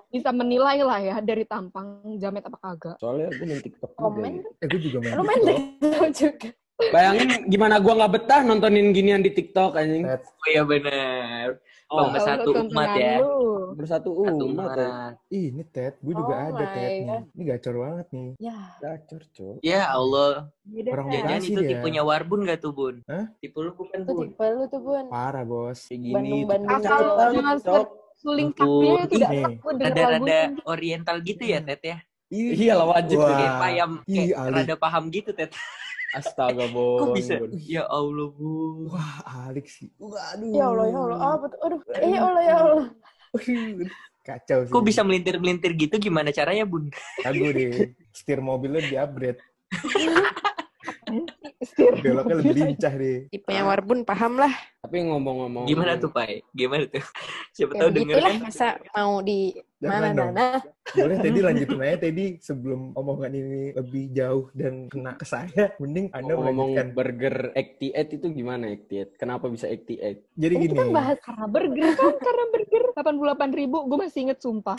bisa 0.08 0.30
menilai 0.30 0.78
lah 0.78 0.98
ya 1.02 1.16
dari 1.18 1.42
tampang 1.42 1.86
jamet 2.16 2.46
apa 2.46 2.54
kagak. 2.56 2.96
Soalnya 2.96 3.34
gue 3.34 3.44
main 3.44 3.58
TikTok 3.58 3.90
juga. 3.90 3.98
Komen. 3.98 4.32
Eh, 4.62 4.66
gue 4.68 4.80
juga 4.80 4.98
main 5.02 5.12
Lu 5.12 5.22
main 5.26 5.40
TikTok. 5.40 5.57
TikTok 5.58 6.08
juga. 6.12 6.48
Bayangin 6.78 7.28
gimana 7.46 7.82
gua 7.82 7.94
nggak 7.98 8.12
betah 8.14 8.40
nontonin 8.40 8.94
ginian 8.94 9.18
di 9.18 9.34
TikTok 9.34 9.74
anjing. 9.74 10.06
Ted, 10.06 10.22
Oh 10.22 10.46
iya 10.46 10.62
bener. 10.62 11.58
Oh, 11.88 12.04
Tahu 12.06 12.20
satu 12.20 12.50
umat 12.68 12.90
ya. 12.94 13.16
lu. 13.18 13.72
bersatu 13.72 14.12
Satu 14.12 14.44
umat. 14.44 14.76
ya. 14.76 14.86
umat. 14.86 15.14
Ih, 15.32 15.48
ini 15.50 15.64
Ted, 15.64 15.96
gue 15.98 16.12
juga 16.12 16.34
Oh 16.36 16.48
ada 16.52 16.64
Ted 16.68 16.90
nih. 17.00 17.20
Ini 17.32 17.42
gacor 17.48 17.74
banget 17.80 18.06
nih. 18.12 18.28
Ya, 18.38 18.58
Gacor, 18.76 19.22
Cok. 19.26 19.56
Ya 19.64 19.82
Allah. 19.88 20.52
beda 20.62 20.88
Orang 20.92 21.06
Ted. 21.08 21.24
Jangan 21.24 21.42
itu 21.42 21.60
dia. 21.64 21.70
tipunya 21.72 22.02
Warbun 22.04 22.40
gak 22.44 22.60
tuh 22.60 22.72
Bun? 22.76 23.00
Hah? 23.08 23.24
Tipe 23.40 23.56
lu 23.56 23.72
bukan 23.72 23.98
Itu 24.04 24.12
Bun? 24.12 24.26
tipe 24.28 24.46
lu 24.46 24.64
tuh, 24.68 24.80
Bun. 24.84 25.04
Parah, 25.08 25.44
bos. 25.48 25.80
Kayak 25.82 26.00
gini. 26.04 26.38
Asal 26.68 27.00
Cok. 27.00 27.32
jangan 27.32 27.56
suling 28.14 28.50
Nih. 28.52 29.40
enak 29.40 29.52
gue 29.56 29.72
denger 29.72 29.88
Rada-rada 29.88 30.20
lagunya. 30.20 30.40
oriental 30.68 31.16
gitu 31.24 31.42
ya 31.42 31.58
Tet 31.64 31.82
ya? 31.82 31.96
Iya 32.28 32.72
lah 32.76 32.86
wajib. 32.92 33.16
Wah. 33.18 33.32
Kayak 33.32 33.52
payam, 33.56 33.90
Ih, 34.04 34.16
kayak 34.16 34.36
Ali. 34.36 34.52
rada 34.60 34.74
paham 34.76 35.04
gitu 35.08 35.30
Tet. 35.32 35.52
Astaga, 36.12 36.64
Bon. 36.74 37.00
Kok 37.00 37.08
bisa? 37.16 37.40
Bon. 37.40 37.50
Ya 37.56 37.84
Allah 37.88 38.28
Bun. 38.32 38.92
Wah, 38.92 39.16
Alex 39.48 39.80
sih. 39.80 39.88
Waduh. 39.96 40.52
Ya 40.52 40.64
Allah, 40.68 40.86
ya 40.88 40.98
Allah. 41.00 41.18
Oh, 41.20 41.36
betul. 41.40 41.58
Aduh, 41.64 41.80
eh, 41.96 42.10
ya 42.12 42.20
Allah, 42.24 42.42
ya 42.44 42.56
Allah. 42.60 42.86
Kacau 44.24 44.58
sih. 44.68 44.72
Kok 44.72 44.84
bisa 44.84 45.00
melintir-melintir 45.00 45.72
gitu 45.72 45.96
gimana 45.96 46.28
caranya 46.28 46.68
Bun? 46.68 46.92
Ragu 47.24 47.48
deh. 47.48 47.96
Setir 48.12 48.44
mobilnya 48.44 48.84
di-upgrade. 48.84 49.40
Setir. 49.72 50.12
Beloknya 52.00 52.34
lebih 52.38 52.54
lincah 52.64 52.92
deh. 52.92 53.18
Tipenya 53.28 53.62
Warbun 53.64 54.00
paham 54.02 54.36
lah. 54.36 54.52
Tapi 54.78 55.04
ngomong-ngomong. 55.04 55.66
Gimana 55.66 55.96
tuh 55.96 56.08
Pai? 56.08 56.40
Gimana 56.50 56.86
tuh? 56.86 57.02
Siapa 57.56 57.72
Ya 57.72 57.80
tahu 57.80 57.90
denger 57.90 58.16
kan? 58.18 58.34
masa 58.40 58.68
mau 58.92 59.18
di 59.20 59.52
Jangan 59.78 59.94
mana 59.94 60.08
dong. 60.10 60.30
Nana. 60.34 60.48
Boleh 60.90 61.16
Teddy 61.22 61.40
lanjutin 61.40 61.78
aja 61.78 61.96
Teddy 61.98 62.26
sebelum 62.38 62.80
omongan 62.92 63.30
ini 63.30 63.62
lebih 63.72 64.04
jauh 64.10 64.50
dan 64.52 64.86
kena 64.86 65.14
ke 65.14 65.22
saya. 65.22 65.74
Mending 65.78 66.10
Anda 66.10 66.34
Ngomong 66.34 66.74
melanjutkan. 66.74 66.86
burger 66.92 67.36
88 67.54 68.16
itu 68.16 68.26
gimana 68.32 68.64
88? 68.70 69.14
Kenapa 69.14 69.46
bisa 69.46 69.66
88? 69.66 70.34
Jadi 70.34 70.54
Ini 70.54 70.62
gini. 70.62 70.72
kita 70.72 70.84
bahas 70.88 71.18
Karena 71.20 71.46
burger 71.46 71.88
kan, 71.94 72.14
karena 72.16 72.44
burger. 72.48 72.84
88 72.98 73.14
ribu, 73.54 73.76
gue 73.86 73.98
masih 74.00 74.20
inget 74.24 74.38
sumpah. 74.38 74.74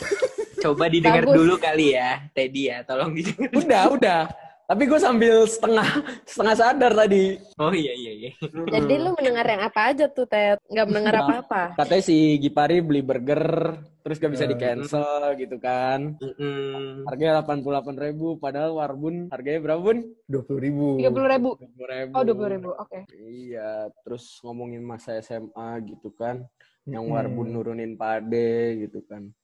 Coba 0.58 0.84
didengar 0.86 1.24
Bagus. 1.24 1.36
dulu 1.36 1.54
kali 1.56 1.96
ya, 1.96 2.20
Teddy 2.30 2.68
ya. 2.68 2.84
Tolong 2.84 3.12
didengar. 3.12 3.48
Udah, 3.54 3.82
udah. 3.90 4.22
Tapi 4.70 4.86
gue 4.86 5.02
sambil 5.02 5.50
setengah 5.50 5.82
setengah 6.22 6.54
sadar 6.54 6.92
tadi. 6.94 7.34
Oh 7.58 7.74
iya 7.74 7.90
iya 7.90 8.12
iya. 8.14 8.30
Jadi 8.70 9.02
lu 9.02 9.18
mendengar 9.18 9.42
yang 9.42 9.66
apa 9.66 9.90
aja 9.90 10.06
tuh, 10.06 10.30
Ted? 10.30 10.62
Nggak 10.70 10.86
mendengar 10.86 11.14
apa-apa. 11.18 11.74
Katanya 11.74 12.04
si 12.06 12.38
Gipari 12.38 12.78
beli 12.78 13.02
burger, 13.02 13.74
terus 14.06 14.22
gak 14.22 14.30
bisa 14.30 14.46
Eh. 14.46 14.54
di 14.54 14.56
cancel 14.56 15.34
gitu 15.34 15.58
kan. 15.58 16.14
Mm-mm. 16.22 17.02
Harganya 17.02 17.42
88 17.42 17.98
ribu, 17.98 18.38
padahal 18.38 18.78
Warbun 18.78 19.26
harganya 19.34 19.58
berapa 19.58 19.82
bun? 19.82 20.06
20 20.30 20.62
ribu. 20.62 21.02
30 21.02 21.26
ribu. 21.26 21.50
20 21.58 21.90
ribu. 21.90 22.12
Oh, 22.14 22.22
20 22.22 22.54
ribu, 22.54 22.70
oke. 22.70 22.98
Iya, 23.10 23.70
terus 24.06 24.38
ngomongin 24.40 24.86
masa 24.86 25.18
SMA 25.18 25.82
gitu 25.82 26.14
kan. 26.14 26.46
Yang 26.86 27.04
Hmm. 27.04 27.14
Warbun 27.18 27.48
nurunin 27.50 27.98
pade 27.98 28.86
gitu 28.86 29.02
kan. 29.02 29.34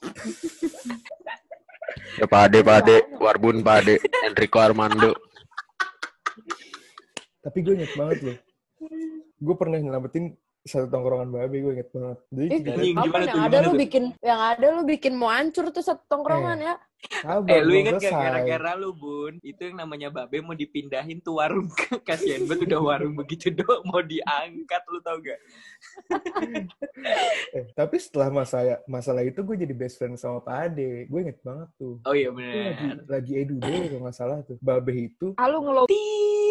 Ya 2.18 2.26
Pade, 2.26 2.60
Pade, 2.60 2.96
Warbun 3.18 3.64
Pade, 3.64 3.98
Enrico 4.26 4.58
Armando. 4.60 5.16
Tapi 7.40 7.58
gue 7.64 7.74
inget 7.80 7.92
banget 7.96 8.18
loh. 8.20 8.36
Gue 9.40 9.54
pernah 9.56 9.80
nyelamatin 9.80 10.36
satu 10.60 10.86
tongkrongan 10.86 11.28
babe, 11.28 11.56
gue 11.56 11.72
inget 11.72 11.88
banget. 11.88 12.18
Jadi 12.28 12.46
Eh, 12.46 12.58
kita 12.60 12.70
Anjing, 12.76 12.94
apa 12.94 13.04
gimana 13.06 13.22
yang 13.22 13.24
tuh, 13.26 13.40
ada 13.40 13.48
gimana 13.48 13.60
lu 13.60 13.70
tuh? 13.70 13.78
bikin 13.78 14.04
yang 14.20 14.40
ada 14.42 14.66
lu 14.68 14.82
bikin 14.84 15.12
mau 15.14 15.30
hancur 15.30 15.64
tuh 15.70 15.80
satu 15.80 16.02
tongkrongan 16.06 16.58
ya. 16.60 16.74
sabar, 17.00 17.48
Eh 17.48 17.60
lu 17.62 17.72
inget 17.72 17.96
gak 17.96 18.12
gara-gara 18.12 18.76
lu 18.76 18.92
Bun 18.92 19.40
Itu 19.40 19.64
yang 19.64 19.80
namanya 19.80 20.12
Babe 20.12 20.44
mau 20.44 20.52
dipindahin 20.52 21.24
tuh 21.24 21.40
warung 21.40 21.64
Kasian 22.04 22.44
banget 22.44 22.68
udah 22.68 22.82
warung 22.84 23.16
begitu 23.16 23.48
doang 23.50 23.88
Mau 23.88 24.04
diangkat 24.04 24.82
lu 24.84 25.00
tau 25.00 25.16
gak 25.16 25.40
Eh, 27.50 27.64
tapi 27.72 27.96
setelah 27.96 28.28
masalah 28.30 28.84
masalah 28.84 29.24
itu 29.24 29.40
gue 29.40 29.56
jadi 29.56 29.72
best 29.72 29.96
friend 29.96 30.14
sama 30.14 30.38
Pak 30.38 30.52
Ade. 30.68 31.08
Gue 31.08 31.24
inget 31.24 31.40
banget 31.40 31.72
tuh. 31.74 31.96
Oh 32.04 32.12
iya 32.12 32.28
Gue 32.28 32.44
lagi, 32.44 32.86
lagi 33.08 33.32
edu 33.34 33.56
deh 33.56 33.88
kalau 33.88 34.02
nggak 34.04 34.14
salah 34.14 34.38
tuh. 34.44 34.60
Babe 34.60 34.92
itu. 35.08 35.32
Ah, 35.34 35.48
lu 35.48 35.64
ngelow 35.64 35.88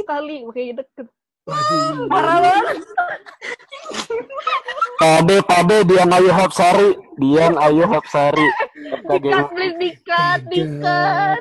kali, 0.02 0.38
makanya 0.43 0.82
deket. 0.82 1.08
Waduh. 1.45 2.10
Parah 2.10 2.38
banget. 2.41 2.78
Pade, 4.99 5.38
Pade, 5.47 5.77
Dian 5.88 6.12
Ayu 6.12 6.27
Hapsari, 6.27 6.91
Dian 7.15 7.55
Ayu 7.55 7.88
Hapsari. 7.88 8.47
Dikat, 9.10 9.47
please 9.55 9.77
dikat, 9.79 10.39
dikat. 10.51 11.39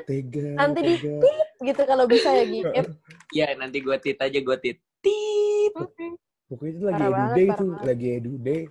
Nanti 0.55 0.79
di 0.79 0.95
tit 0.97 1.47
gitu 1.59 1.81
kalau 1.83 2.07
bisa 2.07 2.31
ya 2.33 2.45
Gip. 2.47 2.87
Ya 3.35 3.51
nanti 3.59 3.83
gue 3.83 3.97
tit 3.99 4.17
aja 4.17 4.39
gue 4.39 4.57
tit 4.57 4.79
Tit 4.99 5.73
Pokoknya 6.49 6.71
itu 6.73 6.83
lagi 6.89 7.03
edu 7.05 7.25
day 7.37 7.47
tuh, 7.53 7.69
banget. 7.69 7.85
lagi 7.85 8.07
edu 8.17 8.33
day. 8.41 8.61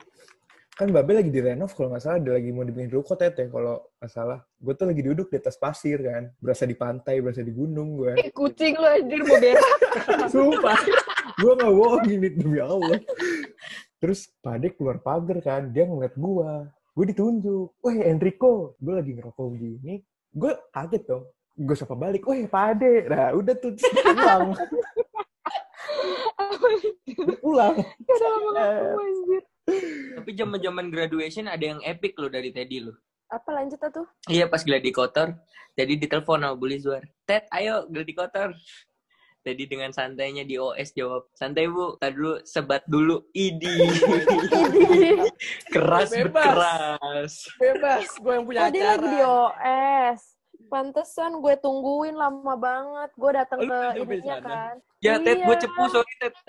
Kan 0.74 0.94
Babe 0.94 1.10
lagi 1.14 1.30
direnov 1.30 1.70
kalau 1.74 1.90
nggak 1.94 2.02
salah, 2.02 2.18
dia 2.22 2.32
lagi 2.38 2.50
mau 2.50 2.62
dibikin 2.66 2.90
ruko 2.90 3.14
tete 3.14 3.46
kalau 3.50 3.82
nggak 3.98 4.10
salah. 4.10 4.42
Gue 4.58 4.74
tuh 4.74 4.86
lagi 4.90 5.02
duduk 5.06 5.26
di 5.30 5.38
atas 5.38 5.58
pasir 5.58 5.98
kan, 6.02 6.26
berasa 6.42 6.66
di 6.66 6.74
pantai, 6.74 7.22
berasa 7.22 7.42
di 7.42 7.54
gunung 7.54 7.98
gue. 7.98 8.18
Eh, 8.18 8.30
kucing 8.34 8.78
lu 8.78 8.86
anjir 8.86 9.22
mau 9.22 9.38
berak. 9.38 9.62
Sumpah, 10.34 10.78
gue 11.38 11.52
nggak 11.54 11.72
bohong 11.74 12.06
ini 12.10 12.28
demi 12.34 12.58
Allah. 12.58 12.98
Terus 13.98 14.30
Pade 14.38 14.70
keluar 14.74 15.02
pagar 15.02 15.42
kan, 15.42 15.74
dia 15.74 15.82
ngeliat 15.82 16.14
gue. 16.14 16.50
Gue 16.94 17.04
ditunjuk, 17.14 17.78
weh 17.82 17.98
Enrico, 18.06 18.74
gue 18.78 18.94
lagi 18.94 19.14
ngerokok 19.14 19.46
begini. 19.54 20.02
Gue 20.34 20.54
kaget 20.70 21.02
dong, 21.06 21.24
gue 21.58 21.76
sapa 21.78 21.94
balik, 21.98 22.22
weh 22.26 22.46
Pade. 22.46 23.06
Nah 23.10 23.34
udah 23.34 23.54
tuh 23.58 23.74
pulang, 24.18 24.54
pulang. 27.42 27.74
Anjir. 28.98 29.42
Tapi 30.16 30.30
zaman 30.32 30.58
zaman 30.64 30.86
graduation 30.88 31.44
ada 31.44 31.60
yang 31.60 31.80
epic 31.84 32.16
lo 32.16 32.32
dari 32.32 32.48
Teddy 32.48 32.80
lo 32.88 32.96
Apa 33.28 33.52
lanjut 33.52 33.76
tuh? 33.92 34.08
Iya 34.24 34.48
pas 34.48 34.64
gladi 34.64 34.88
kotor 34.88 35.36
Teddy 35.76 36.00
ditelepon 36.00 36.40
sama 36.40 36.56
Bu 36.56 36.72
Lizwar 36.72 37.04
Ted 37.28 37.44
ayo 37.52 37.84
gladi 37.84 38.16
kotor 38.16 38.56
Teddy 39.38 39.64
dengan 39.64 39.88
santainya 39.88 40.42
di 40.42 40.54
OS 40.54 40.92
jawab 40.92 41.24
Santai 41.32 41.64
bu, 41.66 41.96
tadi 41.96 42.12
dulu 42.12 42.32
sebat 42.42 42.82
dulu 42.84 43.16
Idi 43.30 43.70
Keras 45.72 46.08
Bebas. 46.08 46.32
berkeras 46.34 47.32
Bebas, 47.56 48.04
gue 48.14 48.32
yang 48.32 48.44
punya 48.44 48.58
Oh, 48.60 48.68
dia 48.68 48.82
lagi 48.92 49.06
di 49.06 49.18
OS. 49.20 50.20
Pantesan 50.68 51.38
gue 51.38 51.54
tungguin 51.56 52.12
lama 52.12 52.52
banget. 52.54 53.08
Gue 53.14 53.30
datang 53.32 53.58
ke 53.62 53.78
ininya 53.96 54.36
kan. 54.38 54.74
Ya 54.98 55.14
Ted, 55.16 55.38
gue 55.38 55.48
Iya. 55.48 55.60
cepu 55.60 55.82
sorry 55.88 56.12
Ted 56.18 56.34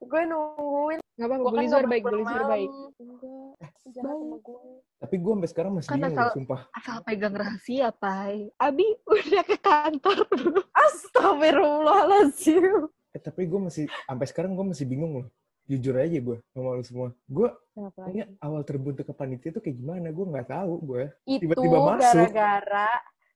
Gue 0.00 0.22
nungguin. 0.24 0.98
Gak 1.18 1.26
apa-apa, 1.26 1.42
Gue 1.42 1.66
kan 1.66 1.84
baik, 1.84 2.02
malam. 2.06 2.48
baik. 2.48 2.70
Enggak. 2.96 3.37
Jahat 3.60 4.14
sama 4.14 4.36
gue. 4.38 4.60
Tapi 4.98 5.14
gue 5.16 5.32
sampai 5.34 5.50
sekarang 5.50 5.72
masih 5.74 5.88
Kan 5.88 6.04
asal- 6.04 6.32
sumpah. 6.32 6.60
Asal 6.70 6.96
pegang 7.02 7.32
rahasia, 7.32 7.88
Pai. 7.90 8.48
Abi 8.54 8.86
udah 9.04 9.42
ke 9.42 9.56
kantor. 9.58 10.16
Astagfirullahaladzim. 10.86 12.86
Eh, 13.10 13.20
tapi 13.20 13.44
gue 13.44 13.58
masih, 13.58 13.84
sampai 14.04 14.26
sekarang 14.26 14.52
gue 14.54 14.66
masih 14.68 14.84
bingung 14.84 15.12
loh. 15.16 15.26
Jujur 15.64 15.96
aja 15.96 16.16
gue 16.16 16.36
sama 16.50 16.74
lu 16.74 16.82
semua. 16.82 17.08
Gue 17.24 17.48
kayaknya 17.94 18.24
awal 18.38 18.62
terbentuk 18.62 19.04
ke 19.04 19.12
panitia 19.12 19.52
tuh 19.52 19.60
kayak 19.60 19.76
gimana, 19.76 20.08
gue 20.08 20.24
nggak 20.24 20.48
tahu 20.48 20.72
gue. 20.82 21.02
Itu 21.26 21.44
Tiba-tiba 21.44 21.76
masuk. 21.84 22.26
gara-gara 22.32 22.88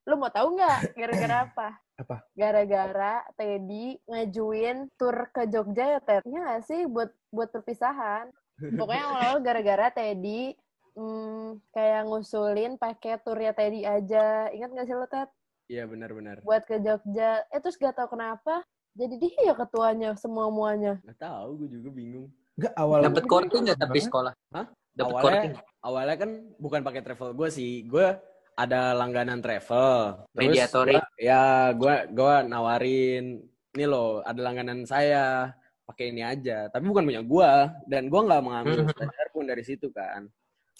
lu 0.02 0.18
mau 0.18 0.28
tahu 0.28 0.56
nggak 0.56 0.78
gara-gara 0.96 1.36
apa? 1.46 1.68
Apa? 1.94 2.16
Gara-gara 2.32 3.14
Teddy 3.36 4.00
ngajuin 4.02 4.88
tur 4.96 5.28
ke 5.28 5.44
Jogja 5.46 5.84
ya 5.92 6.00
Ted? 6.00 6.24
Iya 6.24 6.38
nggak 6.40 6.62
sih 6.64 6.80
buat 6.88 7.12
buat 7.28 7.48
perpisahan? 7.48 8.32
Pokoknya 8.60 9.04
awal-awal 9.08 9.38
gara-gara 9.40 9.86
Teddy 9.90 10.52
hmm, 10.94 11.60
kayak 11.72 12.02
ngusulin 12.06 12.76
pakai 12.76 13.18
turnya 13.22 13.52
Teddy 13.56 13.82
aja. 13.82 14.52
Ingat 14.52 14.70
nggak 14.72 14.86
sih 14.86 14.96
lo 14.96 15.06
Ted? 15.08 15.28
Iya 15.70 15.88
benar-benar. 15.88 16.44
Buat 16.44 16.68
ke 16.68 16.76
Jogja. 16.82 17.48
Eh 17.48 17.60
terus 17.62 17.80
gak 17.80 17.96
tahu 17.96 18.18
kenapa. 18.18 18.60
Jadi 18.92 19.16
dia 19.24 19.56
ketuanya 19.56 20.12
semua 20.20 20.52
muanya. 20.52 21.00
Gak 21.00 21.24
tahu, 21.24 21.64
gue 21.64 21.80
juga 21.80 21.88
bingung. 21.96 22.28
Nggak 22.60 22.74
awal. 22.76 23.00
Dapat 23.08 23.24
korting 23.24 23.62
nggak 23.64 23.80
tapi 23.80 23.98
sekolah? 24.04 24.32
Hah? 24.52 24.66
Dapat 24.92 25.12
Awalnya- 25.16 25.24
korting? 25.24 25.52
Awalnya 25.82 26.16
kan 26.20 26.30
bukan 26.60 26.80
pakai 26.84 27.00
travel 27.00 27.30
gue 27.32 27.48
sih, 27.48 27.88
gue 27.88 28.06
ada 28.52 28.92
langganan 28.92 29.40
travel. 29.40 30.28
Mediatory. 30.36 31.00
gua- 31.00 31.08
ya, 31.16 31.72
gue 31.72 31.94
gue 32.12 32.34
nawarin, 32.46 33.24
nih 33.72 33.88
loh, 33.88 34.20
ada 34.20 34.40
langganan 34.44 34.84
saya, 34.84 35.56
pakai 35.82 36.10
ini 36.10 36.22
aja. 36.22 36.66
Tapi 36.68 36.84
bukan 36.86 37.04
punya 37.04 37.22
gue, 37.22 37.50
dan 37.86 38.06
gue 38.06 38.20
nggak 38.22 38.42
mengambil 38.42 38.78
Mhm. 38.84 38.90
spesial 38.94 39.28
pun 39.30 39.44
dari 39.46 39.62
situ 39.62 39.88
kan. 39.90 40.26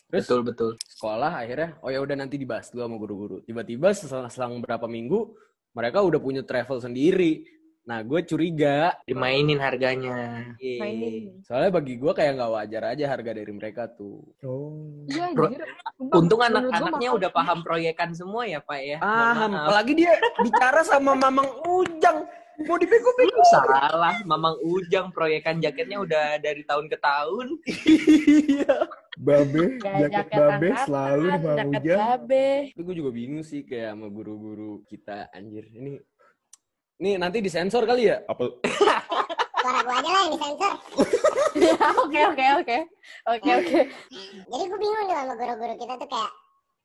Terus 0.08 0.28
Betul 0.28 0.40
betul. 0.44 0.70
sekolah 0.84 1.40
akhirnya, 1.40 1.80
oh 1.80 1.88
ya 1.88 2.04
udah 2.04 2.16
nanti 2.16 2.36
dibahas 2.36 2.68
dulu 2.68 2.84
sama 2.84 2.96
guru-guru. 3.00 3.36
Tiba-tiba 3.42 3.96
selang, 3.96 4.28
selang 4.28 4.60
berapa 4.60 4.84
minggu, 4.84 5.32
mereka 5.72 6.04
udah 6.04 6.20
punya 6.20 6.44
travel 6.44 6.84
sendiri. 6.84 7.48
Nah, 7.82 7.98
gue 8.06 8.22
curiga. 8.22 8.94
Dimainin 9.02 9.58
harganya. 9.58 10.54
Iya. 10.54 10.78
Mainin. 10.78 11.42
Soalnya 11.42 11.74
bagi 11.74 11.98
gue 11.98 12.12
kayak 12.14 12.38
nggak 12.38 12.52
wajar 12.54 12.82
aja 12.94 13.04
harga 13.10 13.30
dari 13.34 13.50
mereka 13.50 13.90
tuh. 13.90 14.22
Oh. 14.46 15.02
Iya, 15.10 15.34
Bro, 15.34 15.50
anjir. 15.50 15.66
Sumpah, 15.98 16.14
Untung 16.14 16.42
anak-anaknya 16.46 17.10
udah 17.10 17.30
paham 17.34 17.58
proyekan 17.66 18.14
semua 18.14 18.46
ya 18.46 18.62
Pak 18.62 18.80
ya. 18.86 18.98
Paham. 19.02 19.50
Apalagi 19.66 19.98
dia 19.98 20.14
bicara 20.38 20.86
sama 20.86 21.18
Mamang 21.18 21.50
Ujang. 21.66 22.22
Mau 22.60 22.76
dibego-bego. 22.76 23.40
Salah, 23.48 24.20
Mamang 24.22 24.60
Ujang 24.60 25.08
proyekan 25.10 25.58
jaketnya 25.58 25.98
udah 25.98 26.36
dari 26.38 26.62
tahun 26.62 26.86
ke 26.92 26.96
tahun. 27.00 27.46
Iya. 28.32 28.76
Babe, 29.20 29.76
jaket 29.76 30.08
jaket 30.08 30.40
babe 30.40 30.66
angkatan, 30.72 30.86
selalu 30.88 31.22
di 31.22 31.38
Mang 31.44 31.56
jaket 31.58 31.82
Ujang. 31.84 31.98
babe. 32.00 32.48
Tapi 32.72 32.82
gue 32.82 32.94
juga 32.96 33.10
bingung 33.12 33.44
sih 33.44 33.60
kayak 33.62 33.92
sama 33.92 34.06
guru-guru 34.08 34.80
kita 34.88 35.28
anjir. 35.32 35.68
Ini 35.68 36.00
Nih 37.02 37.18
nanti 37.18 37.42
disensor 37.42 37.82
kali 37.82 38.08
ya? 38.08 38.22
Apa 38.24 38.46
Suara 39.58 39.78
gue 39.82 39.94
aja 39.94 40.10
lah 40.10 40.20
yang 40.26 40.32
disensor. 40.32 40.72
Oke 42.02 42.20
oke 42.24 42.44
oke. 42.64 42.78
Oke 43.28 43.50
oke. 43.52 43.80
Jadi 44.48 44.64
gue 44.64 44.78
bingung 44.80 45.04
tuh 45.04 45.16
sama 45.16 45.34
guru-guru 45.36 45.74
kita 45.76 45.94
tuh 46.00 46.08
kayak, 46.08 46.32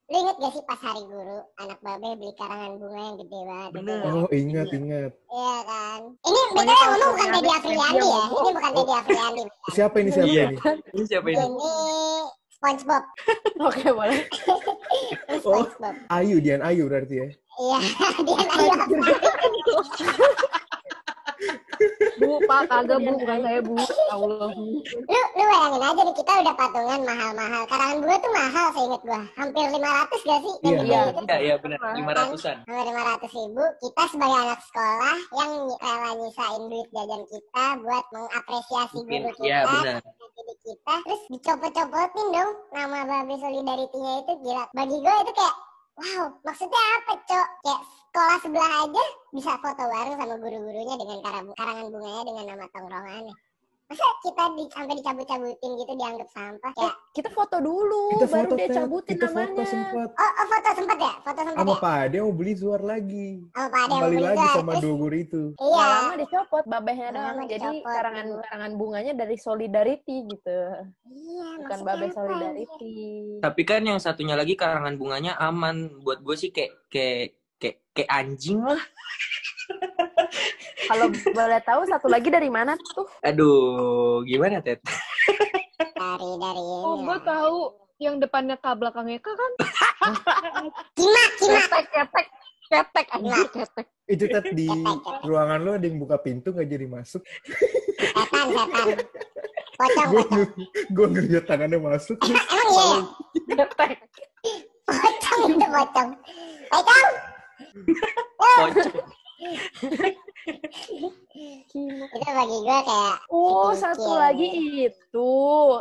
lu 0.07 0.15
inget 0.23 0.35
gak 0.39 0.51
sih 0.55 0.63
pas 0.63 0.79
hari 0.79 1.03
guru, 1.03 1.43
anak 1.59 1.79
babe 1.83 2.15
beli 2.15 2.31
karangan 2.39 2.79
bunga 2.79 2.95
yang 2.95 3.17
gede 3.19 3.39
banget. 3.43 3.67
gitu 3.67 3.75
Bener. 3.83 3.97
kan? 3.99 4.13
Oh 4.15 4.29
ingat 4.31 4.67
ingat. 4.71 5.11
Iya 5.27 5.55
kan. 5.67 5.99
Ini 6.23 6.39
beda 6.55 6.71
yang 6.71 6.89
ngomong 6.95 7.11
bukan 7.11 7.27
Teddy 7.35 7.51
Afriandi 7.51 8.07
ya. 8.07 8.23
Ini 8.23 8.49
bukan 8.55 8.71
Teddy 8.71 8.93
Afriandi. 8.95 9.43
Siapa 9.75 9.95
ini 9.99 10.09
siapa 10.15 10.31
ini? 10.31 10.55
Ini 10.95 11.03
siapa 11.11 11.27
ini? 11.27 11.43
Ini 11.43 11.73
SpongeBob. 12.55 13.03
Oke 13.67 13.87
boleh. 13.91 14.19
Ini 15.27 15.37
SpongeBob. 15.43 15.95
Ayu, 16.07 16.35
Dian 16.39 16.63
Ayu 16.63 16.87
berarti 16.87 17.15
ya. 17.19 17.27
Iya, 17.57 17.79
dia 18.23 18.43
nanya. 18.47 18.75
Bu, 22.17 22.41
Pak, 22.45 22.61
kagak 22.67 22.99
Bu, 22.99 23.11
bukan 23.17 23.39
saya 23.41 23.59
Bu. 23.61 23.73
Ya 23.77 24.13
Allah 24.13 24.49
Bu. 24.51 24.63
Lu, 24.83 25.21
lu 25.37 25.43
bayangin 25.43 25.81
aja 25.83 26.01
nih, 26.01 26.15
kita 26.17 26.31
udah 26.41 26.55
patungan 26.57 26.99
mahal-mahal. 27.05 27.61
Karangan 27.69 27.97
bunga 28.01 28.17
tuh 28.17 28.31
mahal 28.33 28.67
seinget 28.73 29.01
gua. 29.05 29.21
Hampir 29.37 29.65
500 29.69 30.27
gak 30.27 30.39
sih? 30.41 30.53
Iya. 30.65 30.79
Iya. 30.81 31.01
Iya, 31.27 31.37
iya 31.39 31.55
benar. 31.61 31.79
500-an. 31.93 32.57
Hampir 32.65 32.85
500 32.89 33.37
ribu. 33.37 33.63
Kita 33.83 34.03
sebagai 34.09 34.37
anak 34.37 34.61
sekolah 34.65 35.17
yang 35.35 35.51
rela 35.77 36.11
nyisain 36.17 36.63
duit 36.67 36.87
jajan 36.89 37.21
kita 37.27 37.65
buat 37.83 38.05
mengapresiasi 38.11 38.97
Mungkin, 39.01 39.21
guru 39.21 39.31
kita. 39.37 39.45
iya 39.45 39.59
benar. 39.65 39.99
kita. 40.63 40.93
Terus 41.07 41.21
dicopot-copotin 41.31 42.27
dong 42.31 42.51
nama 42.75 42.99
Babe 43.07 43.35
Solidarity-nya 43.39 44.13
itu 44.21 44.33
gila. 44.43 44.63
Bagi 44.75 44.97
gue 44.99 45.15
itu 45.23 45.31
kayak 45.33 45.55
Wow, 45.97 46.29
maksudnya 46.45 46.81
apa, 47.01 47.13
Cok? 47.25 47.47
Kayak 47.65 47.81
sekolah 47.89 48.37
sebelah 48.45 48.71
aja 48.85 49.03
bisa 49.33 49.51
foto 49.57 49.83
bareng 49.89 50.15
sama 50.21 50.35
guru-gurunya 50.37 50.95
dengan 51.01 51.17
kara- 51.25 51.55
karangan 51.57 51.87
bunganya 51.89 52.23
dengan 52.29 52.45
nama 52.53 52.65
tongkrongannya. 52.69 53.35
Masa 53.87 54.03
kita 54.19 54.43
di, 54.59 54.63
sampai 54.67 54.95
dicabut-cabutin 54.99 55.71
gitu 55.79 55.93
dianggap 55.95 56.27
sampah? 56.35 56.71
Kayak, 56.75 56.95
Kita 57.15 57.29
foto 57.31 57.57
dulu, 57.63 58.19
Kita 58.19 58.27
baru 58.27 58.51
foto 58.51 58.55
dia 58.59 58.67
cabutin 58.67 59.11
Kita 59.15 59.27
namanya. 59.31 59.47
foto 59.47 59.63
sempat. 59.63 60.09
oh, 60.11 60.31
oh 60.35 60.45
foto 60.51 60.69
sempet 60.75 60.97
ya? 60.99 61.13
Foto 61.23 61.39
sempet 61.39 61.55
Sama 61.63 61.71
ya? 61.71 61.79
Pak 61.79 61.95
Ade 62.03 62.17
mau 62.19 62.33
beli 62.35 62.53
Zuar 62.59 62.81
lagi. 62.83 63.29
Oh, 63.55 63.67
Pak 63.71 63.79
Ade 63.79 63.87
yang 63.87 63.87
Kembali 63.87 64.11
beli 64.11 64.27
lagi 64.27 64.45
sama 64.51 64.71
Terus, 64.75 64.83
dua 64.83 64.95
guru 64.99 65.15
itu. 65.15 65.43
Iya. 65.55 65.87
Lama 65.87 66.13
dicopot 66.19 66.63
babehnya 66.67 67.07
doang. 67.15 67.37
Jadi 67.47 67.55
dicopot, 67.55 67.93
karangan 67.95 68.27
karangan 68.43 68.71
bunganya 68.75 69.13
dari 69.15 69.35
solidarity 69.39 70.15
gitu. 70.35 70.59
Iya, 71.07 71.47
Bukan 71.63 71.63
maksudnya 71.63 71.87
babe 71.87 72.03
apa, 72.03 72.15
solidarity. 72.19 72.95
Tapi 73.39 73.61
kan 73.63 73.81
yang 73.87 73.99
satunya 74.03 74.35
lagi 74.35 74.59
karangan 74.59 74.99
bunganya 74.99 75.39
aman. 75.39 76.03
Buat 76.03 76.27
gue 76.27 76.35
sih 76.35 76.51
kayak 76.51 76.75
kayak 76.91 77.39
kayak 77.55 77.77
kayak 77.95 78.11
anjing 78.11 78.59
lah. 78.59 78.83
Kalau 80.87 81.05
boleh 81.09 81.61
tahu 81.61 81.81
satu 81.85 82.07
lagi 82.07 82.27
dari 82.27 82.47
mana 82.47 82.73
tuh? 82.75 83.05
Aduh, 83.21 84.23
gimana 84.23 84.59
Ted? 84.59 84.81
Dari, 85.93 86.29
dari 86.37 86.57
Oh, 86.57 86.95
ini 86.95 87.05
gue 87.05 87.17
lah. 87.17 87.21
tahu 87.21 87.57
yang 87.97 88.15
depannya 88.17 88.55
K 88.55 88.65
belakangnya 88.73 89.17
K 89.17 89.27
kan? 89.27 89.51
Kima, 90.93 91.23
kima. 91.35 91.59
Ketek, 91.59 91.85
ketek, 91.89 92.27
ketek, 92.67 93.05
anjir 93.11 93.47
ketek. 93.51 93.87
Itu 94.07 94.25
tadi 94.27 94.49
di 94.55 94.67
ruangan 95.21 95.59
lo 95.59 95.71
ada 95.73 95.83
yang 95.83 95.97
buka 95.97 96.17
pintu 96.17 96.49
nggak 96.49 96.65
jadi 96.65 96.85
masuk. 96.87 97.21
Setan, 97.97 98.45
setan. 98.47 98.87
Pocong, 99.77 100.07
Gue 100.09 100.23
pocong. 100.23 100.49
gue 100.89 101.07
ngeliat 101.11 101.45
tangannya 101.45 101.77
masuk. 101.77 102.17
Emang 102.23 102.41
iya 102.67 102.85
ya? 102.87 102.99
Ketek. 103.61 103.91
Pocong 104.83 105.41
itu 105.51 105.65
pocong. 105.67 106.09
Pocong. 106.71 107.09
Pocong. 108.37 108.91
Itu 111.67 111.79
bagi 112.23 112.57
gue 112.63 112.79
kayak 112.87 113.15
Oh, 113.29 113.69
satu 113.75 114.15
lagi 114.15 114.49
itu. 114.89 115.31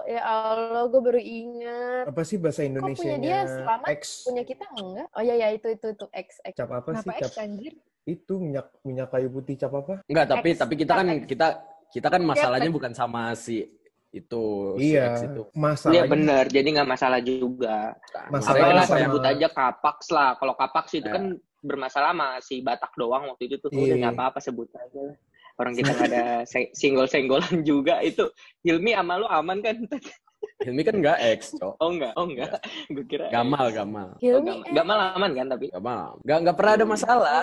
Ya 0.05 0.23
Allah, 0.23 0.85
gue 0.91 1.01
baru 1.01 1.21
ingat. 1.21 2.05
Apa 2.11 2.23
sih 2.23 2.37
bahasa 2.37 2.67
punya 2.67 3.17
dia 3.17 3.39
selamat? 3.47 3.89
X. 3.97 4.27
Punya 4.27 4.43
kita 4.43 4.65
enggak? 4.75 5.09
Oh 5.15 5.23
iya 5.23 5.35
ya 5.39 5.49
itu 5.55 5.67
itu 5.71 5.87
itu 5.93 6.07
X 6.11 6.29
X. 6.45 6.55
Cap 6.57 6.71
apa 6.73 6.91
sih? 6.93 7.07
Kenapa 7.07 7.21
Cap 7.23 7.33
X 7.33 7.39
anjir? 7.39 7.75
itu 8.07 8.39
minyak 8.39 8.71
minyak 8.87 9.11
kayu 9.11 9.27
putih 9.27 9.59
cap 9.59 9.75
apa? 9.75 9.99
Enggak, 10.07 10.31
tapi 10.31 10.55
X. 10.55 10.63
tapi 10.63 10.75
kita 10.79 10.93
kan 10.95 11.07
X. 11.11 11.27
kita 11.27 11.47
kita 11.91 12.07
kan 12.07 12.23
masalahnya 12.23 12.71
bukan 12.71 12.95
sama 12.95 13.35
si 13.35 13.67
itu 14.15 14.45
si 14.79 14.95
iya. 14.95 15.11
X 15.11 15.27
itu. 15.27 15.43
Iya 15.43 15.59
Masalahnya 15.59 16.03
bener, 16.07 16.45
jadi 16.47 16.69
nggak 16.71 16.87
masalah 16.89 17.19
juga. 17.19 17.99
Apa 18.15 18.39
sama- 18.39 18.87
sebut 18.87 19.23
aja 19.27 19.47
kapaks 19.51 20.07
lah. 20.15 20.39
Kalau 20.39 20.55
kapaks 20.55 20.93
itu 20.95 21.09
Ya. 21.11 21.15
kan 21.19 21.25
bermasalah 21.67 22.15
sama 22.15 22.29
si 22.39 22.63
Batak 22.63 22.95
doang 22.95 23.29
waktu 23.35 23.51
itu 23.51 23.59
tuh. 23.59 23.69
Iya. 23.75 23.83
Udah 23.83 23.97
nggak 24.01 24.15
apa-apa 24.15 24.39
sebut 24.39 24.71
aja 24.73 25.01
lah. 25.13 25.17
Orang 25.57 25.73
kita 25.75 25.91
nggak 25.93 26.09
ada 26.13 26.25
se- 26.53 26.73
singgol-senggolan 26.73 27.67
juga 27.67 27.99
itu. 28.01 28.31
Hilmi 28.63 28.95
sama 28.95 29.19
lu 29.19 29.27
aman 29.27 29.59
kan? 29.61 29.77
Hilmi 30.57 30.85
kan 30.85 30.97
enggak 30.97 31.19
X, 31.37 31.53
Cok. 31.61 31.77
Oh 31.81 31.91
enggak, 31.93 32.13
oh 32.17 32.25
enggak. 32.29 32.61
Gue 32.95 33.05
kira. 33.05 33.29
Gamal, 33.29 33.73
gamal. 33.73 34.09
Oh, 34.17 34.21
Hilmi 34.21 34.65
Gamal. 34.65 34.73
Gamal 34.73 34.99
aman 35.17 35.31
kan 35.37 35.47
tapi? 35.53 35.67
Gamal. 35.69 36.09
Enggak 36.25 36.39
enggak 36.41 36.57
pernah 36.57 36.73
ada 36.73 36.87
masalah. 36.87 37.43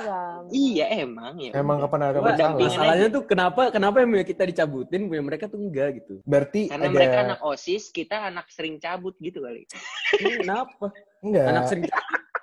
Iya 0.50 0.86
emang 1.04 1.34
ya. 1.38 1.52
emang 1.58 1.78
udah. 1.78 1.86
kapan 1.90 2.00
ada 2.10 2.20
Gua 2.22 2.26
masalah? 2.34 2.58
Masalahnya 2.58 3.08
tuh 3.14 3.24
kenapa 3.26 3.62
kenapa 3.70 3.98
yang 4.02 4.10
kita 4.26 4.44
dicabutin, 4.50 5.02
punya 5.10 5.24
mereka 5.26 5.46
tuh 5.46 5.60
enggak 5.62 6.02
gitu. 6.02 6.22
Berarti 6.26 6.70
Karena 6.70 6.86
ada 6.90 6.94
mereka 6.94 7.18
anak 7.22 7.40
OSIS, 7.46 7.84
kita 7.94 8.30
anak 8.34 8.46
sering 8.50 8.78
cabut 8.82 9.14
gitu 9.22 9.42
kali. 9.46 9.66
Ini 10.22 10.32
kenapa? 10.42 10.86
enggak? 11.22 11.46
Anak 11.50 11.64
sering 11.70 11.86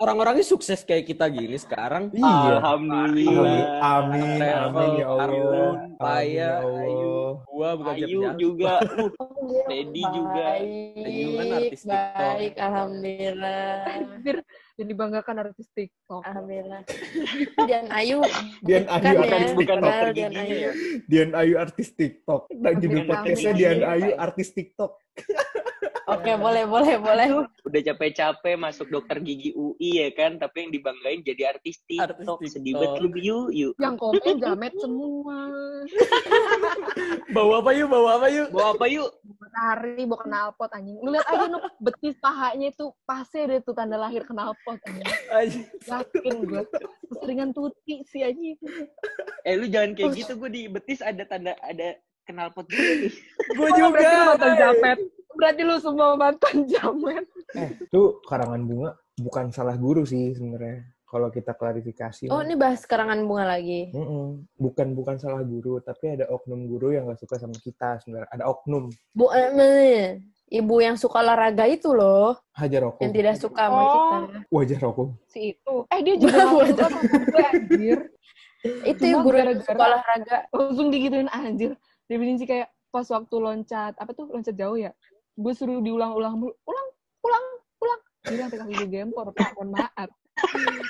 orang-orangnya 0.01 0.42
sukses 0.42 0.80
kayak 0.82 1.05
kita 1.07 1.28
gini 1.28 1.61
sekarang. 1.61 2.09
Iya. 2.11 2.57
Alhamdulillah. 2.57 3.61
Amin, 3.84 4.40
amin 4.40 4.90
ya 4.96 5.07
Allah. 5.07 5.24
Arun, 5.28 5.76
Amin 5.76 6.01
Paya, 6.01 6.32
ya 6.32 6.51
Ayu, 6.64 7.12
Allah. 7.12 7.30
gua 7.44 7.68
bukan 7.76 7.94
Ayu 8.01 8.20
juga. 8.40 8.74
Teddy 9.68 10.03
juga. 10.09 10.44
Ayu 10.57 11.28
kan 11.36 11.46
artis 11.53 11.80
TikTok. 11.84 12.16
Baik, 12.16 12.55
alhamdulillah. 12.57 13.72
Yang 14.80 14.88
dibanggakan 14.88 15.34
artis 15.44 15.68
TikTok. 15.76 16.22
Alhamdulillah. 16.24 16.80
Dan 17.68 17.84
Ayu 17.92 18.18
Dian 18.64 18.84
Ayu 18.88 19.05
ya, 19.05 19.28
artis 19.28 19.53
bukan 19.53 19.76
TikTok. 19.76 19.84
dokter 19.84 20.09
Dian 20.16 20.32
Ayu. 20.32 20.57
ya. 20.57 20.72
Dian 21.05 21.30
Ayu 21.36 21.55
artis 21.61 21.88
TikTok. 21.92 22.42
Nah, 22.57 22.72
judul 22.72 23.03
podcastnya. 23.05 23.53
Dian 23.53 23.80
Ayu 23.84 24.11
artis 24.16 24.48
TikTok. 24.57 24.92
Oke, 26.11 26.33
boleh, 26.35 26.65
boleh, 26.67 26.97
boleh. 26.99 27.27
Udah 27.63 27.81
capek-capek 27.87 28.55
masuk 28.59 28.91
dokter 28.91 29.23
gigi 29.23 29.55
UI 29.55 30.03
ya 30.03 30.09
kan, 30.11 30.43
tapi 30.43 30.67
yang 30.67 30.71
dibanggain 30.75 31.23
jadi 31.23 31.55
artis 31.55 31.79
Artis 31.87 32.27
TikTok. 32.27 32.39
Sedih 32.51 32.75
banget 32.75 32.99
lu 32.99 33.09
yuk, 33.15 33.47
yuk. 33.55 33.73
Yang 33.79 33.95
komen 34.03 34.35
jamet 34.43 34.75
semua. 34.83 35.39
Bawa 37.35 37.63
apa 37.63 37.71
yuk? 37.73 37.87
Bawa 37.87 38.11
apa 38.19 38.27
yuk? 38.27 38.49
Bawa 38.51 38.69
apa 38.75 38.87
yuk? 38.91 39.09
Matahari 39.39 40.03
bawa 40.03 40.23
knalpot 40.27 40.71
anjing. 40.75 40.97
Lu 40.99 41.09
lihat 41.15 41.27
aja 41.31 41.47
nuk 41.47 41.63
betis 41.79 42.15
pahanya 42.19 42.67
itu 42.75 42.91
pasti 43.07 43.39
ada 43.47 43.63
tuh 43.63 43.75
tanda 43.75 43.95
lahir 43.95 44.27
knalpot 44.27 44.79
anjing. 44.83 45.07
Anjing. 45.31 45.65
Yakin 45.87 46.35
gue. 46.43 46.63
Keseringan 47.07 47.51
tuti 47.55 48.03
sih 48.11 48.27
anjing. 48.27 48.59
Eh 49.47 49.55
lu 49.55 49.71
jangan 49.71 49.95
kayak 49.95 50.11
gitu, 50.19 50.33
gue 50.37 50.51
di 50.51 50.63
betis 50.67 51.01
ada 51.01 51.23
tanda, 51.23 51.55
ada 51.63 51.95
knalpot 52.27 52.67
juga 52.67 52.93
nih. 53.07 53.13
Gua 53.55 53.69
Oh, 53.71 53.91
Berarti 53.95 54.15
lu 54.19 54.35
juga. 54.35 54.93
Berarti 55.33 55.62
lu 55.62 55.76
semua 55.78 56.14
mantan 56.14 56.66
jamet. 56.66 57.24
Eh, 57.53 57.70
tuh 57.89 58.18
karangan 58.22 58.61
bunga 58.61 58.91
bukan 59.16 59.51
salah 59.51 59.74
guru 59.74 60.03
sih 60.03 60.33
sebenarnya. 60.33 60.85
Kalau 61.03 61.26
kita 61.26 61.53
klarifikasi. 61.53 62.31
Oh, 62.31 62.39
mah. 62.39 62.47
ini 62.47 62.55
bahas 62.55 62.87
karangan 62.87 63.18
bunga 63.26 63.43
lagi. 63.49 63.91
Mm-mm. 63.91 64.47
Bukan 64.55 64.95
bukan 64.95 65.18
salah 65.18 65.43
guru, 65.43 65.78
tapi 65.78 66.14
ada 66.14 66.31
oknum 66.31 66.64
guru 66.64 66.95
yang 66.95 67.11
gak 67.11 67.18
suka 67.18 67.35
sama 67.37 67.57
kita 67.57 67.99
sebenarnya. 67.99 68.31
Ada 68.31 68.45
oknum 68.47 68.95
Bu, 69.11 69.26
eh, 69.35 70.22
ibu 70.47 70.74
yang 70.78 70.95
suka 70.95 71.18
olahraga 71.18 71.66
itu 71.66 71.91
loh, 71.91 72.39
hajar 72.55 72.87
yang 72.87 72.95
oknum. 72.95 73.11
tidak 73.11 73.35
suka 73.37 73.62
sama 73.64 73.74
Oh. 73.76 73.91
kita. 73.91 74.16
Wajar 74.49 74.81
oknum. 74.85 75.11
Si 75.26 75.41
itu. 75.51 75.74
Eh 75.89 76.01
dia 76.01 76.14
juga 76.14 76.31
ngomong 76.47 76.70
sama 76.72 76.99
gue 77.03 77.43
anjir. 77.49 77.99
Itu 78.85 79.03
Cuma 79.03 79.09
yang 79.09 79.20
guru 79.20 79.35
yang 79.35 79.47
gara-gara- 79.51 79.66
suka 79.66 79.83
olahraga. 79.83 80.37
Langsung 80.53 80.89
digituin 80.89 81.26
anjir. 81.28 81.72
Dia 82.07 82.16
bilang 82.18 82.39
sih 82.39 82.47
kayak 82.47 82.70
pas 82.87 83.07
waktu 83.07 83.35
loncat, 83.35 83.93
apa 83.95 84.11
tuh 84.12 84.31
loncat 84.31 84.55
jauh 84.55 84.78
ya? 84.78 84.95
Gue 85.41 85.57
suruh 85.57 85.80
diulang-ulang 85.80 86.36
mulu. 86.36 86.53
Ulang, 86.68 86.88
ulang, 87.24 87.45
ulang. 87.80 88.01
Dia 88.28 88.45
sampai 88.45 88.59
kaki 88.61 88.72
gue 88.76 88.88
gempor, 88.93 89.32
Pak. 89.32 89.57
Mohon 89.57 89.68
maaf. 89.80 90.11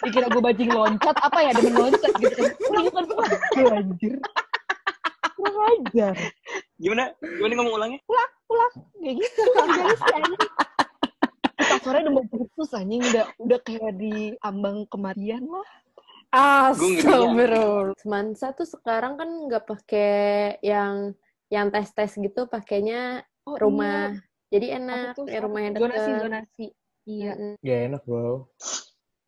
Dikira 0.02 0.26
gue 0.26 0.42
bajing 0.42 0.70
loncat, 0.74 1.16
apa 1.22 1.38
ya? 1.38 1.50
Demen 1.54 1.74
loncat 1.78 2.12
gitu 2.18 2.34
kan. 2.34 2.52
Ulang, 2.66 2.86
ulang, 2.90 3.06
ulang. 3.14 3.30
Gue 3.54 3.70
anjir. 3.70 4.14
Kurang 5.38 5.56
ajar. 5.70 6.14
Gimana? 6.82 7.14
Gimana 7.22 7.52
ngomong 7.62 7.74
ulangnya? 7.78 8.00
Ulang. 8.10 8.72
Kayak 8.98 9.14
gitu. 9.22 9.42
Anjing. 9.54 10.38
Pas 11.60 11.80
sore 11.86 11.98
udah 12.02 12.12
mau 12.12 12.26
putus 12.26 12.70
anjing. 12.74 13.02
Udah, 13.06 13.24
udah 13.38 13.58
kayak 13.62 13.94
di 14.02 14.34
ambang 14.42 14.82
kematian 14.90 15.46
lah. 15.46 15.68
Astagfirullah. 16.34 17.94
Semansa 18.02 18.50
tuh 18.50 18.66
sekarang 18.66 19.14
kan 19.14 19.30
nggak 19.46 19.62
pakai 19.62 20.58
yang 20.66 21.14
yang 21.50 21.70
tes 21.70 21.90
tes 21.94 22.14
gitu, 22.18 22.46
pakainya 22.46 23.26
Oh, 23.50 23.56
rumah. 23.56 24.14
Jadi 24.50 24.66
enak, 24.74 25.14
tuh 25.14 25.26
ya 25.26 25.40
rumah 25.40 25.60
yang 25.62 25.72
deket. 25.72 25.82
zonasi 25.86 26.10
zonasi. 26.18 26.66
Iya. 27.06 27.32
Gak 27.58 27.80
enak 27.88 28.02
bro. 28.02 28.50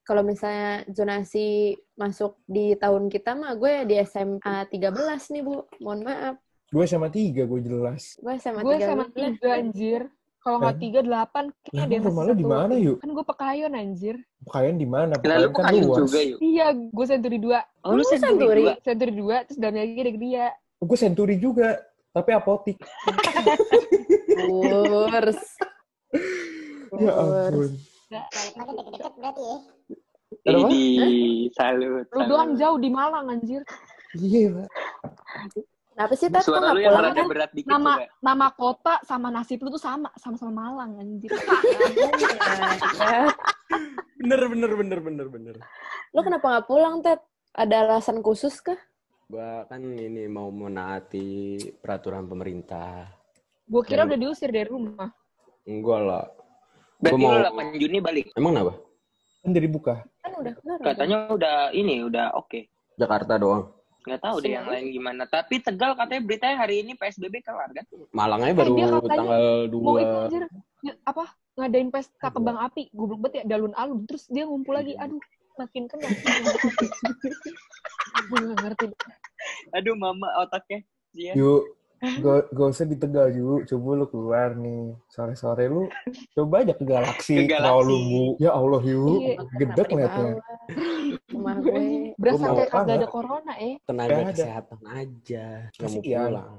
Kalau 0.02 0.22
misalnya 0.22 0.82
zonasi 0.90 1.46
masuk 1.94 2.42
di 2.44 2.74
tahun 2.74 3.06
kita 3.06 3.38
mah 3.38 3.54
gue 3.54 3.86
di 3.86 3.94
SMA 4.02 4.66
13 4.66 4.82
nih 5.30 5.42
Bu. 5.42 5.62
Mohon 5.78 6.00
maaf. 6.04 6.36
Gue 6.68 6.84
sama 6.84 7.06
tiga 7.06 7.46
gue 7.46 7.60
jelas. 7.62 8.18
Gue 8.18 8.34
SMA 8.36 8.60
Gue 8.60 8.76
13. 8.76 8.88
sama 8.88 9.04
tiga 9.08 9.48
anjir. 9.54 10.02
Kalau 10.42 10.58
nggak 10.58 10.78
tiga 10.82 11.06
delapan, 11.06 11.54
kayaknya 11.62 11.86
dia 11.86 11.98
rumah 12.02 12.22
lu 12.26 12.34
masih 12.34 12.34
di 12.34 12.46
mana 12.50 12.74
yuk? 12.74 12.96
Kan 12.98 13.10
gue 13.14 13.22
pekayon 13.22 13.72
anjir. 13.78 14.16
Pekayan 14.42 14.74
di 14.74 14.88
mana? 14.90 15.14
Lalu 15.14 15.48
Pekayan 15.54 15.54
kan 15.54 15.74
luas. 15.86 15.98
juga 16.02 16.18
yuk. 16.18 16.38
Iya, 16.42 16.66
gue 16.74 17.06
senturi 17.06 17.38
dua. 17.38 17.58
Oh, 17.86 17.94
lu 17.94 18.02
Lu 18.02 18.04
senturi 18.10 18.26
senturi? 18.26 18.62
dua. 18.66 18.74
Senturi 18.82 19.12
dua, 19.14 19.36
terus 19.46 19.58
dalamnya 19.62 19.82
lagi 19.86 20.00
ada 20.02 20.10
dia. 20.18 20.46
Gue 20.82 20.98
senturi 20.98 21.36
juga, 21.38 21.68
tapi 22.10 22.30
apotik. 22.34 22.74
Kurs. 24.36 25.40
Ya 26.98 27.12
ampun. 27.16 27.70
Ya. 28.12 28.22
Idi, 30.44 30.86
salut. 31.56 32.04
Lu 32.12 32.22
doang 32.28 32.52
jauh 32.56 32.76
di 32.76 32.88
Malang 32.92 33.28
anjir. 33.32 33.62
Iya, 34.12 34.52
Pak. 34.52 34.68
Kenapa 35.92 36.14
sih 36.16 36.28
Tat? 36.28 36.40
Kok 36.40 36.48
Suara 36.48 36.60
nggak 36.60 36.74
lu 36.74 36.80
yang 36.80 36.92
pulang? 36.96 37.04
rada 37.12 37.22
berat 37.28 37.50
dikit 37.52 37.68
Nama 37.68 37.92
juga. 38.00 38.06
nama 38.24 38.46
kota 38.52 38.94
sama 39.04 39.28
nasib 39.28 39.60
lu 39.60 39.68
tuh 39.68 39.80
sama, 39.80 40.08
sama-sama 40.16 40.52
Malang 40.52 41.00
anjir. 41.00 41.30
Bener, 44.16 44.40
bener, 44.48 44.70
bener, 44.72 44.98
bener, 45.00 45.26
bener. 45.28 45.56
Lu 46.12 46.20
kenapa 46.20 46.44
nggak 46.48 46.66
pulang, 46.68 47.00
Ted? 47.00 47.20
Ada 47.52 47.84
alasan 47.84 48.24
khusus 48.24 48.60
kah? 48.60 48.76
Gua 49.28 49.64
kan 49.68 49.80
ini 49.80 50.28
mau 50.28 50.48
menaati 50.48 51.56
peraturan 51.80 52.24
pemerintah. 52.24 53.08
Gue 53.66 53.82
kira 53.82 54.02
Dan- 54.02 54.08
udah 54.12 54.18
diusir 54.18 54.50
dari 54.50 54.66
rumah. 54.66 55.10
Enggak 55.62 56.00
lah. 56.02 56.24
Berarti 56.98 57.18
mau- 57.18 57.32
lu 57.32 57.40
8 57.40 57.78
Juni 57.78 57.98
balik. 57.98 58.26
Emang 58.34 58.52
kenapa? 58.52 58.72
Kan 59.42 59.50
dari 59.50 59.66
buka. 59.66 59.94
Kan 60.22 60.32
udah 60.38 60.52
kelar. 60.54 60.78
Katanya 60.82 61.16
udah 61.28 61.54
ini, 61.72 62.02
udah 62.02 62.26
oke. 62.34 62.66
Jakarta 62.94 63.36
doang. 63.36 63.70
Nggak 64.02 64.20
tahu 64.20 64.36
deh 64.42 64.52
yang 64.52 64.66
lain 64.66 64.90
gimana. 64.90 65.22
Tapi 65.24 65.58
Tegal 65.58 65.94
katanya 65.94 66.20
beritanya 66.20 66.56
hari 66.58 66.82
ini 66.82 66.92
PSBB 66.92 67.38
kelar 67.38 67.70
kan? 67.70 67.84
Malangnya 68.10 68.50
Eh, 68.50 68.56
baru 68.56 68.72
dia 68.74 68.86
katanya 68.88 69.14
tanggal 69.14 69.44
Mau 69.70 69.94
itu 69.94 70.10
2. 70.10 70.26
anjir, 70.26 70.42
ya, 70.82 70.92
apa 71.04 71.24
ngadain 71.54 71.88
pesta 71.88 72.28
kembang 72.28 72.58
api, 72.58 72.82
goblok 72.90 73.20
banget 73.20 73.34
ya, 73.38 73.42
dalun-alun. 73.48 73.98
Terus 74.04 74.26
dia 74.26 74.42
ngumpul 74.42 74.74
lagi, 74.74 74.98
aduh 74.98 75.22
makin 75.54 75.86
kena. 75.86 76.02
Gue 78.28 78.38
gak 78.42 78.58
ngerti. 78.60 78.84
Aduh 79.72 79.94
mama 79.94 80.26
otaknya. 80.38 80.82
Dia. 81.12 81.36
Yuk, 81.36 81.76
gak, 82.03 82.50
gak 82.50 82.68
usah 82.68 82.86
di 82.86 82.96
Tegal 82.98 83.30
yuk. 83.30 83.64
Coba 83.64 83.88
lu 83.94 84.07
keluar 84.11 84.48
nih. 84.53 84.98
Sore-sore 85.07 85.70
lu 85.70 85.86
coba 86.34 86.66
aja 86.66 86.74
ke 86.74 86.82
Galaksi. 86.82 87.34
Ke 87.38 87.46
Galaksi. 87.46 87.62
Kalau 87.62 87.80
lu 87.86 87.96
mu- 88.03 88.34
Ya 88.36 88.50
Allah 88.50 88.82
yuk. 88.82 89.18
Iya. 89.22 89.34
Gedek? 89.57 89.88
Rumah 91.30 91.55
gue. 91.62 92.12
Berasa 92.18 92.46
kayak 92.50 92.70
kagak 92.70 92.96
ada 92.98 93.09
corona 93.09 93.53
eh. 93.57 93.74
Tenaga 93.86 94.14
ada. 94.18 94.30
kesehatan 94.34 94.80
aja. 94.84 95.46
Nggak 95.70 95.88
mau 95.88 96.00
Kasihan. 96.03 96.26
pulang. 96.26 96.59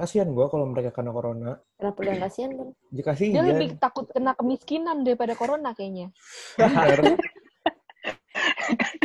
Kasihan 0.00 0.32
gua 0.32 0.48
kalau 0.48 0.64
mereka 0.64 0.96
kena 0.96 1.12
corona. 1.12 1.60
Kenapa 1.76 2.00
yang 2.08 2.24
kasihan, 2.24 2.50
Bang? 2.56 2.70
Ya 2.72 2.88
Dia 2.88 3.04
kasihan. 3.04 3.44
lebih 3.44 3.68
takut 3.76 4.08
kena 4.08 4.32
kemiskinan 4.32 5.04
daripada 5.04 5.36
corona 5.36 5.76
kayaknya. 5.76 6.08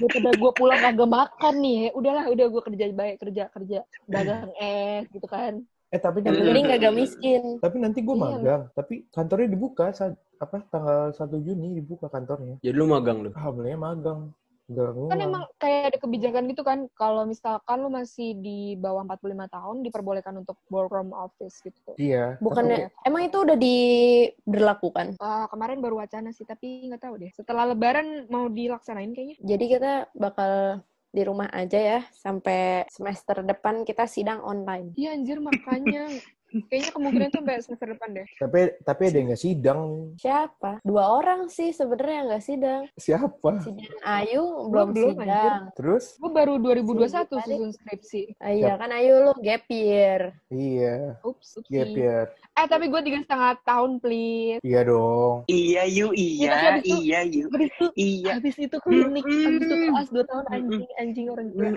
Daripada 0.00 0.30
gue 0.36 0.50
pulang 0.52 0.80
kagak 0.80 1.10
makan 1.10 1.54
nih, 1.60 1.74
ya. 1.76 1.88
udahlah 1.96 2.24
udah 2.32 2.46
gue 2.48 2.62
kerja 2.62 2.84
baik 2.92 3.16
kerja 3.20 3.42
kerja 3.52 3.78
dagang 4.06 4.50
es 4.56 5.04
gitu 5.12 5.26
kan. 5.28 5.62
Eh 5.94 6.00
tapi 6.02 6.18
nanti, 6.18 6.42
penting 6.42 6.66
kagak 6.66 6.94
miskin. 6.94 7.42
tapi 7.62 7.76
nanti 7.78 7.98
gue 8.02 8.16
Iya. 8.18 8.24
magang. 8.26 8.62
Tapi 8.74 8.94
kantornya 9.14 9.48
dibuka 9.54 9.86
saat 9.94 10.18
apa 10.36 10.60
tanggal 10.68 11.14
1 11.14 11.38
Juni 11.40 11.78
dibuka 11.78 12.10
kantornya. 12.10 12.58
Jadi 12.60 12.74
lu 12.76 12.84
magang 12.90 13.22
lu. 13.24 13.30
Alhamdulillah 13.32 13.78
magang. 13.80 14.20
Gak 14.66 14.98
Kan 14.98 15.18
emang 15.22 15.46
kayak 15.62 15.94
ada 15.94 15.98
kebijakan 16.02 16.50
gitu 16.50 16.66
kan, 16.66 16.90
kalau 16.98 17.22
misalkan 17.22 17.78
lu 17.78 17.90
masih 17.90 18.34
di 18.34 18.74
bawah 18.74 19.06
45 19.06 19.46
tahun 19.46 19.76
diperbolehkan 19.86 20.34
untuk 20.42 20.58
work 20.74 20.90
from 20.90 21.14
office 21.14 21.62
gitu. 21.62 21.94
Iya. 21.94 22.42
Bukannya 22.42 22.90
emang 23.06 23.30
itu 23.30 23.38
udah 23.46 23.54
diberlakukan. 23.54 25.22
Ah, 25.22 25.46
kemarin 25.46 25.78
baru 25.78 26.02
wacana 26.02 26.34
sih, 26.34 26.42
tapi 26.42 26.90
nggak 26.90 26.98
tahu 26.98 27.14
deh. 27.22 27.30
Setelah 27.30 27.70
Lebaran 27.70 28.26
mau 28.26 28.50
dilaksanain 28.50 29.14
kayaknya. 29.14 29.38
Jadi 29.38 29.64
kita 29.70 29.92
bakal 30.18 30.82
di 31.14 31.22
rumah 31.24 31.48
aja 31.48 31.80
ya 31.80 32.00
sampai 32.12 32.84
semester 32.92 33.40
depan 33.40 33.88
kita 33.88 34.04
sidang 34.04 34.42
online. 34.44 34.92
Iya 34.98 35.16
anjir 35.16 35.38
makanya. 35.40 36.10
Kayaknya 36.66 36.90
kemungkinan 36.96 37.28
tuh 37.28 37.40
sampai 37.42 37.62
semester 37.62 37.88
depan 37.92 38.08
deh. 38.16 38.26
Tapi 38.40 38.60
tapi 38.82 39.02
ada 39.08 39.16
yang 39.16 39.28
nggak 39.32 39.42
sidang. 39.42 39.80
Siapa? 40.16 40.70
Dua 40.82 41.04
orang 41.18 41.40
sih 41.52 41.70
sebenarnya 41.74 42.14
yang 42.16 42.26
nggak 42.32 42.44
sidang. 42.44 42.82
Siapa? 42.96 43.50
Si 43.60 43.70
Dan 43.74 43.94
Ayu 44.04 44.44
belum, 44.70 44.88
belum, 44.96 45.14
sidang. 45.20 45.62
Terus? 45.76 46.04
Gue 46.16 46.30
baru 46.32 46.54
2021 46.60 47.28
Tadi. 47.28 47.54
susun 47.54 47.70
skripsi. 47.74 48.22
Ah, 48.40 48.52
iya 48.52 48.74
kan 48.80 48.90
Ayu 48.92 49.12
lu 49.26 49.32
gap 49.42 49.64
year. 49.68 50.20
Iya. 50.48 51.20
Ups, 51.26 51.60
upsi. 51.60 51.72
Gap 51.72 51.92
year. 51.92 52.26
Eh 52.56 52.64
tapi 52.64 52.88
gue 52.88 53.00
tiga 53.04 53.20
setengah 53.20 53.52
tahun, 53.62 54.00
please. 54.00 54.64
Iya 54.64 54.80
dong. 54.82 55.44
Iya 55.44 55.82
yuk, 55.86 56.16
Iya, 56.16 56.48
iya, 56.48 56.70
itu- 56.80 57.04
iya 57.04 57.20
yuk. 57.22 57.48
Habis 57.52 57.68
itu, 57.68 57.86
Iya. 57.94 58.30
habis 58.32 58.56
itu 58.56 58.76
klinik, 58.80 59.24
habis 59.28 59.60
itu 59.60 59.76
kelas 59.86 60.08
dua 60.08 60.24
tahun 60.24 60.44
anjing, 60.48 60.88
anjing 60.96 61.26
orang 61.28 61.48
tua. 61.52 61.68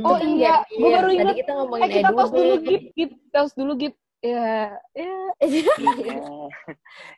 Oh 0.00 0.16
kan 0.16 0.28
iya, 0.32 0.64
gue 0.64 0.80
year. 0.80 0.96
baru 0.96 1.06
Tadi 1.06 1.16
ingat. 1.20 1.36
kita 1.36 1.52
ngomongin 1.54 1.82
Eh 1.84 1.88
kita 1.92 2.08
tos 2.10 2.30
dulu. 2.32 2.54
Gip. 2.58 2.82
Gip, 2.96 3.10
tos 3.28 3.52
dulu, 3.52 3.72
Gip. 3.76 3.94
Ya, 4.18 4.74
ya. 4.98 5.14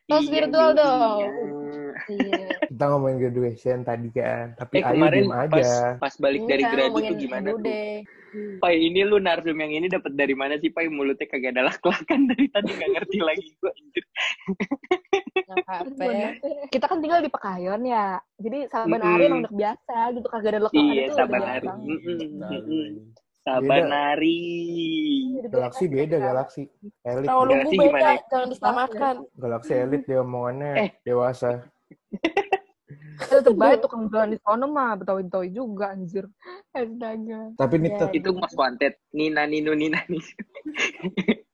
Tos 0.05 0.25
Iya, 0.29 0.33
virtual 0.37 0.71
yuk, 0.71 0.77
dong. 0.77 1.19
iya. 1.19 1.31
Iya. 2.11 2.47
Kita 2.69 2.85
ngomongin 2.87 3.17
graduation 3.19 3.79
tadi 3.83 4.09
kan. 4.13 4.53
Tapi 4.53 4.75
Eh 4.75 4.85
Ayu 4.85 4.93
kemarin 5.01 5.23
diem 5.23 5.33
pas 5.33 5.49
aja. 5.49 5.73
pas 5.97 6.15
balik 6.17 6.43
dari 6.45 6.61
Enggak, 6.61 6.77
gradu 6.77 6.99
tuh 7.01 7.17
gimana 7.17 7.49
tuh? 7.51 7.63
deh. 7.63 7.95
Pai 8.61 8.75
ini 8.79 9.01
lu 9.03 9.17
narsum 9.19 9.57
yang 9.57 9.73
ini 9.73 9.89
dapat 9.89 10.13
dari 10.13 10.37
mana 10.37 10.55
sih 10.55 10.69
Pai? 10.69 10.87
Mulutnya 10.87 11.27
kagak 11.27 11.57
ada 11.57 11.63
lak-lakan 11.67 12.21
dari 12.31 12.47
tadi 12.47 12.71
nggak 12.71 12.91
ngerti 12.95 13.19
lagi 13.29 13.49
gua 13.59 13.73
anjir. 13.73 14.05
Apa-apa 15.51 16.05
ya. 16.05 16.29
Kita 16.69 16.85
kan 16.85 16.99
tinggal 17.01 17.21
di 17.21 17.31
Pekayon 17.33 17.81
ya. 17.83 18.21
Jadi 18.37 18.59
saban 18.69 19.01
hari 19.01 19.23
emang 19.25 19.41
udah 19.43 19.55
biasa 19.57 19.97
gitu. 20.15 20.27
Kagak 20.29 20.51
ada 20.53 20.61
lekokan 20.63 20.85
Iya, 20.85 21.03
itu 21.03 21.11
udah 21.11 21.17
saban 21.17 21.41
biasa. 21.41 21.49
hari. 21.49 21.67
Mm-mm, 21.81 22.19
Tahu 22.45 23.30
mm-mm. 23.43 23.57
ini. 23.57 23.65
Saban 23.65 23.83
Beda. 23.83 23.97
hari. 24.13 24.41
Galaksi 25.49 25.85
beda, 25.87 26.17
galaksi. 26.19 26.63
Elit. 27.03 27.25
Kalau 27.25 27.43
lu 27.43 27.53
Galaksi 27.55 27.75
beda, 27.75 27.85
gimana 27.89 28.13
jangan 28.29 28.49
disamakan. 28.49 29.15
Galaksi 29.35 29.73
elit 29.75 30.03
dia 30.05 30.19
omongannya 30.21 30.73
Eh. 30.79 30.91
dewasa. 31.03 31.51
Tetep 33.21 33.53
baik 33.53 33.85
tukang 33.85 34.09
jualan 34.09 34.33
di 34.33 34.39
sono 34.41 34.67
mah 34.67 34.97
betawi-betawi 34.97 35.49
juga 35.51 35.93
anjir. 35.93 36.25
Astaga. 36.73 37.53
Tapi 37.55 37.75
nih 37.77 37.91
Ya, 37.93 38.09
Itu 38.11 38.33
most 38.33 38.57
wanted. 38.57 38.97
Nina 39.13 39.45
Nino 39.45 39.73
Nina 39.73 40.01
nih. 40.05 40.25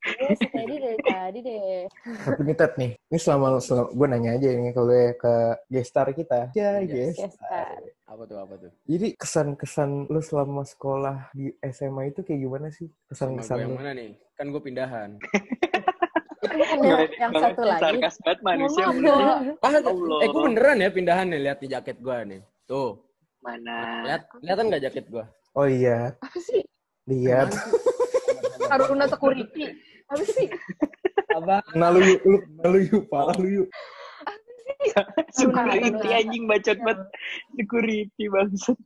Iya, 0.07 0.31
si 0.39 0.47
Teddy 0.47 0.79
dari 0.79 0.99
tadi 1.03 1.39
deh. 1.43 1.91
tapi 2.23 2.41
nih 2.47 2.55
Tet 2.55 2.73
nih. 2.79 2.91
Ini 3.11 3.19
selama, 3.19 3.59
selama 3.59 3.91
gue 3.91 4.07
nanya 4.07 4.31
aja 4.39 4.49
ini 4.49 4.71
kalau 4.71 4.95
ya 4.95 5.11
ke 5.13 5.35
gestar 5.69 6.07
kita. 6.11 6.55
Ya, 6.55 6.79
Yes. 6.79 7.19
gestar. 7.19 7.83
Apa 8.07 8.23
tuh, 8.23 8.39
apa 8.39 8.55
tuh? 8.55 8.71
Jadi 8.87 9.19
kesan-kesan 9.19 10.07
lu 10.07 10.23
selama 10.23 10.63
sekolah 10.63 11.35
di 11.35 11.51
SMA 11.75 12.15
itu 12.15 12.23
kayak 12.23 12.39
gimana 12.39 12.69
sih? 12.71 12.87
Kesan-kesan 13.11 13.59
gue 13.59 13.63
yang 13.67 13.73
lu. 13.75 13.79
mana 13.83 13.91
nih? 13.99 14.11
Kan 14.39 14.47
gue 14.55 14.63
pindahan. 14.63 15.11
Yang, 16.47 17.11
yang 17.19 17.33
satu 17.35 17.63
lagi. 17.67 17.83
Sarkas 17.83 18.15
banget 18.23 18.41
manusia. 18.47 18.85
Ah, 18.87 19.75
Allah. 19.75 20.19
eh 20.23 20.29
gue 20.31 20.43
beneran 20.47 20.79
ya 20.79 20.89
pindahan 20.95 21.27
nih, 21.35 21.41
lihat 21.51 21.59
di 21.59 21.67
jaket 21.67 21.99
gue 21.99 22.17
nih. 22.31 22.41
Tuh, 22.71 22.95
Mana? 23.43 24.07
lihat, 24.07 24.23
kelihatan 24.39 24.65
nggak 24.71 24.83
jaket 24.87 25.05
gue? 25.11 25.25
Oh 25.59 25.67
iya, 25.67 26.15
Apa 26.23 26.39
sih? 26.39 26.63
lihat. 27.11 27.51
Taruna 28.71 29.11
security. 29.11 29.67
Apa 30.07 30.23
sih? 30.23 30.47
Apa? 31.35 31.59
Nah 31.75 31.91
lu 31.91 32.01
yuk, 32.07 32.21
lu, 32.23 32.39
nah, 32.55 32.71
lu 32.71 32.79
yuk, 32.87 33.03
parah 33.11 33.35
lu 33.35 33.67
yuk. 34.91 35.07
Security 35.31 36.09
anjing 36.09 36.45
bacot 36.45 36.79
banget. 36.81 37.01
Security 37.55 38.25
bangsat. 38.27 38.79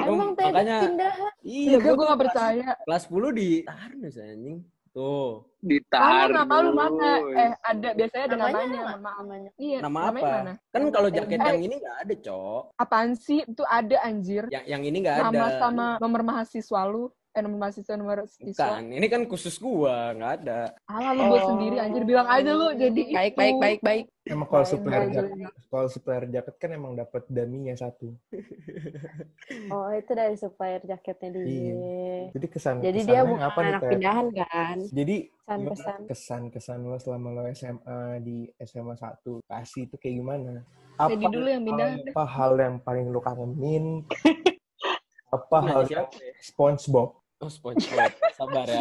Emang 0.00 0.32
makanya- 0.32 0.82
pindahan. 0.86 1.32
Iya, 1.42 1.76
gue 1.78 1.94
gak 1.94 2.20
percaya. 2.20 2.68
Kelas 2.82 3.04
10 3.06 3.30
di 3.32 3.48
Tarnus 3.62 4.16
anjing. 4.16 4.58
Tuh, 4.90 5.44
Mana 5.60 5.68
Ditaruh. 5.68 6.32
nama 6.32 6.54
lu 6.64 6.72
mana? 6.72 7.10
Eh, 7.20 7.52
ada 7.60 7.88
biasanya 7.92 8.24
ada 8.32 8.36
Namanya? 8.40 8.80
Nama. 8.96 9.10
Namanya. 9.20 9.50
Iya, 9.60 9.78
nama 9.84 9.98
namanya 10.08 10.24
apa? 10.24 10.36
mana? 10.40 10.52
Kan 10.72 10.82
kalau 10.88 11.08
jaket 11.12 11.36
Eh. 11.36 11.46
yang 11.52 11.60
ini 11.60 11.74
nggak 11.76 11.96
ada, 12.00 12.14
Cok. 12.16 12.62
Apaan 12.80 13.10
sih? 13.12 13.44
Itu 13.44 13.60
ada 13.68 13.96
anjir. 14.00 14.48
Yang 14.48 14.64
yang 14.64 14.82
ini 14.82 14.96
nggak 15.04 15.16
ada. 15.20 15.28
Nama 15.28 15.46
sama 15.60 15.86
nomor 16.00 16.20
mahasiswa 16.24 16.80
lu. 16.88 17.12
Eh, 17.36 17.44
nomor 17.44 17.60
mahasiswa, 17.60 17.94
nomor 17.94 18.24
siswa. 18.24 18.80
Bukan, 18.80 18.96
ini 18.96 19.06
kan 19.06 19.28
khusus 19.28 19.60
gua, 19.60 20.16
nggak 20.16 20.32
ada. 20.40 20.72
Alah, 20.88 21.12
lu 21.12 21.22
buat 21.28 21.36
Oh. 21.38 21.48
sendiri 21.52 21.76
anjir. 21.76 22.02
Bilang 22.02 22.24
aja 22.24 22.48
lu 22.48 22.72
jadi 22.72 23.02
Baik, 23.12 23.28
itu. 23.28 23.36
baik, 23.36 23.56
baik, 23.60 23.80
baik. 23.84 24.04
Emang 24.24 24.48
kalau 24.48 24.64
supplier 24.64 25.04
jaket, 25.06 25.36
kalau 25.68 25.86
supplier 25.86 26.24
jaket 26.26 26.54
kan 26.56 26.70
emang 26.72 26.96
dapat 26.96 27.28
daminya 27.28 27.76
satu. 27.76 28.16
Oh, 29.68 29.86
itu 29.90 30.10
dari 30.10 30.34
supplier 30.34 30.80
jaketnya 30.80 31.28
dia. 31.30 31.44
Iya. 31.44 32.18
Jadi 32.32 32.46
kesan 32.48 32.74
Jadi 32.80 33.00
dia 33.04 33.20
bukan 33.22 33.44
apa 33.44 33.58
nih 33.58 33.68
anak 33.68 33.80
Ted? 33.80 33.90
pindahan 33.92 34.26
kan? 34.32 34.76
Jadi 34.88 35.16
Kesan-kesan. 35.38 35.98
kesan 36.08 36.42
kesan 36.48 36.78
lo 36.82 36.96
selama 36.96 37.28
lo 37.30 37.42
SMA 37.48 37.98
di 38.18 38.36
SMA 38.58 38.94
1 38.96 39.12
kasih 39.44 39.86
itu 39.86 39.94
kayak 39.94 40.14
gimana? 40.16 40.52
Apa 40.96 41.12
Jadi 41.12 41.24
dulu 41.28 41.46
yang 41.46 41.62
pindahan. 41.62 41.98
apa 42.02 42.24
hal 42.26 42.52
yang 42.56 42.76
paling 42.80 43.06
lo 43.06 43.20
kangenin? 43.20 44.02
apa 45.36 45.56
hal 45.62 45.80
siapa? 45.84 46.10
SpongeBob? 46.40 47.25
Oh, 47.38 47.50
SpongeBob. 47.52 48.12
Sabar 48.32 48.64
ya. 48.64 48.80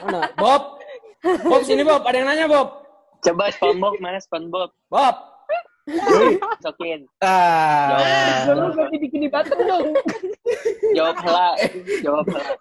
Mana? 0.00 0.30
Bob. 0.36 0.78
Bob 1.20 1.62
sini 1.62 1.82
Bob, 1.82 2.06
ada 2.06 2.16
yang 2.16 2.28
nanya 2.28 2.46
Bob. 2.46 2.86
Coba 3.20 3.50
SpongeBob 3.50 3.98
mana 3.98 4.22
SpongeBob? 4.22 4.70
Bob. 4.86 5.16
Sokin. 6.62 7.02
Ah, 7.18 8.46
Lu 8.46 8.70
berarti 8.70 8.96
bikin 8.96 9.26
di 9.26 9.28
Batam 9.28 9.58
dong. 9.58 9.90
Jawab 10.94 11.16
hela. 11.18 11.48
Jawab 12.00 12.24
hela. 12.30 12.54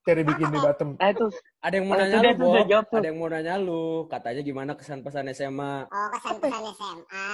cari 0.00 0.24
bikin 0.24 0.48
di 0.48 0.58
bottom. 0.58 0.96
Ah 0.96 1.12
itu. 1.12 1.28
Ada 1.60 1.74
yang 1.76 1.86
mau 1.86 1.94
Oh, 1.94 1.98
nanya 2.00 2.18
lu, 2.24 2.40
Bob. 2.40 2.54
Ada 2.88 3.06
yang 3.06 3.18
mau 3.20 3.28
nanya 3.28 3.54
lu. 3.60 3.84
Katanya 4.08 4.40
gimana 4.40 4.72
kesan 4.72 5.04
pesan 5.04 5.28
SMA? 5.30 5.86
Oh, 5.86 6.08
kesan-kesan 6.16 6.62
SMA. 6.72 7.28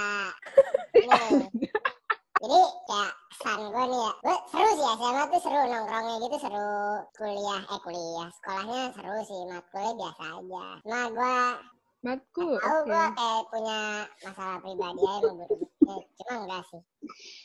Nih. 0.99 1.76
Jadi 2.47 2.59
kayak 2.87 3.13
kesan 3.29 3.59
gue 3.67 3.85
nih 3.85 4.01
ya. 4.01 4.13
Gue 4.23 4.37
seru 4.47 4.71
sih 4.71 4.87
SMA 4.95 5.23
tuh 5.27 5.41
seru 5.43 5.61
nongkrongnya 5.67 6.15
gitu 6.23 6.37
seru. 6.39 6.71
Kuliah, 7.13 7.61
eh 7.67 7.81
kuliah. 7.83 8.29
Sekolahnya 8.39 8.81
seru 8.95 9.19
sih. 9.27 9.41
Matkulnya 9.51 9.93
biasa 9.99 10.23
aja. 10.31 10.67
Nah 10.87 11.05
gue 11.11 11.37
Matku, 12.07 12.47
tahu 12.55 12.79
oke. 12.79 12.87
gue 12.87 13.05
kayak 13.19 13.43
punya 13.51 13.81
masalah 14.23 14.57
pribadi 14.63 15.03
aja 15.03 15.31
eh, 15.91 16.03
Cuma 16.15 16.35
enggak 16.39 16.63
sih. 16.71 16.83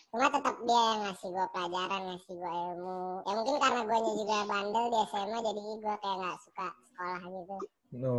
Cuma 0.07 0.25
tetap 0.29 0.55
dia 0.61 0.81
yang 0.85 0.99
ngasih 1.01 1.29
gue 1.33 1.45
pelajaran, 1.49 2.01
ngasih 2.05 2.33
gue 2.37 2.51
ilmu. 2.69 3.01
Ya 3.25 3.31
mungkin 3.33 3.55
karena 3.57 3.81
gue 3.81 3.99
juga 4.13 4.37
bandel 4.45 4.85
di 4.85 4.99
SMA 5.09 5.37
jadi 5.41 5.61
gue 5.65 5.95
kayak 5.97 6.17
nggak 6.21 6.37
suka 6.45 6.67
sekolah 6.85 7.21
gitu. 7.25 7.57
No. 7.91 8.17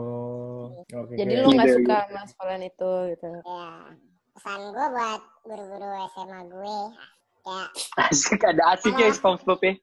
Oke. 0.83 1.15
Jadi 1.15 1.31
kayak- 1.31 1.45
lu 1.47 1.49
nggak 1.55 1.71
suka 1.79 1.97
sama 2.11 2.23
sekolahan 2.27 2.63
itu 2.67 2.91
gitu. 3.15 3.31
Ya, 3.47 3.71
pesan 4.33 4.61
gue 4.73 4.87
buat 4.97 5.21
guru-guru 5.45 5.89
SMA 6.17 6.41
gue 6.49 6.79
kayak 7.43 7.69
Asik 7.99 8.41
ada 8.47 8.63
asiknya 8.79 9.11
SpongeBob 9.11 9.59
ya. 9.67 9.75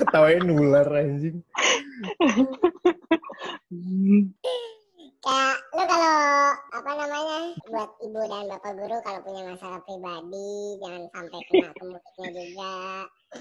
ketawain 0.00 0.40
nular 0.40 0.88
anjing. 0.88 1.44
kayak 5.26 5.58
lu 5.74 5.82
kalau 5.90 6.54
apa 6.70 6.90
namanya 7.02 7.38
buat 7.66 7.90
ibu 7.98 8.20
dan 8.30 8.46
bapak 8.46 8.72
guru 8.78 8.96
kalau 9.02 9.20
punya 9.26 9.42
masalah 9.50 9.82
pribadi 9.82 10.78
jangan 10.78 11.02
sampai 11.10 11.40
kena 11.50 11.68
ke 11.74 11.82
muridnya 11.82 12.26
juga 12.30 12.74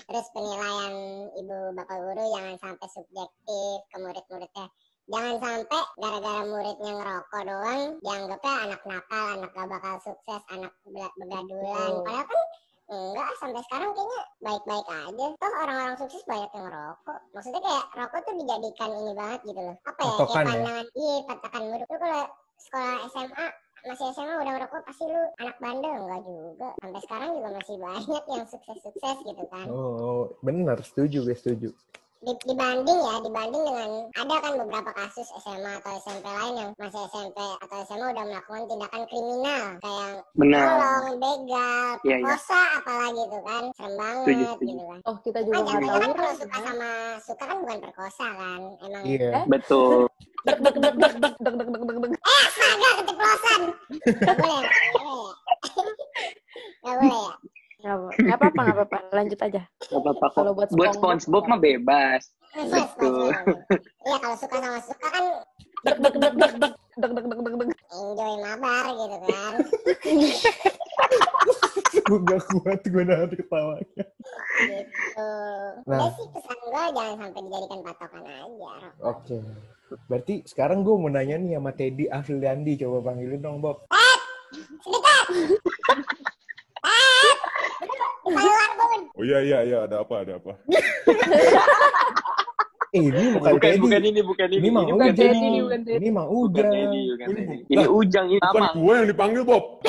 terus 0.09 0.25
penilaian 0.33 0.93
ibu 1.37 1.57
bapak 1.77 1.97
guru 2.01 2.23
jangan 2.33 2.55
sampai 2.57 2.87
subjektif 2.89 3.77
ke 3.85 3.97
murid-muridnya 4.01 4.65
jangan 5.05 5.35
sampai 5.37 5.81
gara-gara 6.01 6.41
muridnya 6.49 6.91
ngerokok 6.97 7.41
doang 7.45 7.81
dianggapnya 8.01 8.53
anak 8.65 8.81
nakal 8.89 9.25
anak 9.37 9.51
gak 9.53 9.67
bakal 9.69 9.95
sukses 10.01 10.41
anak 10.49 10.73
begadulan 10.85 11.91
padahal 12.01 12.25
kan 12.25 12.41
enggak 12.85 13.29
sampai 13.41 13.61
sekarang 13.65 13.91
kayaknya 13.97 14.21
baik-baik 14.45 14.87
aja. 14.93 15.25
Toh 15.41 15.53
orang-orang 15.57 15.97
sukses 15.97 16.21
banyak 16.29 16.51
yang 16.53 16.65
ngerokok. 16.69 17.19
Maksudnya 17.33 17.61
kayak 17.65 17.85
rokok 17.97 18.19
tuh 18.21 18.33
dijadikan 18.37 18.89
ini 18.93 19.13
banget 19.17 19.39
gitu 19.41 19.61
loh. 19.61 19.75
Apa 19.89 20.01
ya 20.05 20.13
Patokan 20.13 20.25
kayak 20.29 20.37
ya? 20.37 20.45
pandangan 20.45 20.85
iya 20.93 21.15
patokan 21.25 21.63
buruk 21.65 21.89
lu 21.89 21.97
kalau 21.97 22.23
sekolah 22.61 22.97
SMA 23.09 23.45
masih 23.85 24.05
SMA 24.17 24.33
udah 24.37 24.53
ngerokok 24.57 24.81
pasti 24.85 25.03
lu 25.09 25.21
anak 25.41 25.57
bandel. 25.57 25.93
Enggak 25.97 26.21
juga. 26.29 26.69
Sampai 26.77 27.01
sekarang 27.09 27.29
juga 27.33 27.49
masih 27.57 27.75
banyak 27.81 28.23
yang 28.29 28.45
sukses-sukses 28.45 29.17
gitu 29.25 29.43
kan. 29.49 29.65
Oh, 29.65 30.23
benar, 30.45 30.77
setuju 30.85 31.17
gue, 31.25 31.35
setuju. 31.37 31.69
Di- 32.25 32.41
dibanding 32.43 32.99
ya 32.99 33.15
dibanding 33.21 33.63
dengan 33.63 33.89
ada 34.11 34.35
kan 34.39 34.53
beberapa 34.57 34.91
kasus 34.91 35.29
SMA 35.37 35.77
atau 35.77 35.93
SMP 35.95 36.25
lain 36.25 36.53
yang 36.55 36.69
masih 36.75 37.05
SMP 37.05 37.37
atau 37.37 37.77
SMA 37.85 38.05
udah 38.07 38.25
melakukan 38.25 38.63
tindakan 38.65 39.01
kriminal 39.05 39.63
kayak 39.77 40.11
Benar. 40.33 40.65
tolong 40.65 41.05
begal 41.15 41.85
Iya, 42.01 42.15
iya. 42.15 42.25
perkosa 42.25 42.61
apalagi 42.75 43.21
tuh 43.23 43.41
kan 43.41 43.63
serem 43.71 43.93
banget 43.95 44.25
Setuju, 44.25 44.45
setuju. 44.47 44.65
gitu 44.65 44.83
kan 44.83 44.99
Oh, 45.05 45.15
kita 45.21 45.39
juga 45.39 45.53
Ah, 45.53 45.61
nggak 45.61 45.81
tahu. 45.85 45.99
kan 46.01 46.11
kalau 46.11 46.33
suka 46.35 46.57
sama 46.59 46.89
suka 47.21 47.43
kan 47.43 47.57
bukan 47.59 47.77
perkosa 47.79 48.25
kan 48.27 48.61
emang 48.81 49.03
Iya. 49.05 49.29
Betul. 49.45 49.99
Dek, 50.41 50.57
dek, 50.59 50.75
dek, 50.75 50.93
dek, 50.95 51.13
dek, 51.15 51.35
dek, 51.37 51.53
dek, 51.55 51.67
dek, 51.69 51.81
dek, 51.85 51.97
dek. 52.03 52.11
eh 52.15 52.41
astaga 52.43 52.89
keceplosan 52.95 53.61
boleh 54.25 54.53
ya 54.55 54.61
nggak 56.81 56.95
boleh 56.97 57.21
ya 57.21 57.33
nggak 57.75 57.97
boleh 57.97 58.04
ya 58.04 58.04
Nggak 58.15 58.37
apa-apa, 58.37 58.59
nggak 58.61 58.77
apa-apa. 58.77 58.97
Lanjut 59.11 59.39
aja. 59.41 59.61
Gak 59.65 59.99
apa-apa 59.99 60.25
kok. 60.25 60.35
Kalau 60.35 60.51
buat 60.53 60.67
Buat 60.71 60.93
SpongeBob, 60.93 61.21
SpongeBob 61.21 61.43
mah 61.45 61.59
bebas. 61.59 62.21
Betul. 62.55 62.87
Betul. 62.87 63.29
iya 64.01 64.17
kalau 64.17 64.37
suka 64.39 64.55
sama 64.57 64.79
suka 64.79 65.07
kan 65.11 65.25
Dek, 65.85 65.97
dek, 66.01 66.15
dek, 66.15 66.33
dek, 66.33 66.53
dek, 66.55 66.73
dek, 66.95 67.11
dek, 67.13 67.15
dek, 67.21 67.35
dek, 67.35 67.53
dek. 67.61 67.69
enjoy 67.91 68.33
mabar 68.41 68.85
gitu 68.89 69.17
kan 69.21 69.53
gue 72.05 72.19
gak 72.21 72.41
kuat 72.47 72.79
gue 72.81 73.03
nahan 73.03 73.29
ketawanya. 73.29 74.03
gitu 74.57 75.27
Nah. 75.85 75.99
udah 75.99 76.09
sih 76.15 76.27
pesan 76.31 76.57
gue 76.57 76.83
jangan 76.91 77.15
sampai 77.19 77.41
dijadikan 77.43 77.79
patokan 77.83 78.23
aja 78.23 78.43
Oke. 79.03 79.37
Berarti 80.07 80.33
sekarang 80.47 80.81
gue 80.81 80.95
mau 80.95 81.07
nanya 81.07 81.35
nih 81.37 81.55
sama 81.55 81.71
Teddy 81.71 82.07
Afriliandi. 82.07 82.73
Coba 82.79 82.97
panggilin 83.05 83.37
dong, 83.37 83.59
Bob. 83.59 83.83
sebentar 84.81 85.23
eh 86.81 87.33
bun 87.79 89.01
Oh 89.15 89.23
iya 89.23 89.39
iya 89.41 89.59
iya 89.63 89.77
ada 89.83 90.01
apa 90.01 90.15
ada 90.23 90.33
apa? 90.35 90.51
Eh, 92.91 93.01
ini 93.05 93.23
bukan, 93.31 93.51
Bukan, 93.55 93.61
Teddy. 93.61 93.79
bukan 93.79 94.01
ini, 94.03 94.21
bukan 94.21 94.47
ini. 94.49 94.59
Ini 94.59 94.69
mah 94.71 94.83
bukan. 94.85 95.11
Teddy. 95.11 95.35
Ini 95.37 95.59
bukan 95.61 95.79
Teddy. 95.81 95.97
Ini 95.97 96.09
mah 96.09 96.25
Bukan 96.25 96.43
udah. 96.45 96.63
Teddy, 96.65 97.01
bukan 97.09 97.27
Ini 97.27 97.43
Ini 97.67 97.83
Ujang, 97.89 98.25
ini 98.27 98.39
Bukan 98.41 98.63
gue 98.73 98.93
yang 98.93 99.07
dipanggil 99.07 99.41
Bob. 99.43 99.63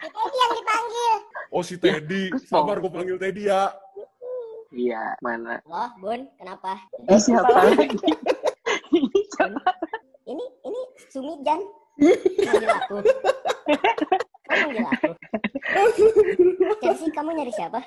Teddy 0.00 0.36
yang 0.36 0.52
dipanggil 0.52 1.12
Oh 1.50 1.62
si 1.62 1.74
Teddy. 1.76 2.22
Sabar 2.44 2.76
gue 2.78 2.88
panggil 2.88 3.16
Teddy 3.16 3.42
ya. 3.46 3.72
Iya, 4.70 5.18
mana? 5.18 5.58
loh 5.66 5.90
bun 5.98 6.30
kenapa 6.38 6.78
Ini 7.02 7.18
siapa 7.18 7.50
lagi? 7.66 7.90
ini 10.24 10.44
ini 10.62 10.80
Sumijan 11.10 11.58
manggil 12.38 12.70
aku 12.78 12.96
kamu 14.50 14.68
manggil 14.74 14.82
aku 14.82 15.12
Chelsea 16.82 17.10
kamu 17.14 17.30
nyari 17.38 17.52
siapa 17.54 17.80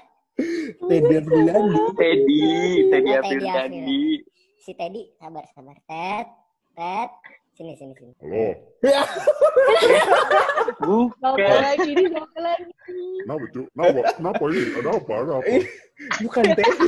Teddy 0.90 1.14
Afriliandi. 1.22 1.78
Teddy, 1.94 2.42
Teddy 2.90 3.12
Teddy 3.22 3.46
Dandi. 3.46 4.04
si 4.58 4.72
Teddy 4.74 5.02
sabar 5.20 5.46
sabar 5.54 5.78
Ted 5.86 6.26
Ted 6.74 7.10
sini 7.54 7.78
sini 7.78 7.94
sini 7.94 8.14
Halo. 8.18 8.46
Bukan. 10.82 11.38
lagi 11.38 11.94
lagi? 11.94 12.72
Kenapa 13.24 13.46
cu? 13.54 13.62
Kenapa? 13.70 14.00
Kenapa 14.18 14.44
ini? 14.50 14.62
Ada 14.74 14.90
apa? 14.90 15.14
Ada 15.22 15.34
apa? 15.38 15.54
Bukan 16.20 16.44
Teddy. 16.58 16.88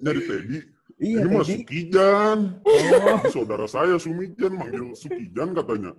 Nyari 0.00 0.20
Teddy. 0.24 0.58
Iya, 0.98 1.18
ini 1.22 1.28
mah. 1.30 1.44
Sukijan. 1.46 2.38
Oh, 2.66 3.20
Saudara 3.30 3.66
saya 3.70 3.94
Sumijan 4.02 4.58
manggil 4.58 4.96
Sukijan 4.98 5.54
katanya. 5.54 5.94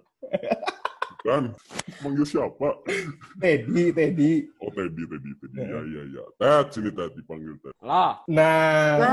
Bukan. 1.19 1.51
Manggil 1.99 2.23
siapa? 2.23 2.79
Teddy, 3.35 3.91
Teddy. 3.91 4.31
Oh 4.57 4.71
Teddy, 4.71 5.03
Teddy, 5.03 5.31
Teddy. 5.35 5.57
Ya, 5.59 5.79
ya, 5.83 6.01
ya. 6.09 6.23
Ted, 6.35 6.65
sini 6.71 6.89
Ted 6.89 7.11
dipanggil 7.13 7.59
Ted. 7.59 7.75
Lah, 7.81 8.23
Nah. 8.25 9.03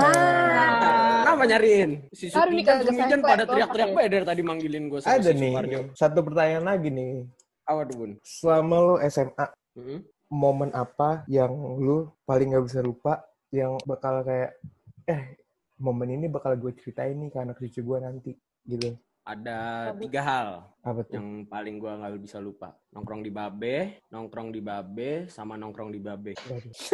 kenapa 1.20 1.44
nyariin? 1.44 2.06
Si 2.10 2.30
Sukijan, 2.30 2.62
kagak 2.62 2.86
Sumijan 2.86 3.20
pada 3.20 3.42
teriak-teriak 3.42 3.90
bae 3.90 4.06
dari 4.06 4.22
tadi 4.24 4.42
manggilin 4.42 4.86
gue 4.86 5.02
sama 5.02 5.18
Ada 5.18 5.30
si 5.30 5.36
nih. 5.36 5.50
Suparjo. 5.50 5.78
Satu 5.92 6.18
pertanyaan 6.22 6.64
lagi 6.64 6.88
nih. 6.88 7.26
Apa 7.66 7.82
tuh, 7.84 7.96
Bun? 7.98 8.10
Selama 8.22 8.76
lo 8.78 8.94
SMA, 9.02 9.46
Hmm? 9.74 10.00
momen 10.26 10.72
apa 10.72 11.26
yang 11.26 11.52
lu 11.76 12.08
paling 12.22 12.50
gak 12.50 12.64
bisa 12.64 12.80
lupa 12.80 13.20
yang 13.50 13.76
bakal 13.84 14.22
kayak 14.22 14.56
eh 15.04 15.36
momen 15.76 16.08
ini 16.12 16.26
bakal 16.26 16.56
gue 16.56 16.72
ceritain 16.72 17.12
nih 17.12 17.28
ke 17.28 17.38
anak 17.38 17.60
cucu 17.60 17.78
gue 17.78 17.98
nanti 18.00 18.32
gitu 18.64 18.96
Ada 19.26 19.90
tiga 19.98 20.22
hal 20.22 20.48
apa 20.86 21.02
tuh 21.02 21.18
yang 21.18 21.50
paling 21.50 21.82
gua 21.82 21.98
nggak 21.98 22.22
bisa 22.22 22.38
lupa. 22.38 22.78
Nongkrong 22.94 23.26
di 23.26 23.30
Babe, 23.34 24.06
nongkrong 24.06 24.54
di 24.54 24.62
Babe, 24.62 25.26
sama 25.26 25.58
nongkrong 25.58 25.90
di 25.90 25.98
Babe. 25.98 26.38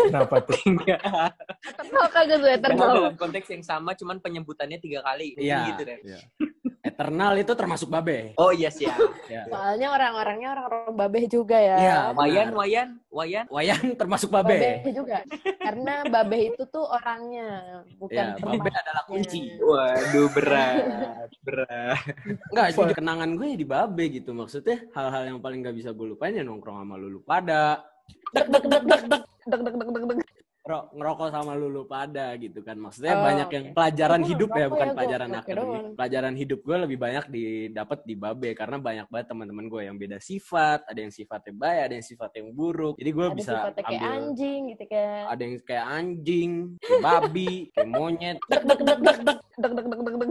Kenapa 0.08 0.40
tuh 0.40 0.56
kagak 2.16 2.40
terkenal. 2.64 3.12
dalam 3.12 3.16
konteks 3.20 3.52
yang 3.52 3.60
sama, 3.60 3.92
cuman 3.92 4.16
penyebutannya 4.24 4.80
tiga 4.80 5.04
kali. 5.04 5.36
Iya. 5.36 5.76
Gitu 5.76 5.82
deh. 5.84 6.00
iya. 6.08 6.20
Eternal 6.82 7.38
itu 7.38 7.54
termasuk 7.54 7.86
babe. 7.86 8.34
Oh 8.34 8.50
iya 8.50 8.66
siap. 8.66 8.98
Ya. 9.30 9.46
Soalnya 9.46 9.94
orang-orangnya 9.94 10.48
orang-orang 10.50 10.90
babeh 10.98 11.24
juga 11.30 11.54
ya. 11.54 11.76
Iya, 11.78 11.98
Wayan. 12.18 12.50
Wayan, 12.58 12.88
Wayan. 13.06 13.46
Wayan 13.46 13.94
termasuk 13.94 14.34
babe. 14.34 14.50
Babeh 14.50 14.90
juga. 14.90 15.22
Karena 15.62 16.02
babeh 16.02 16.50
itu 16.50 16.62
tuh 16.66 16.82
orangnya, 16.82 17.80
bukan 18.02 18.18
Ya, 18.18 18.34
babe 18.34 18.58
tempatnya. 18.66 18.80
adalah 18.82 19.02
kunci. 19.06 19.40
Waduh 19.62 20.28
berat, 20.34 20.82
berat. 21.46 22.02
Enggak, 22.50 22.66
itu 22.74 22.94
kenangan 22.98 23.30
gue 23.38 23.46
ya 23.46 23.56
di 23.56 23.66
babe 23.70 24.04
gitu. 24.10 24.30
Maksudnya 24.34 24.76
hal-hal 24.90 25.22
yang 25.30 25.38
paling 25.38 25.62
gak 25.62 25.78
bisa 25.78 25.94
gue 25.94 26.06
lupain 26.18 26.34
ya 26.34 26.42
nongkrong 26.42 26.82
sama 26.82 26.98
lulu 26.98 27.22
pada. 27.22 27.78
Dek 28.34 28.50
dek 28.50 28.64
dek 28.66 28.82
dek 28.82 29.02
dek 29.06 29.22
dek 29.46 29.60
dek 29.62 29.86
dek 29.86 30.04
dek 30.18 30.41
ngerokok 30.62 31.28
sama 31.28 31.52
lulu 31.52 31.82
pada 31.84 32.38
gitu 32.38 32.62
kan. 32.62 32.78
Maksudnya 32.78 33.12
Oh, 33.12 33.24
banyak 33.24 33.48
yang 33.50 33.64
pelajaran 33.74 34.20
Aku 34.22 34.28
hidup 34.30 34.50
ya, 34.52 34.66
bukan 34.66 34.88
ya, 34.88 34.94
pelajaran 34.94 35.30
akademik. 35.34 35.82
Pelajaran 35.98 36.34
hidup 36.34 36.60
gue 36.62 36.76
lebih 36.78 36.98
banyak 36.98 37.24
didapat 37.28 37.98
di 38.02 38.14
babe 38.14 38.50
karena 38.54 38.78
banyak 38.78 39.06
banget 39.06 39.26
teman-teman 39.26 39.66
gue 39.66 39.82
yang 39.82 39.98
beda 39.98 40.18
sifat, 40.18 40.86
ada 40.86 40.96
yang 40.96 41.10
sifatnya 41.10 41.52
baik, 41.52 41.80
ada 41.82 41.94
yang 41.98 42.06
sifatnya 42.06 42.38
yang 42.40 42.52
buruk. 42.52 42.94
Jadi 42.94 43.10
gue 43.10 43.26
Ada 43.26 43.34
bisa 43.34 43.52
sifatnya 43.52 43.82
kayak 43.82 44.00
ambil 44.00 44.14
anjing 44.14 44.60
gitu 44.70 44.84
kan. 44.86 45.22
ada 45.26 45.40
yang 45.42 45.54
kayak 45.60 45.86
anjing, 45.88 46.50
kayak 46.78 47.02
babi, 47.02 47.50
kayak 47.74 47.88
monyet. 47.88 48.36
Dek 48.46 48.62
dek 48.62 48.80
dek 48.80 48.98
dek 48.98 49.18
dek 49.18 49.38
dek 49.58 49.72
dek 49.74 49.86
dek 49.90 49.98
dek 49.98 50.14
dek. 50.22 50.30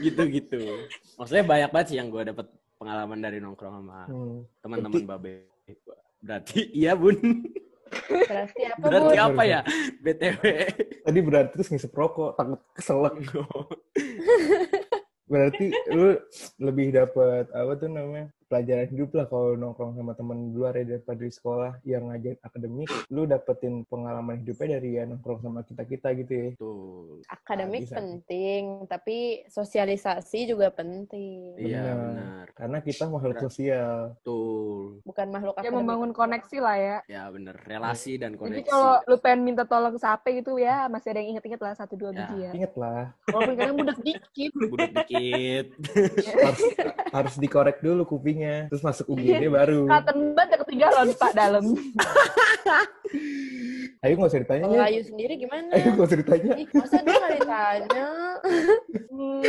gitu-gitu. 0.00 0.60
Maksudnya 1.16 1.44
banyak 1.44 1.70
banget 1.70 1.86
sih 1.92 1.96
yang 1.96 2.08
gue 2.08 2.24
dapet 2.24 2.46
pengalaman 2.74 3.20
dari 3.20 3.38
nongkrong 3.38 3.74
sama 3.80 4.08
Hmm. 4.08 4.40
teman-teman 4.60 5.04
babe. 5.06 5.53
Berarti 6.24 6.60
iya 6.72 6.96
bun. 6.96 7.20
Berarti 8.10 8.60
apa, 8.66 8.80
Berarti 8.80 9.16
Bun? 9.16 9.24
apa 9.28 9.42
ya? 9.46 9.60
BTW. 10.02 10.42
Tadi 11.04 11.18
berarti 11.22 11.50
terus 11.54 11.68
ngisep 11.70 11.92
rokok, 11.94 12.34
takut 12.34 12.60
keselak. 12.74 13.14
Berarti 15.30 15.72
lu 15.94 16.18
lebih 16.60 16.92
dapat 16.92 17.48
apa 17.54 17.72
tuh 17.80 17.88
namanya 17.88 18.28
pelajaran 18.44 18.86
hidup 18.86 19.10
lah 19.12 19.26
kalau 19.26 19.54
nongkrong 19.54 19.94
sama 19.94 20.12
teman 20.12 20.38
di 20.44 20.54
luar 20.54 20.74
ya 20.74 20.84
daripada 20.86 21.18
di 21.18 21.30
sekolah 21.30 21.72
yang 21.82 22.08
ngajarin 22.08 22.40
akademik. 22.40 22.88
Lu 23.08 23.24
dapetin 23.24 23.84
pengalaman 23.84 24.38
hidupnya 24.38 24.76
dari 24.76 24.90
ya 24.94 25.04
nongkrong 25.04 25.40
sama 25.40 25.60
kita 25.62 25.82
kita 25.82 26.08
gitu 26.14 26.32
ya. 26.32 26.48
Tuh. 26.54 27.20
Akademik 27.26 27.84
Bisa. 27.84 27.96
penting, 27.96 28.62
tapi 28.84 29.16
sosialisasi 29.46 30.46
juga 30.46 30.68
penting. 30.68 31.56
Iya 31.56 31.82
Benar. 31.82 31.96
benar. 31.98 32.46
Karena 32.54 32.78
kita 32.80 33.04
makhluk 33.06 33.38
sosial. 33.40 34.14
Tuh. 34.20 35.00
Bukan 35.02 35.26
makhluk 35.28 35.54
Ya 35.56 35.60
akademik. 35.64 35.78
membangun 35.80 36.10
koneksi 36.10 36.58
lah 36.58 36.76
ya. 36.76 36.98
Ya 37.06 37.22
benar. 37.28 37.56
Relasi 37.60 38.16
dan 38.16 38.34
Jadi 38.34 38.40
koneksi. 38.60 38.68
kalau 38.68 38.94
lu 39.04 39.16
pengen 39.18 39.40
minta 39.42 39.64
tolong 39.64 39.96
sape 39.96 40.30
gitu 40.34 40.56
ya, 40.56 40.86
masih 40.86 41.10
ada 41.10 41.18
yang 41.18 41.34
inget-inget 41.34 41.58
lah 41.58 41.72
satu 41.72 41.94
dua 41.94 42.10
Ya. 42.10 42.18
biji 42.20 42.36
ya. 42.38 42.50
Ingat 42.54 42.74
lah, 42.74 43.02
Walaupun 43.26 43.54
kadang 43.56 43.76
budak 43.76 43.98
dikit. 44.00 44.52
Budek 44.54 44.90
dikit. 44.94 45.66
harus 46.36 46.62
harus 47.10 47.34
dikorek 47.36 47.78
dulu 47.80 48.02
kupingnya, 48.34 48.56
terus 48.68 48.82
masuk 48.82 49.06
UGD 49.14 49.44
baru. 49.46 49.80
Katen 49.86 50.18
banget 50.34 50.58
ketinggalan 50.66 51.08
Pak 51.14 51.32
dalam. 51.38 51.64
Ayo 54.04 54.20
nggak 54.20 54.30
usah 54.36 54.42
ditanya 54.44 54.64
Kalau 54.68 54.76
ya. 54.76 54.84
Ayu 54.84 55.00
sendiri 55.00 55.34
gimana? 55.40 55.68
Ayo 55.72 55.88
nggak 55.96 56.08
usah 56.12 56.18
ditanya. 56.20 56.52
Ih, 56.60 56.68
masa 56.76 56.96
dia 57.00 57.14
nggak 57.16 57.32
ditanya? 57.40 58.06
Hmm. 59.08 59.42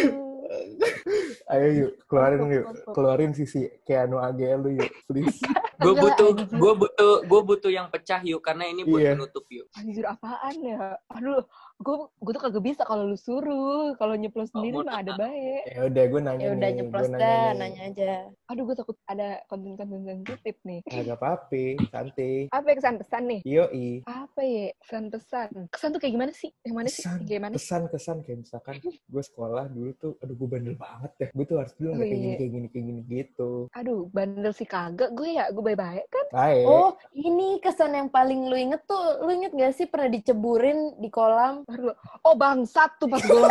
Ayo 1.53 1.67
yuk, 1.73 1.91
keluarin 2.07 2.41
yuk, 2.47 2.65
keluarin 2.93 3.31
sisi 3.35 3.67
Keanu 3.83 4.21
AGL 4.21 4.59
lu 4.63 4.69
yuk, 4.79 4.91
please. 5.09 5.41
Gue 5.75 5.91
butuh, 5.91 6.31
gue 6.39 6.73
butuh, 6.79 7.13
gue 7.27 7.41
butuh 7.43 7.71
yang 7.73 7.91
pecah 7.91 8.23
yuk 8.23 8.39
karena 8.39 8.69
ini 8.69 8.87
buat 8.87 9.01
Iya. 9.03 9.11
penutup 9.19 9.43
yuk. 9.51 9.67
Anjir 9.75 10.05
apaan 10.07 10.55
ya? 10.63 10.95
Aduh, 11.11 11.43
gue 11.77 11.95
gue 12.07 12.31
tuh 12.31 12.41
kagak 12.41 12.63
bisa 12.63 12.81
kalau 12.81 13.03
lu 13.05 13.15
suruh. 13.15 13.91
Kalau 13.95 14.15
nyeplos 14.15 14.47
Oh, 14.47 14.59
sendiri 14.59 14.79
mau 14.79 14.87
mah 14.87 15.03
ada 15.03 15.13
baik. 15.13 15.61
Ya 15.67 15.81
udah, 15.85 16.03
gue 16.07 16.21
nanya 16.21 16.39
Ya 16.41 16.51
udah 16.53 16.69
nyeplos 16.71 17.07
nanya 17.07 17.19
dah, 17.19 17.43
nih. 17.45 17.57
nanya 17.59 17.81
aja. 17.85 18.11
Aduh, 18.47 18.63
gue 18.63 18.75
takut 18.75 18.97
ada 19.05 19.27
konten-konten 19.45 20.01
sensitif 20.01 20.55
nih. 20.63 20.79
Agak 20.87 21.17
apa-apa, 21.17 21.63
santai. 21.89 22.47
Apa 22.49 22.65
ya 22.65 22.75
kesan 22.77 22.95
pesan 22.97 23.23
nih? 23.27 23.39
Yoi. 23.43 23.89
Apa 24.03 24.41
ya 24.41 24.65
kesan 24.79 25.05
pesan? 25.09 25.49
Kesan 25.67 25.89
tuh 25.91 25.99
kayak 25.99 26.13
gimana 26.15 26.31
sih? 26.31 26.49
Yang 26.63 26.75
mana 26.75 26.87
sih? 26.87 27.01
Kesan, 27.03 27.19
Kayak 27.25 27.41
mana? 27.41 27.53
kesan, 27.57 27.81
kesan. 27.91 28.17
Kayak 28.23 28.37
misalkan 28.41 28.75
gue 28.85 29.23
sekolah 29.25 29.65
dulu 29.67 29.91
tuh, 29.95 30.13
aduh 30.19 30.35
gue 30.35 30.47
bandel 30.47 30.75
banget 30.75 31.11
ya. 31.17 31.27
Gue 31.33 31.45
tuh 31.45 31.57
harus 31.59 31.73
bilang 31.75 31.95
Oh, 31.95 31.99
kayak 31.99 32.13
gini, 32.13 32.23
iya. 32.25 32.37
kayak 32.37 32.51
gini, 32.51 32.67
kayak 32.69 32.85
gini 32.85 33.01
gitu. 33.05 33.49
Aduh, 33.73 34.07
bandel 34.09 34.53
sih 34.53 34.65
kagak. 34.65 35.11
Gue 35.11 35.35
ya, 35.35 35.51
gue 35.51 35.63
baik-baik 35.63 36.07
kan? 36.07 36.25
Baik. 36.31 36.63
Oh, 36.63 36.89
ini 37.11 37.59
kesan 37.59 37.91
yang 37.91 38.07
paling 38.07 38.47
lu 38.47 38.55
inget 38.55 38.79
tuh, 38.85 38.97
lu 39.19 39.31
inget 39.33 39.51
gak 39.51 39.73
sih 39.73 39.85
pernah 39.85 40.07
diceburin 40.07 40.79
di 40.97 41.09
kolam? 41.09 41.64
Baru, 41.65 41.89
oh 42.21 42.35
bangsat 42.37 42.93
tuh 43.01 43.09
pas 43.09 43.21
gue 43.25 43.41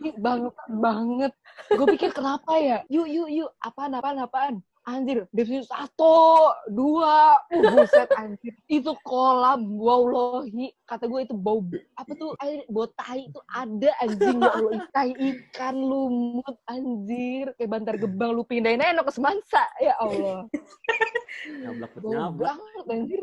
ih, 0.00 0.14
bangsat 0.24 0.68
banget. 0.80 1.32
Gue 1.72 1.86
pikir 1.96 2.10
kenapa 2.16 2.56
ya? 2.56 2.80
Yuk, 2.88 3.08
yuk, 3.08 3.28
yuk. 3.28 3.50
Apaan, 3.60 3.92
apaan, 3.96 4.18
apaan? 4.24 4.54
Anjir, 4.82 5.30
definisi 5.30 5.70
satu, 5.70 6.50
dua, 6.66 7.38
uh, 7.38 7.70
buset 7.70 8.10
anjir. 8.18 8.50
Itu 8.66 8.98
kolam, 9.06 9.78
wallahi. 9.78 10.74
Kata 10.82 11.06
gue 11.06 11.22
itu 11.22 11.38
bau, 11.38 11.62
apa 11.94 12.10
tuh, 12.18 12.34
air, 12.42 12.66
bau 12.66 12.90
tai 12.90 13.30
itu 13.30 13.38
ada 13.46 13.90
anjing, 14.02 14.42
ya 14.42 14.50
Allah. 14.50 14.82
Tai 14.90 15.10
ikan, 15.14 15.76
lumut, 15.78 16.56
anjir. 16.66 17.54
Kayak 17.54 17.70
bantar 17.70 17.94
gebang, 17.94 18.34
lu 18.34 18.42
pindahin 18.42 18.82
aja 18.82 18.90
no 18.90 19.06
ke 19.06 19.14
semansa. 19.14 19.62
Ya 19.78 19.94
Allah. 20.02 20.50
Nyablak 21.46 21.94
banget 22.34 22.84
anjir. 22.90 23.22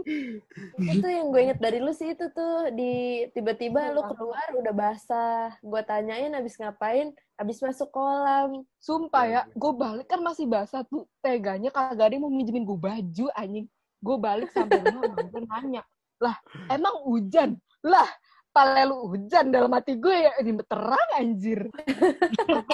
Itu 0.80 1.08
yang 1.12 1.36
gue 1.36 1.42
inget 1.44 1.60
dari 1.60 1.84
lu 1.84 1.92
sih 1.92 2.16
itu 2.16 2.32
tuh 2.32 2.72
di 2.72 3.28
tiba-tiba 3.36 3.92
lu 3.92 4.08
keluar 4.08 4.48
udah 4.56 4.72
basah. 4.72 5.60
Gue 5.60 5.84
tanyain 5.84 6.32
abis 6.40 6.56
ngapain? 6.56 7.12
Abis 7.40 7.64
masuk 7.64 7.88
kolam. 7.96 8.68
Sumpah 8.84 9.24
Iya, 9.24 9.42
ya, 9.48 9.56
gue 9.56 9.72
balik 9.72 10.12
kan 10.12 10.20
masih 10.20 10.44
basah 10.44 10.84
tuh. 10.84 11.08
Teganya 11.24 11.72
kagak 11.72 12.12
ada 12.12 12.14
yang 12.20 12.28
mau 12.28 12.34
minjemin 12.34 12.68
gue 12.68 12.76
baju, 12.76 13.26
anjing. 13.32 13.66
Gue 14.04 14.18
balik 14.20 14.52
sampai 14.52 14.84
rumah, 14.84 15.16
nanya. 15.24 15.82
Lah, 16.20 16.36
emang 16.68 17.00
hujan? 17.08 17.56
Lah, 17.80 18.08
pale 18.52 18.84
lu 18.84 19.08
hujan 19.16 19.56
dalam 19.56 19.72
hati 19.72 19.96
gue 19.96 20.12
ya. 20.12 20.36
Ini 20.36 20.60
terang, 20.68 21.10
anjir. 21.16 21.72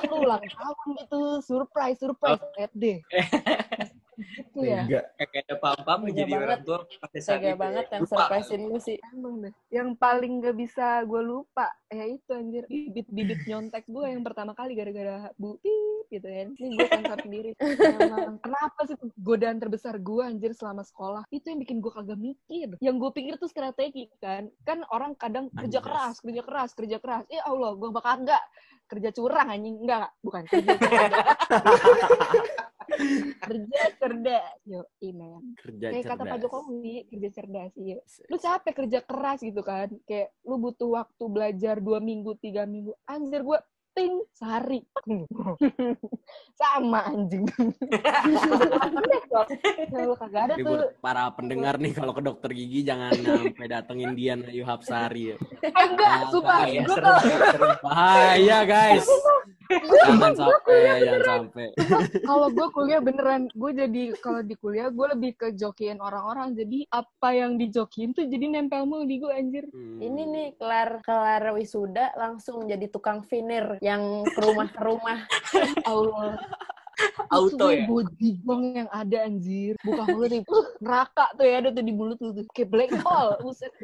Lu 0.09 0.16
ulang 0.26 0.41
tahun 0.41 0.88
gitu, 0.97 1.22
surprise, 1.45 2.01
surprise. 2.01 2.41
Lihat 2.57 2.74
deh. 2.74 2.97
Gitu 4.16 4.59
ya. 4.63 4.82
Tega. 4.88 5.01
Kayak 5.20 5.43
ada 5.45 5.55
pam-pam 5.59 5.99
jadi 6.07 6.32
banget. 6.32 6.45
orang 6.47 6.61
tua 6.63 6.78
pada 6.88 7.20
saat 7.20 7.39
Tega 7.39 7.49
itu. 7.51 7.59
banget 7.59 7.86
ya. 7.86 7.91
yang 7.91 8.01
Lupa. 8.03 8.16
surprisein 8.16 8.61
lu 8.66 8.78
sih. 8.80 8.97
Emang 9.11 9.36
deh. 9.43 9.53
Yang 9.70 9.89
paling 9.99 10.34
gak 10.41 10.55
bisa 10.55 10.88
gue 11.03 11.22
lupa, 11.22 11.68
ya 11.91 12.05
itu 12.07 12.32
anjir. 12.32 12.63
Bibit-bibit 12.66 13.39
nyontek 13.45 13.84
gue 13.86 14.05
yang 14.07 14.24
pertama 14.24 14.51
kali 14.55 14.74
gara-gara 14.74 15.30
bu 15.36 15.59
pip 15.59 16.05
gitu 16.09 16.28
kan. 16.28 16.47
Ini 16.55 16.74
gue 16.76 16.88
sensor 16.88 17.20
sendiri. 17.22 17.49
Emang 17.59 18.38
kenapa 18.39 18.80
sih 18.88 18.95
tuh 18.95 19.09
godaan 19.20 19.57
terbesar 19.59 19.99
gue 19.99 20.24
anjir 20.24 20.51
selama 20.55 20.86
sekolah? 20.86 21.24
Itu 21.30 21.51
yang 21.51 21.59
bikin 21.59 21.84
gue 21.84 21.91
kagak 21.91 22.20
mikir. 22.20 22.70
Yang 22.80 22.95
gue 23.01 23.11
pikir 23.16 23.34
tuh 23.36 23.49
strategi 23.49 24.07
kan. 24.22 24.47
Kan 24.63 24.86
orang 24.93 25.18
kadang 25.20 25.51
kerja 25.51 25.80
keras, 25.84 26.22
kerja 26.24 26.41
keras, 26.45 26.72
kerja 26.78 26.97
keras. 27.01 27.24
Ya 27.28 27.43
Allah, 27.43 27.74
gue 27.76 27.89
bakal 27.91 28.24
enggak 28.24 28.43
kerja 28.86 29.09
curang 29.09 29.49
anjing 29.49 29.82
enggak, 29.82 29.97
enggak. 29.97 30.11
bukan 30.22 30.43
kerja. 30.45 30.74
kerja 33.45 33.81
cerdas. 34.01 34.57
Yo 34.65 34.81
men 35.13 35.53
Kerja 35.61 35.85
kayak 35.93 36.05
kata 36.05 36.23
Pak 36.23 36.27
cerdas. 36.27 36.41
Jokowi 36.43 36.95
kerja 37.09 37.29
cerdas 37.31 37.71
iya. 37.77 37.97
Lu 38.27 38.37
capek 38.41 38.73
kerja 38.83 38.99
keras 39.05 39.39
gitu 39.45 39.61
kan. 39.61 39.89
Kayak 40.09 40.33
lu 40.43 40.55
butuh 40.57 40.89
waktu 40.97 41.23
belajar 41.29 41.75
dua 41.79 42.01
minggu 42.01 42.35
tiga 42.41 42.65
minggu. 42.65 42.93
Anjir 43.05 43.45
gue 43.45 43.59
ting 43.95 44.19
sehari. 44.35 44.83
Sama 46.59 47.07
anjing. 47.07 47.47
Kalau 49.87 50.15
kagak 50.19 50.51
ada 50.51 50.55
tuh. 50.59 50.91
para 50.99 51.31
pendengar 51.31 51.79
nih 51.79 51.95
kalau 51.95 52.11
ke 52.11 52.19
dokter 52.19 52.51
gigi 52.51 52.83
jangan 52.83 53.15
sampai 53.15 53.67
datengin 53.71 54.11
Dian 54.11 54.43
Ayu 54.43 54.67
Hapsari 54.67 55.33
ya. 55.33 55.37
enggak 55.63 56.27
sumpah 56.27 56.67
Ya. 56.67 56.83
Bahaya 57.79 58.59
guys. 58.67 59.07
Jangan 60.05 60.34
sampai, 60.38 60.78
jangan 61.01 61.22
sampai. 61.26 61.68
kalau 62.30 62.47
gue 62.53 62.68
kuliah 62.72 63.01
beneran 63.01 63.49
gue 63.51 63.72
jadi 63.74 64.03
kalau 64.22 64.41
di 64.45 64.55
kuliah 64.57 64.88
gue 64.93 65.07
lebih 65.18 65.32
ke 65.38 65.47
jokiin 65.57 65.97
orang-orang 65.99 66.53
jadi 66.53 66.86
apa 66.93 67.30
yang 67.34 67.57
dijokiin 67.57 68.13
tuh 68.13 68.26
jadi 68.30 68.45
nempel 68.49 68.86
mulu 68.86 69.05
di 69.05 69.18
gue 69.20 69.34
anjir 69.34 69.66
Hmm. 69.76 69.97
Ini 69.97 70.22
nih 70.30 70.47
kelar 70.61 71.01
kelar 71.01 71.51
wisuda 71.57 72.13
langsung 72.16 72.70
jadi 72.70 72.86
tukang 72.88 73.26
vinir 73.26 73.82
yang 73.82 74.24
ke 74.24 74.39
rumah 74.39 74.68
ke 74.70 74.82
rumah. 74.84 75.20
Allah 75.89 76.38
Auto 77.28 77.68
ya? 77.72 77.84
bojigong 77.89 78.63
yang 78.86 78.89
ada 78.93 79.28
anjir. 79.28 79.76
Buka 79.84 80.03
mulut 80.07 80.32
nih. 80.32 80.43
Neraka 80.80 81.26
tuh 81.36 81.43
ya 81.43 81.59
ada 81.59 81.70
tuh 81.76 81.84
di 81.84 81.91
mulut 81.91 82.18
lu 82.24 82.32
tuh. 82.32 82.45
Kayak 82.55 82.70
black 82.72 82.91
hole. 83.03 83.36
Buset. 83.43 83.74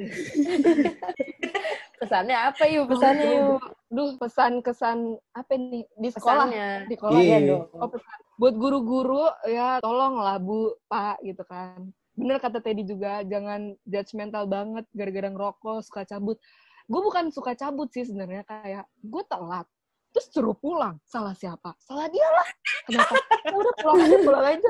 Pesannya 2.02 2.38
apa 2.50 2.64
yuk? 2.66 2.90
Pesannya 2.90 3.30
yuk. 3.38 3.62
Duh, 3.88 4.18
pesan-kesan 4.18 4.98
apa 5.32 5.52
nih 5.54 5.86
di 5.96 6.10
sekolah? 6.10 6.50
Pesannya. 6.50 6.70
Di 6.90 6.96
sekolah 6.98 7.20
Iya. 7.22 7.38
ya 7.38 7.40
dong. 7.46 7.64
Oh, 7.78 7.90
pesan. 7.90 8.18
Buat 8.36 8.56
guru-guru 8.58 9.24
ya 9.46 9.78
tolonglah 9.80 10.42
Bu, 10.42 10.74
Pak 10.90 11.22
gitu 11.22 11.46
kan. 11.46 11.94
bener 12.12 12.44
kata 12.44 12.60
Teddy 12.60 12.84
juga 12.84 13.24
jangan 13.24 13.72
judgmental 13.88 14.44
banget 14.44 14.84
gara-gara 14.92 15.32
ngerokok 15.32 15.80
suka 15.80 16.04
cabut 16.04 16.36
gue 16.84 17.02
bukan 17.02 17.32
suka 17.32 17.56
cabut 17.56 17.88
sih 17.88 18.04
sebenarnya 18.04 18.44
kayak 18.44 18.84
gue 19.00 19.24
telat 19.32 19.64
terus 20.12 20.28
suruh 20.28 20.54
pulang 20.54 21.00
salah 21.08 21.32
siapa 21.32 21.72
salah 21.80 22.12
dia 22.12 22.28
lah 22.28 22.48
kenapa 22.84 23.16
udah 23.64 23.74
pulang 23.80 24.00
aja 24.04 24.18
pulang 24.28 24.46
aja 24.54 24.70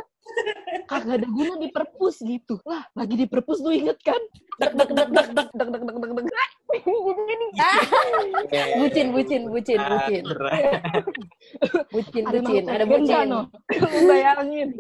kagak 0.86 1.16
ada 1.18 1.28
guna 1.28 1.54
di 1.58 1.68
perpus 1.74 2.22
gitu 2.22 2.62
lah 2.62 2.86
lagi 2.94 3.18
di 3.18 3.26
perpus 3.26 3.58
lu 3.66 3.74
inget 3.74 3.98
kan 4.06 4.22
dek 4.62 4.78
dek 4.78 4.90
dek 4.94 5.10
dek 5.10 5.28
dek 5.34 5.50
dek 5.50 5.70
dek 5.74 5.82
dek 5.82 5.98
dek 5.98 6.12
dek 6.14 6.24
jadi 6.30 6.30
ah 6.38 6.50
bucin 8.80 9.08
bucin 9.12 9.42
bucin 9.52 9.80
bucin. 9.82 10.24
bucin 11.92 12.24
ada 12.28 12.40
bucin 12.40 12.64
makhluk 12.64 12.72
ada 12.72 12.86
bucin. 12.88 13.28
bayangin. 14.10 14.70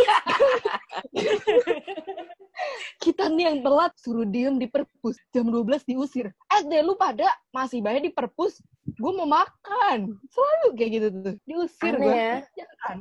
Kita 3.01 3.25
nih 3.33 3.49
yang 3.49 3.57
telat 3.65 3.93
suruh 3.97 4.27
diem 4.27 4.61
di 4.61 4.69
perpus. 4.69 5.17
Jam 5.33 5.49
12 5.49 5.81
diusir. 5.89 6.29
Eh 6.29 6.61
deh 6.69 6.85
lu 6.85 6.93
pada 6.93 7.25
masih 7.49 7.81
banyak 7.81 8.09
di 8.09 8.13
perpus 8.13 8.61
gue 8.81 9.11
mau 9.13 9.25
makan. 9.25 10.13
Selalu 10.29 10.67
kayak 10.77 10.91
gitu 10.93 11.07
tuh. 11.09 11.35
Diusir 11.47 11.93
gue 11.97 12.13
ya. 12.13 12.35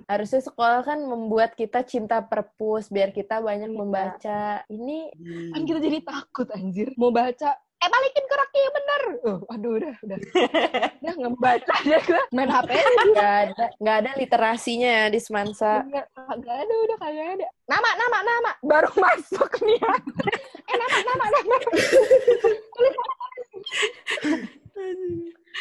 Harusnya 0.09 0.41
sekolah 0.41 0.81
kan 0.87 0.99
membuat 1.05 1.53
kita 1.59 1.85
cinta 1.85 2.25
perpus 2.25 2.89
biar 2.89 3.13
kita 3.13 3.45
banyak 3.45 3.69
Iya. 3.69 3.79
membaca. 3.79 4.43
Ini 4.73 4.99
kan 5.53 5.63
kita 5.69 5.79
jadi 5.83 5.99
takut 6.05 6.49
anjir. 6.57 6.89
Mau 6.97 7.13
baca 7.13 7.53
eh 7.81 7.89
balikin 7.89 8.25
ke 8.29 8.35
raki 8.37 8.59
yang 8.61 8.75
bener 8.77 9.03
oh, 9.25 9.39
aduh 9.49 9.73
udah 9.81 9.95
udah 10.05 10.19
udah 11.01 11.13
nggak 11.17 11.35
baca 11.41 11.75
aja 11.81 11.99
gue 12.05 12.23
main 12.37 12.51
hp 12.53 12.69
nggak 13.17 13.33
ada 13.49 13.65
nggak 13.81 13.97
ada 14.05 14.11
literasinya 14.21 14.89
ya 14.89 15.05
di 15.09 15.21
semansa 15.21 15.81
Nggak, 15.89 16.57
ada 16.61 16.75
udah 16.85 16.97
kagak 17.01 17.29
ada 17.41 17.49
nama 17.65 17.91
nama 17.97 18.19
nama 18.21 18.53
baru 18.61 18.91
masuk 19.05 19.51
nih 19.65 19.81
ya. 19.81 19.93
eh 20.69 20.77
nama 20.77 20.97
nama 21.09 21.25
nama 21.33 21.57
tulis 22.77 22.95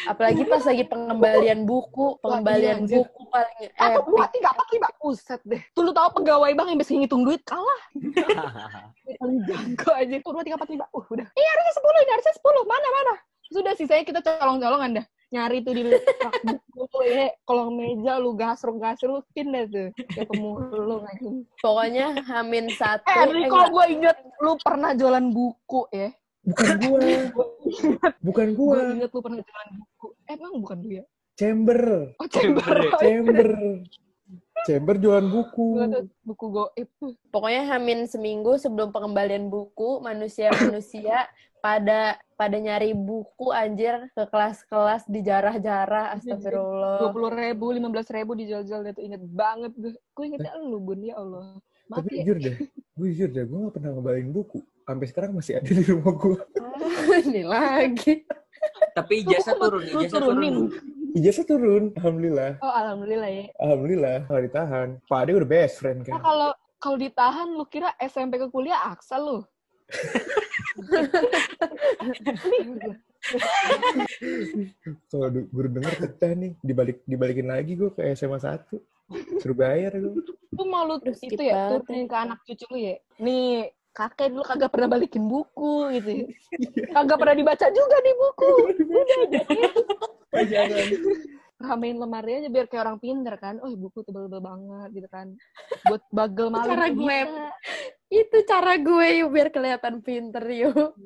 apalagi 0.08 0.42
pas 0.48 0.62
lagi 0.64 0.84
pengembalian 0.86 1.64
buku 1.68 2.20
pengembalian 2.20 2.84
anjir. 2.84 3.04
buku 3.04 3.22
paling 3.28 3.68
Satu, 3.76 4.00
dua, 4.08 4.24
epic 4.24 4.32
tiga, 4.38 4.48
empat, 4.54 4.66
lima. 4.72 4.88
Buset 5.00 5.40
deh. 5.44 5.60
Tuh 5.76 5.82
lu 5.84 5.92
tau 5.92 6.08
pegawai 6.14 6.52
bank 6.56 6.68
yang 6.72 6.80
bisa 6.80 6.92
ngitung 6.96 7.26
duit 7.26 7.42
kalah. 7.44 7.80
Paling 9.20 9.38
jago 9.44 9.90
aja. 9.92 10.16
Tuh, 10.24 10.32
dua, 10.32 10.42
tiga, 10.42 10.56
empat, 10.56 10.70
lima. 10.72 10.86
Uh, 10.96 11.04
udah. 11.12 11.28
Ini 11.28 11.46
harusnya 11.52 11.74
sepuluh, 11.76 11.98
ini 12.00 12.12
harusnya 12.16 12.34
sepuluh. 12.40 12.62
Mana, 12.64 12.88
mana? 12.88 13.14
Sudah 13.52 13.72
sisanya 13.76 14.04
kita 14.08 14.20
colong-colongan 14.24 14.90
dah. 14.96 15.06
Nyari 15.30 15.62
tuh 15.62 15.72
di 15.76 15.82
buku, 16.74 16.98
ya. 17.06 17.30
Kolong 17.44 17.76
meja 17.76 18.18
lu 18.18 18.34
gasruk-gasrukin 18.34 19.52
deh 19.52 19.64
tuh. 19.68 19.88
Ketemu 20.10 20.50
lu 20.74 20.96
pokoknya 21.60 22.18
hamin 22.26 22.66
satu 22.74 23.06
Eh, 23.06 23.22
Andri, 23.28 23.46
eh, 23.46 23.50
gue 23.52 23.84
inget 23.94 24.18
lu 24.42 24.58
pernah 24.58 24.90
jualan 24.96 25.26
buku 25.30 25.86
ya. 25.94 26.10
Bukan 26.40 26.68
gua. 26.82 27.00
Bukan 28.26 28.48
gua. 28.56 28.74
Gue 28.74 28.94
inget 28.96 29.10
lu 29.12 29.20
pernah 29.22 29.38
jualan 29.44 29.68
buku. 29.78 30.06
Eh, 30.26 30.34
emang 30.34 30.52
bukan 30.64 30.78
lu 30.82 30.90
ya? 30.98 31.04
Chamber. 31.38 31.80
Oh, 32.18 32.26
chamber. 32.26 32.74
Chamber. 32.98 32.98
Chamber 32.98 33.50
jualan 34.68 35.26
buku. 35.30 35.66
Buku 36.26 36.46
goib 36.52 36.88
pokoknya 37.32 37.62
hamin 37.76 38.04
seminggu 38.04 38.60
sebelum 38.60 38.92
pengembalian 38.92 39.48
buku 39.48 40.04
manusia-manusia 40.04 41.28
pada 41.60 42.16
pada 42.40 42.56
nyari 42.56 42.96
buku 42.96 43.52
anjir 43.52 44.08
ke 44.16 44.24
kelas-kelas 44.32 45.04
di 45.04 45.20
jarah-jarah 45.20 46.16
astagfirullah 46.16 47.04
dua 47.04 47.10
puluh 47.12 47.30
ribu, 47.32 47.68
lima 47.72 47.92
belas 47.92 48.08
ribu 48.08 48.32
dijual-jual 48.32 48.80
itu 48.88 49.00
inget 49.04 49.22
banget 49.28 49.72
gue. 49.76 49.92
Gue 50.16 50.24
ingetnya 50.32 50.56
lu 50.56 50.80
bun 50.80 51.00
ya 51.04 51.20
Allah. 51.20 51.60
Tapi 51.90 52.06
Mati 52.06 52.16
ya. 52.16 52.22
jujur 52.22 52.36
deh, 52.38 52.56
gue 52.70 53.06
jujur 53.10 53.28
deh, 53.34 53.44
gue 53.50 53.58
gak 53.66 53.74
pernah 53.74 53.90
ngebalin 53.98 54.30
buku. 54.30 54.62
Sampai 54.86 55.06
sekarang 55.10 55.30
masih 55.34 55.58
ada 55.58 55.70
di 55.70 55.84
rumah 55.84 56.14
gue. 56.16 56.38
ini 57.28 57.42
lagi 57.42 58.14
Tapi 58.94 59.26
ijazah 59.26 59.54
turun, 59.58 59.82
ijazah 59.84 60.20
turunin. 60.22 60.54
turun. 60.70 60.99
Ijazah 61.10 61.44
turun, 61.46 61.90
alhamdulillah. 61.98 62.62
Oh 62.62 62.70
alhamdulillah 62.70 63.30
ya. 63.30 63.44
Alhamdulillah, 63.58 64.16
kalau 64.30 64.40
ditahan. 64.46 64.88
Pak 65.10 65.18
Ade 65.26 65.30
udah 65.34 65.50
best 65.50 65.74
friend 65.82 66.06
Nah 66.06 66.18
kan. 66.18 66.22
kalau 66.22 66.50
kalau 66.80 66.96
ditahan 66.96 67.48
lu 67.50 67.64
kira 67.66 67.92
SMP 67.98 68.38
ke 68.38 68.46
kuliah 68.48 68.78
aksa 68.88 69.18
lu. 69.18 69.42
Kalau 75.10 75.28
guru 75.50 75.68
denger 75.68 75.94
pecah 75.98 76.30
nih, 76.32 76.52
dibalik 76.62 77.02
dibalikin 77.04 77.48
lagi 77.50 77.74
gue 77.74 77.90
ke 77.92 78.00
SMA 78.14 78.38
1. 78.38 78.70
Suruh 79.42 79.56
bayar 79.58 79.92
gue. 79.98 80.22
Lu 80.54 80.64
mau 80.70 80.86
lu 80.86 81.02
Aduh, 81.02 81.12
itu 81.12 81.42
ya 81.42 81.74
turunin 81.74 82.06
ke 82.06 82.16
anak 82.16 82.38
cucu 82.46 82.64
lu 82.70 82.78
ya. 82.78 82.94
Nih 83.18 83.68
kakek 83.90 84.30
dulu 84.30 84.46
kagak 84.46 84.70
pernah 84.70 84.88
balikin 84.94 85.26
buku 85.26 85.90
gitu 85.98 86.10
ya. 86.22 86.26
Kagak 86.94 87.18
pernah 87.18 87.34
dibaca 87.34 87.66
juga 87.74 87.96
di 88.00 88.12
buku. 88.14 88.50
Udah 89.26 89.44
Jangan. 90.34 90.86
ramein 91.60 92.00
lemari 92.00 92.40
aja 92.40 92.48
biar 92.48 92.66
kayak 92.72 92.88
orang 92.88 92.98
pinter 92.98 93.34
kan. 93.36 93.60
Oh 93.60 93.68
buku 93.76 94.00
tebel-tebel 94.00 94.40
banget 94.40 94.88
gitu 94.96 95.08
kan. 95.12 95.36
Buat 95.84 96.02
bagel 96.08 96.48
malam 96.48 96.66
Cara 96.72 96.86
tuh 96.88 96.94
gue. 96.96 97.18
bisa. 97.28 97.46
itu 98.10 98.36
cara 98.42 98.74
gue 98.74 99.06
yuk 99.22 99.30
biar 99.30 99.48
kelihatan 99.54 100.02
pinter 100.02 100.42
yuk 100.50 100.98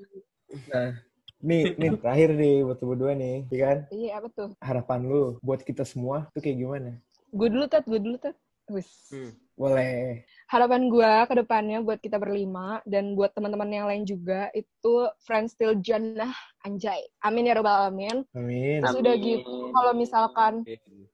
Nah, 0.72 0.96
nih, 1.42 1.76
nih 1.76 1.90
terakhir 2.00 2.30
nih 2.32 2.56
buat 2.64 2.78
berdua 2.80 3.12
nih, 3.18 3.44
ya 3.50 3.58
kan? 3.60 3.78
Iya 3.90 4.10
apa 4.22 4.28
tuh? 4.30 4.50
Harapan 4.62 5.00
lu 5.04 5.36
buat 5.42 5.60
kita 5.66 5.82
semua 5.82 6.30
tuh 6.30 6.40
kayak 6.40 6.62
gimana? 6.62 6.90
Gue 7.34 7.50
dulu 7.50 7.66
tat, 7.66 7.82
gue 7.84 7.98
dulu 7.98 8.16
tat. 8.22 8.38
Wis. 8.70 8.88
Hmm. 9.10 9.34
Boleh. 9.58 10.22
Harapan 10.54 10.86
gue 10.86 11.12
ke 11.26 11.34
depannya 11.34 11.82
buat 11.82 11.98
kita 11.98 12.14
berlima 12.22 12.78
dan 12.86 13.18
buat 13.18 13.34
teman-teman 13.34 13.66
yang 13.74 13.86
lain 13.90 14.06
juga 14.06 14.54
itu 14.54 15.10
friends 15.26 15.58
still 15.58 15.74
jannah 15.82 16.30
anjay. 16.62 17.02
Amin 17.26 17.50
ya 17.50 17.58
robbal 17.58 17.90
alamin. 17.90 18.22
Amin. 18.38 18.78
Terus 18.78 19.02
udah 19.02 19.14
Amin. 19.18 19.26
gitu 19.26 19.54
kalau 19.74 19.92
misalkan 19.98 20.62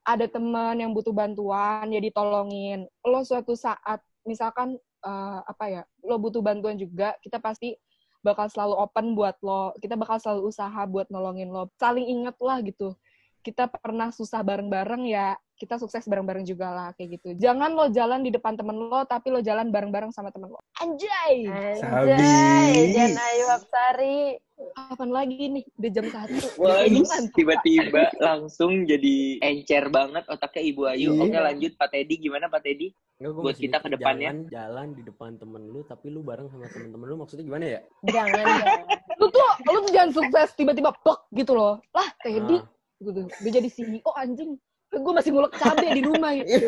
ada 0.05 0.25
teman 0.29 0.77
yang 0.77 0.93
butuh 0.93 1.09
bantuan 1.09 1.89
ya 1.89 1.97
ditolongin. 1.97 2.85
Lo 3.01 3.25
suatu 3.25 3.57
saat 3.57 4.05
misalkan 4.29 4.77
eh, 5.01 5.39
apa 5.41 5.65
ya 5.65 5.81
lo 6.05 6.21
butuh 6.21 6.45
bantuan 6.45 6.77
juga 6.77 7.17
kita 7.25 7.41
pasti 7.41 7.73
bakal 8.21 8.45
selalu 8.45 8.77
open 8.77 9.17
buat 9.17 9.41
lo. 9.41 9.73
Kita 9.81 9.97
bakal 9.97 10.21
selalu 10.21 10.53
usaha 10.53 10.81
buat 10.85 11.09
nolongin 11.09 11.49
lo. 11.49 11.73
Saling 11.81 12.05
inget 12.05 12.37
lah 12.37 12.61
gitu. 12.61 12.93
Kita 13.41 13.65
pernah 13.65 14.13
susah 14.13 14.45
bareng-bareng 14.45 15.09
ya 15.09 15.33
kita 15.61 15.77
sukses 15.77 16.01
bareng-bareng 16.09 16.41
juga 16.41 16.73
lah 16.73 16.89
kayak 16.97 17.21
gitu 17.21 17.37
jangan 17.37 17.77
lo 17.77 17.85
jalan 17.93 18.25
di 18.25 18.33
depan 18.33 18.57
temen 18.57 18.73
lo 18.73 19.05
tapi 19.05 19.29
lo 19.29 19.45
jalan 19.45 19.69
bareng-bareng 19.69 20.09
sama 20.09 20.33
temen 20.33 20.49
lo 20.49 20.57
anjay 20.81 21.45
Sabi. 21.77 22.09
Anjay, 22.17 22.73
Jan 22.97 23.13
Ayu 23.13 23.45
Apsari. 23.53 24.19
kapan 24.61 25.09
lagi 25.09 25.41
nih 25.49 25.65
udah 25.73 25.89
jam 25.89 26.05
satu 26.13 26.45
Wah, 26.61 26.85
tiba-tiba 27.33 28.13
langsung 28.21 28.85
jadi 28.85 29.41
encer 29.41 29.89
banget 29.89 30.21
otaknya 30.29 30.61
Ibu 30.69 30.81
Ayu. 30.85 31.09
Iya. 31.17 31.21
Oke 31.25 31.37
lanjut 31.41 31.71
Pak 31.81 31.89
Teddy, 31.89 32.21
gimana 32.21 32.45
Pak 32.45 32.61
Teddy? 32.61 32.93
Enggak, 33.17 33.31
gua 33.33 33.41
Buat 33.49 33.57
kita 33.57 33.77
ke 33.81 33.89
depannya. 33.89 34.29
Jalan, 34.37 34.53
jalan 34.53 34.87
di 34.93 35.01
depan 35.01 35.41
temen 35.41 35.65
lu, 35.65 35.81
tapi 35.81 36.13
lu 36.13 36.21
bareng 36.21 36.45
sama 36.53 36.69
temen-temen 36.69 37.05
lu 37.09 37.15
maksudnya 37.17 37.41
gimana 37.41 37.65
ya? 37.65 37.79
Jangan, 38.05 38.37
jangan. 38.37 38.85
lu 39.17 39.25
tuh 39.29 39.49
lu 39.65 39.77
tuh 39.85 39.91
jangan 39.93 40.11
sukses 40.13 40.49
tiba-tiba 40.53 40.89
pok 41.01 41.29
gitu 41.33 41.53
loh 41.53 41.77
lah 41.93 42.09
Teddy 42.21 42.57
Ah. 42.57 42.65
gitu 43.01 43.21
dia 43.41 43.51
jadi 43.57 43.69
CEO 43.69 44.11
anjing 44.13 44.57
gue 44.99 45.13
masih 45.15 45.31
ngulek 45.31 45.55
cabe 45.55 45.87
di 45.95 46.03
rumah. 46.03 46.35
Gitu 46.35 46.51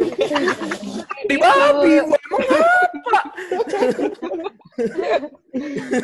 Di 1.30 1.38
babi, 1.40 1.94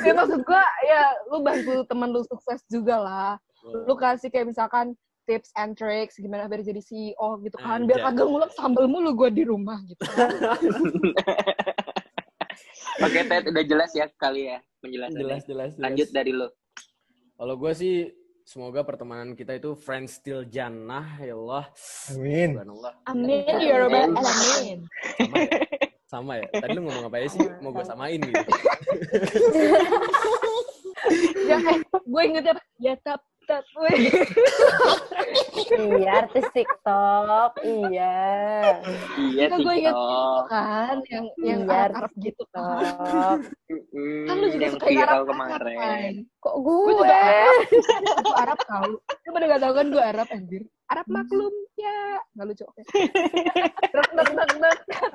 ya 0.05 0.13
maksud 0.15 0.41
gue 0.45 0.63
ya 0.87 1.01
lu 1.27 1.41
bantu 1.43 1.83
temen 1.87 2.11
lu 2.11 2.23
sukses 2.27 2.63
juga 2.67 2.99
lah. 2.99 3.39
Lu 3.63 3.95
kasih 3.95 4.29
kayak 4.31 4.47
misalkan 4.51 4.95
tips 5.27 5.51
and 5.59 5.75
tricks 5.75 6.15
gimana 6.17 6.47
biar 6.47 6.63
jadi 6.63 6.81
CEO 6.83 7.39
gitu 7.43 7.57
kan. 7.59 7.87
Biar 7.87 7.99
kagak 8.11 8.27
ngulek 8.27 8.51
sambel 8.55 8.87
mulu 8.87 9.13
gue 9.15 9.29
di 9.31 9.43
rumah 9.47 9.79
gitu. 9.87 10.01
Oke 12.99 13.23
Ted, 13.23 13.47
udah 13.47 13.63
jelas 13.63 13.95
ya 13.95 14.11
kali 14.19 14.51
ya 14.51 14.59
penjelasannya. 14.83 15.23
Jelas, 15.23 15.47
jelas, 15.47 15.71
jelas. 15.75 15.79
Lanjut 15.79 16.11
dari 16.11 16.35
lo. 16.35 16.51
Kalau 17.39 17.55
gue 17.55 17.71
sih 17.71 18.11
semoga 18.49 18.81
pertemanan 18.81 19.37
kita 19.37 19.61
itu 19.61 19.77
friends 19.77 20.17
still 20.17 20.41
jannah 20.41 21.21
ya 21.21 21.37
Allah. 21.37 21.69
Amin. 22.09 22.57
Subhanallah. 22.57 22.93
amin 23.05 23.45
ya 23.61 23.75
robbal 23.85 24.09
alamin 24.17 24.79
Sama 25.21 25.37
ya? 25.37 25.53
Sama 26.09 26.31
ya? 26.41 26.45
Tadi 26.57 26.69
lu 26.73 26.81
ngomong 26.89 27.05
apa 27.13 27.17
ya 27.21 27.27
sih? 27.29 27.45
Mau 27.61 27.69
gue 27.69 27.85
samain 27.85 28.17
gitu. 28.17 28.51
ya 31.45 31.57
eh 31.61 31.77
gue 31.85 32.21
ingetnya 32.25 32.57
apa 32.57 32.63
ya 32.81 32.97
tap 32.97 33.21
weh. 33.77 33.97
Iya, 35.69 36.25
artis 36.25 36.45
TikTok. 36.51 37.51
Iya. 37.61 38.17
Iya 39.17 39.43
Enggak, 39.49 39.59
gue 39.61 39.73
inget 39.77 39.95
TikTok. 39.95 40.43
kan 40.49 40.95
yang 41.09 41.25
yang 41.39 41.61
Iya, 41.65 41.73
Arab 41.89 41.95
Arab 41.99 42.11
gitu 42.17 42.43
kan 42.49 42.81
TikTok. 42.81 43.37
Mm, 43.69 44.25
kan 44.25 44.35
lu 44.37 44.47
juga 44.49 44.63
yang 44.65 44.73
suka 44.73 44.85
yang 44.89 44.97
viral 44.97 45.13
Arab 45.13 45.27
kemarin. 45.29 46.13
Kok 46.39 46.55
gue 46.57 46.77
gue? 46.79 46.93
juga 46.97 47.15
Arab 47.17 47.67
gue 48.25 48.35
Arab 48.35 48.59
tau 48.65 48.89
lu 48.97 49.29
pada 49.29 49.45
gak 49.45 49.61
tau 49.61 49.73
kan 49.77 49.85
gue 49.89 50.03
Arab 50.03 50.27
anjir 50.33 50.63
Arab 50.89 51.05
maklum 51.05 51.53
ya 51.77 52.17
nggak 52.33 52.47
lucu 52.49 52.63
oke. 52.65 52.81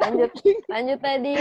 Lanjut, 0.04 0.30
lanjut 0.70 1.00
tadi. 1.00 1.34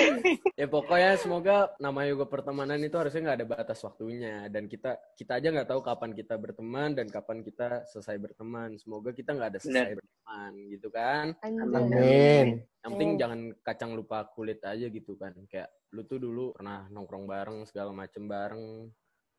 Ya 0.57 0.67
pokoknya 0.69 1.11
semoga 1.19 1.69
nama 1.77 2.05
yoga 2.07 2.25
pertemanan 2.25 2.81
itu 2.81 2.95
harusnya 2.97 3.29
nggak 3.29 3.37
ada 3.41 3.47
batas 3.47 3.79
waktunya 3.83 4.47
dan 4.49 4.65
kita 4.65 4.97
kita 5.17 5.37
aja 5.37 5.47
nggak 5.53 5.69
tahu 5.69 5.81
kapan 5.85 6.11
kita 6.17 6.35
berteman 6.39 6.97
dan 6.97 7.07
kapan 7.09 7.45
kita 7.45 7.85
selesai 7.89 8.17
berteman. 8.17 8.75
Semoga 8.81 9.13
kita 9.13 9.37
nggak 9.37 9.49
ada 9.53 9.59
selesai 9.61 9.95
berteman 9.99 10.51
gitu 10.71 10.87
kan. 10.89 11.25
Amin. 11.43 12.63
Yang 12.83 12.91
penting 12.97 13.11
Hmm. 13.13 13.19
jangan 13.21 13.39
kacang 13.63 13.91
lupa 13.93 14.25
kulit 14.33 14.59
aja 14.65 14.87
gitu 14.89 15.13
kan. 15.15 15.33
Kayak 15.47 15.69
lu 15.93 16.03
tuh 16.09 16.17
dulu 16.17 16.57
pernah 16.57 16.89
nongkrong 16.89 17.25
bareng 17.29 17.59
segala 17.69 17.93
macem 17.93 18.25
bareng. 18.25 18.89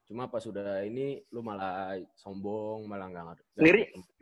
Cuma 0.04 0.28
pas 0.28 0.44
sudah 0.44 0.84
ini 0.84 1.24
lu 1.32 1.40
malah 1.40 1.96
sombong, 2.16 2.84
malah 2.84 3.08
nggak 3.08 3.24
ngerti. 3.24 3.44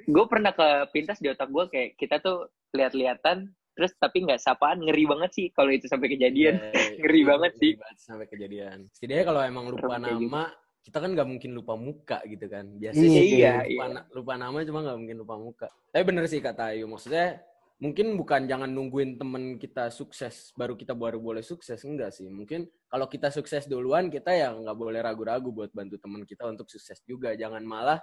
Gue 0.07 0.25
pernah 0.31 0.55
ke 0.55 0.87
pintas 0.95 1.19
di 1.19 1.27
otak 1.31 1.51
gue 1.51 1.65
kayak 1.71 1.89
kita 1.99 2.23
tuh 2.23 2.47
lihat-lihatan 2.73 3.51
terus 3.73 3.97
tapi 3.97 4.21
nggak 4.29 4.37
sapaan 4.37 4.85
ngeri 4.85 5.09
banget 5.09 5.31
sih 5.33 5.47
kalau 5.51 5.73
itu 5.73 5.89
sampai 5.89 6.13
kejadian. 6.13 6.61
Ngeri 7.01 7.23
banget 7.25 7.53
sih. 7.57 7.73
Sampai 7.97 8.29
kejadian. 8.29 8.87
Setidaknya 8.93 9.25
kalau 9.25 9.41
emang 9.43 9.65
lupa 9.73 9.97
Serem 9.97 10.05
kayak 10.05 10.17
gitu. 10.21 10.29
nama, 10.29 10.43
kita 10.85 10.99
kan 11.01 11.11
nggak 11.17 11.29
mungkin 11.29 11.51
lupa 11.57 11.75
muka 11.81 12.19
gitu 12.29 12.47
kan. 12.53 12.65
Biasanya 12.77 13.09
Iya, 13.09 13.23
sih 13.25 13.39
iya, 13.41 13.55
lupa, 13.65 13.87
iya. 13.89 14.03
lupa 14.13 14.33
nama 14.37 14.57
cuma 14.63 14.79
nggak 14.85 14.99
mungkin 15.01 15.17
lupa 15.25 15.35
muka. 15.41 15.69
Tapi 15.89 16.03
bener 16.05 16.25
sih 16.29 16.41
kata 16.45 16.77
Ayu. 16.77 16.85
Maksudnya 16.85 17.41
mungkin 17.83 18.15
bukan 18.15 18.47
jangan 18.47 18.71
nungguin 18.71 19.19
temen 19.19 19.59
kita 19.59 19.91
sukses 19.91 20.55
baru 20.55 20.79
kita 20.79 20.95
baru 20.95 21.19
boleh 21.19 21.43
sukses 21.43 21.83
enggak 21.83 22.15
sih 22.15 22.31
mungkin 22.31 22.71
kalau 22.93 23.09
kita 23.09 23.33
sukses 23.33 23.65
duluan 23.65 24.13
kita 24.13 24.29
ya 24.31 24.53
nggak 24.53 24.77
boleh 24.77 25.01
ragu-ragu 25.01 25.49
buat 25.49 25.73
bantu 25.73 25.97
teman 25.97 26.29
kita 26.29 26.45
untuk 26.45 26.69
sukses 26.69 27.01
juga 27.03 27.33
jangan 27.33 27.65
malah 27.65 27.97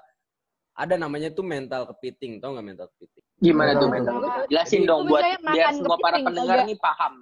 ada 0.74 0.98
namanya 0.98 1.30
tuh 1.30 1.46
mental 1.46 1.86
kepiting 1.94 2.42
tau 2.42 2.58
nggak 2.58 2.66
mental 2.66 2.88
kepiting 2.98 3.22
Gimana 3.40 3.72
tuh 3.72 3.88
mental? 3.88 4.16
Tahu. 4.20 4.52
Jelasin 4.52 4.84
Jadi- 4.84 4.90
dong 4.90 5.02
buat 5.08 5.24
biar 5.24 5.72
semua 5.72 5.96
para 5.96 6.12
kepiting, 6.12 6.26
pendengar 6.28 6.58
kagak. 6.58 6.68
nih 6.68 6.78
paham. 6.82 7.14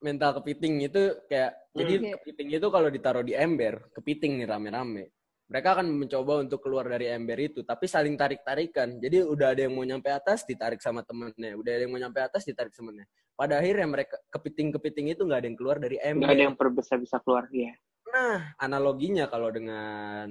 mental 0.00 0.30
kepiting 0.32 0.74
itu 0.80 1.02
kayak 1.28 1.52
jadi 1.70 1.92
Iya. 1.94 2.10
kepiting 2.16 2.48
itu 2.56 2.66
kalau 2.72 2.88
ditaruh 2.88 3.20
di 3.20 3.36
ember 3.36 3.84
kepiting 3.92 4.40
nih 4.40 4.48
rame-rame 4.48 5.12
mereka 5.44 5.76
akan 5.76 5.92
mencoba 5.92 6.40
untuk 6.40 6.58
keluar 6.58 6.88
dari 6.88 7.04
ember 7.06 7.36
itu 7.36 7.60
tapi 7.60 7.84
saling 7.84 8.16
tarik-tarikan 8.16 8.96
jadi 8.96 9.28
udah 9.28 9.52
ada 9.52 9.68
yang 9.68 9.76
mau 9.76 9.84
nyampe 9.84 10.08
atas 10.08 10.48
ditarik 10.48 10.80
sama 10.80 11.04
temennya 11.04 11.52
udah 11.52 11.68
ada 11.68 11.82
yang 11.84 11.92
mau 11.92 12.00
nyampe 12.00 12.16
atas 12.16 12.48
ditarik 12.48 12.72
temennya 12.72 13.04
pada 13.40 13.56
akhirnya 13.56 13.88
mereka 13.88 14.20
kepiting-kepiting 14.28 15.16
itu 15.16 15.24
nggak 15.24 15.40
ada 15.40 15.48
yang 15.48 15.56
keluar 15.56 15.80
dari 15.80 15.96
ember 15.96 16.28
Nggak 16.28 16.36
ada 16.36 16.44
yang 16.52 16.58
perbesar 16.60 17.00
bisa 17.00 17.16
keluar 17.24 17.48
ya. 17.48 17.72
Nah, 18.12 18.52
analoginya 18.60 19.24
kalau 19.32 19.48
dengan 19.48 20.28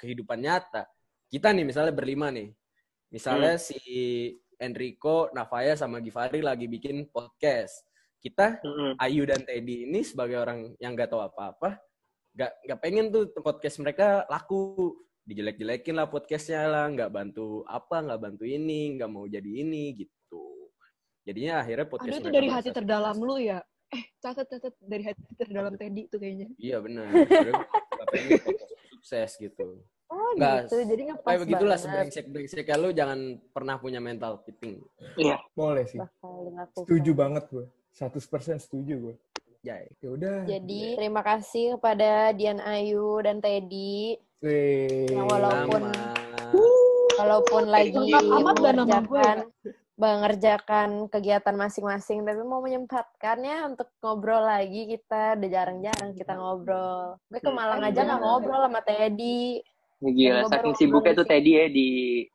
kehidupan 0.00 0.40
nyata, 0.40 0.88
kita 1.28 1.52
nih 1.52 1.68
misalnya 1.68 1.92
berlima 1.92 2.32
nih. 2.32 2.56
Misalnya 3.12 3.60
si 3.60 3.76
Enrico, 4.56 5.28
Navaya, 5.36 5.76
sama 5.76 6.00
Givari 6.00 6.40
lagi 6.40 6.64
bikin 6.64 7.12
podcast. 7.12 7.84
Kita, 8.24 8.56
Mm-mm. 8.64 8.96
Ayu 9.04 9.28
dan 9.28 9.44
Teddy 9.44 9.84
ini 9.84 10.00
sebagai 10.00 10.40
orang 10.40 10.72
yang 10.80 10.96
nggak 10.96 11.12
tahu 11.12 11.28
apa-apa, 11.28 11.76
nggak 12.32 12.52
nggak 12.72 12.80
pengen 12.80 13.06
tuh 13.12 13.36
podcast 13.44 13.76
mereka 13.84 14.24
laku. 14.32 14.96
Dijelek-jelekin 15.28 15.98
lah 15.98 16.08
podcastnya 16.08 16.64
lah, 16.70 16.86
nggak 16.88 17.10
bantu 17.12 17.66
apa, 17.68 18.00
nggak 18.00 18.20
bantu 18.22 18.48
ini, 18.48 18.96
nggak 18.96 19.10
mau 19.12 19.28
jadi 19.28 19.50
ini 19.60 20.06
gitu. 20.06 20.15
Jadinya 21.26 21.54
akhirnya 21.58 21.86
podcast 21.90 22.08
Ada 22.14 22.18
itu 22.22 22.30
dari 22.30 22.48
hati 22.48 22.70
terdalam 22.70 23.16
lu 23.18 23.36
ya. 23.42 23.58
Eh, 23.90 24.04
catat-catat 24.22 24.74
dari 24.78 25.02
hati 25.02 25.22
terdalam 25.34 25.74
Teddy 25.74 26.06
tuh 26.06 26.18
kayaknya. 26.22 26.48
Iya 26.54 26.78
benar. 26.78 27.06
Pengen 28.14 28.38
sukses 29.02 29.30
gitu. 29.38 29.82
Oh 30.06 30.38
Nggak, 30.38 30.70
gitu, 30.70 30.76
jadi 30.86 31.02
ngepas 31.10 31.26
Kayak 31.26 31.40
begitulah 31.42 31.78
sebrengsek-brengsek 31.82 32.70
lu 32.78 32.94
jangan 32.94 33.42
pernah 33.50 33.74
punya 33.74 33.98
mental 33.98 34.38
kepiting. 34.38 34.78
Iya. 35.18 35.42
Boleh 35.50 35.82
sih. 35.90 35.98
Setuju 36.78 37.10
banget 37.18 37.50
gue. 37.50 37.66
100% 37.90 38.62
setuju 38.62 38.94
gue. 39.10 39.14
Jai. 39.66 39.90
Ya 39.98 40.08
udah. 40.14 40.46
Jadi 40.46 40.94
terima 40.94 41.26
kasih 41.26 41.74
kepada 41.74 42.30
Dian 42.38 42.62
Ayu 42.62 43.18
dan 43.18 43.42
Teddy 43.42 44.14
Weh. 44.46 45.10
yang 45.10 45.26
walaupun 45.26 45.90
Sama. 45.90 46.62
walaupun 47.18 47.62
lagi 47.66 48.14
amat 48.14 48.54
gue 48.62 48.70
ya? 49.26 49.34
Mengerjakan 49.96 51.08
kegiatan 51.08 51.56
masing-masing 51.56 52.20
tapi 52.20 52.44
mau 52.44 52.60
menyempatkannya 52.60 53.72
untuk 53.72 53.88
ngobrol 53.98 54.44
lagi 54.44 54.84
kita 54.86 55.34
udah 55.34 55.48
jarang-jarang 55.48 56.12
kita 56.12 56.32
ngobrol. 56.32 57.16
Gue 57.26 57.40
ke 57.40 57.48
Malang 57.48 57.80
aja 57.80 58.04
nggak 58.04 58.20
ngobrol 58.20 58.60
sama 58.62 58.80
Teddy. 58.80 59.64
Gila, 59.96 60.44
Yang 60.44 60.52
saking 60.52 60.74
sibuknya 60.76 61.12
tuh 61.14 61.24
Teddy 61.24 61.50
ya 61.50 61.66
di 61.66 61.88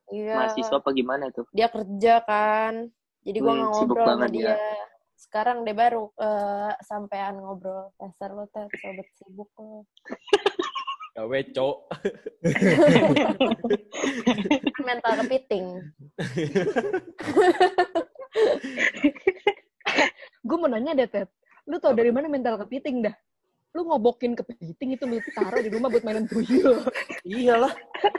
iya. 0.10 0.34
mahasiswa 0.36 0.82
apa 0.82 0.90
gimana 0.92 1.30
tuh? 1.30 1.46
dia 1.54 1.70
kerja 1.70 2.26
kan 2.26 2.90
jadi 3.22 3.38
gue 3.38 3.54
Hmm, 3.54 3.70
ngobrol 3.70 4.02
sama 4.02 4.26
banget 4.26 4.30
dia 4.34 4.44
dia. 4.58 4.86
sekarang 5.16 5.58
deh 5.62 5.78
baru 5.78 6.10
eh, 6.18 6.74
sampean 6.82 7.38
ngobrol. 7.38 7.94
Dasar 7.96 8.34
lo 8.34 8.50
Ted 8.50 8.74
sobat 8.74 9.06
sibuk 9.14 9.50
lo 9.56 9.86
Gawe 11.12 11.40
cok. 11.52 11.76
mental 14.88 15.14
kepiting 15.24 15.66
Gue 20.48 20.58
mau 20.58 20.72
nanya 20.72 20.96
deh, 20.96 21.08
Ted. 21.12 21.28
Lu 21.68 21.78
tau 21.78 21.94
dari 21.94 22.10
mana 22.10 22.32
mental 22.32 22.58
kepiting 22.64 23.04
dah? 23.06 23.14
Lu 23.76 23.88
ngobokin 23.88 24.36
kepiting 24.36 24.96
itu 24.96 25.04
lu 25.08 25.20
taruh 25.32 25.64
di 25.64 25.72
rumah 25.72 25.88
buat 25.92 26.04
mainan 26.04 26.28
tuyul. 26.28 26.84
Iyalah. 27.24 27.72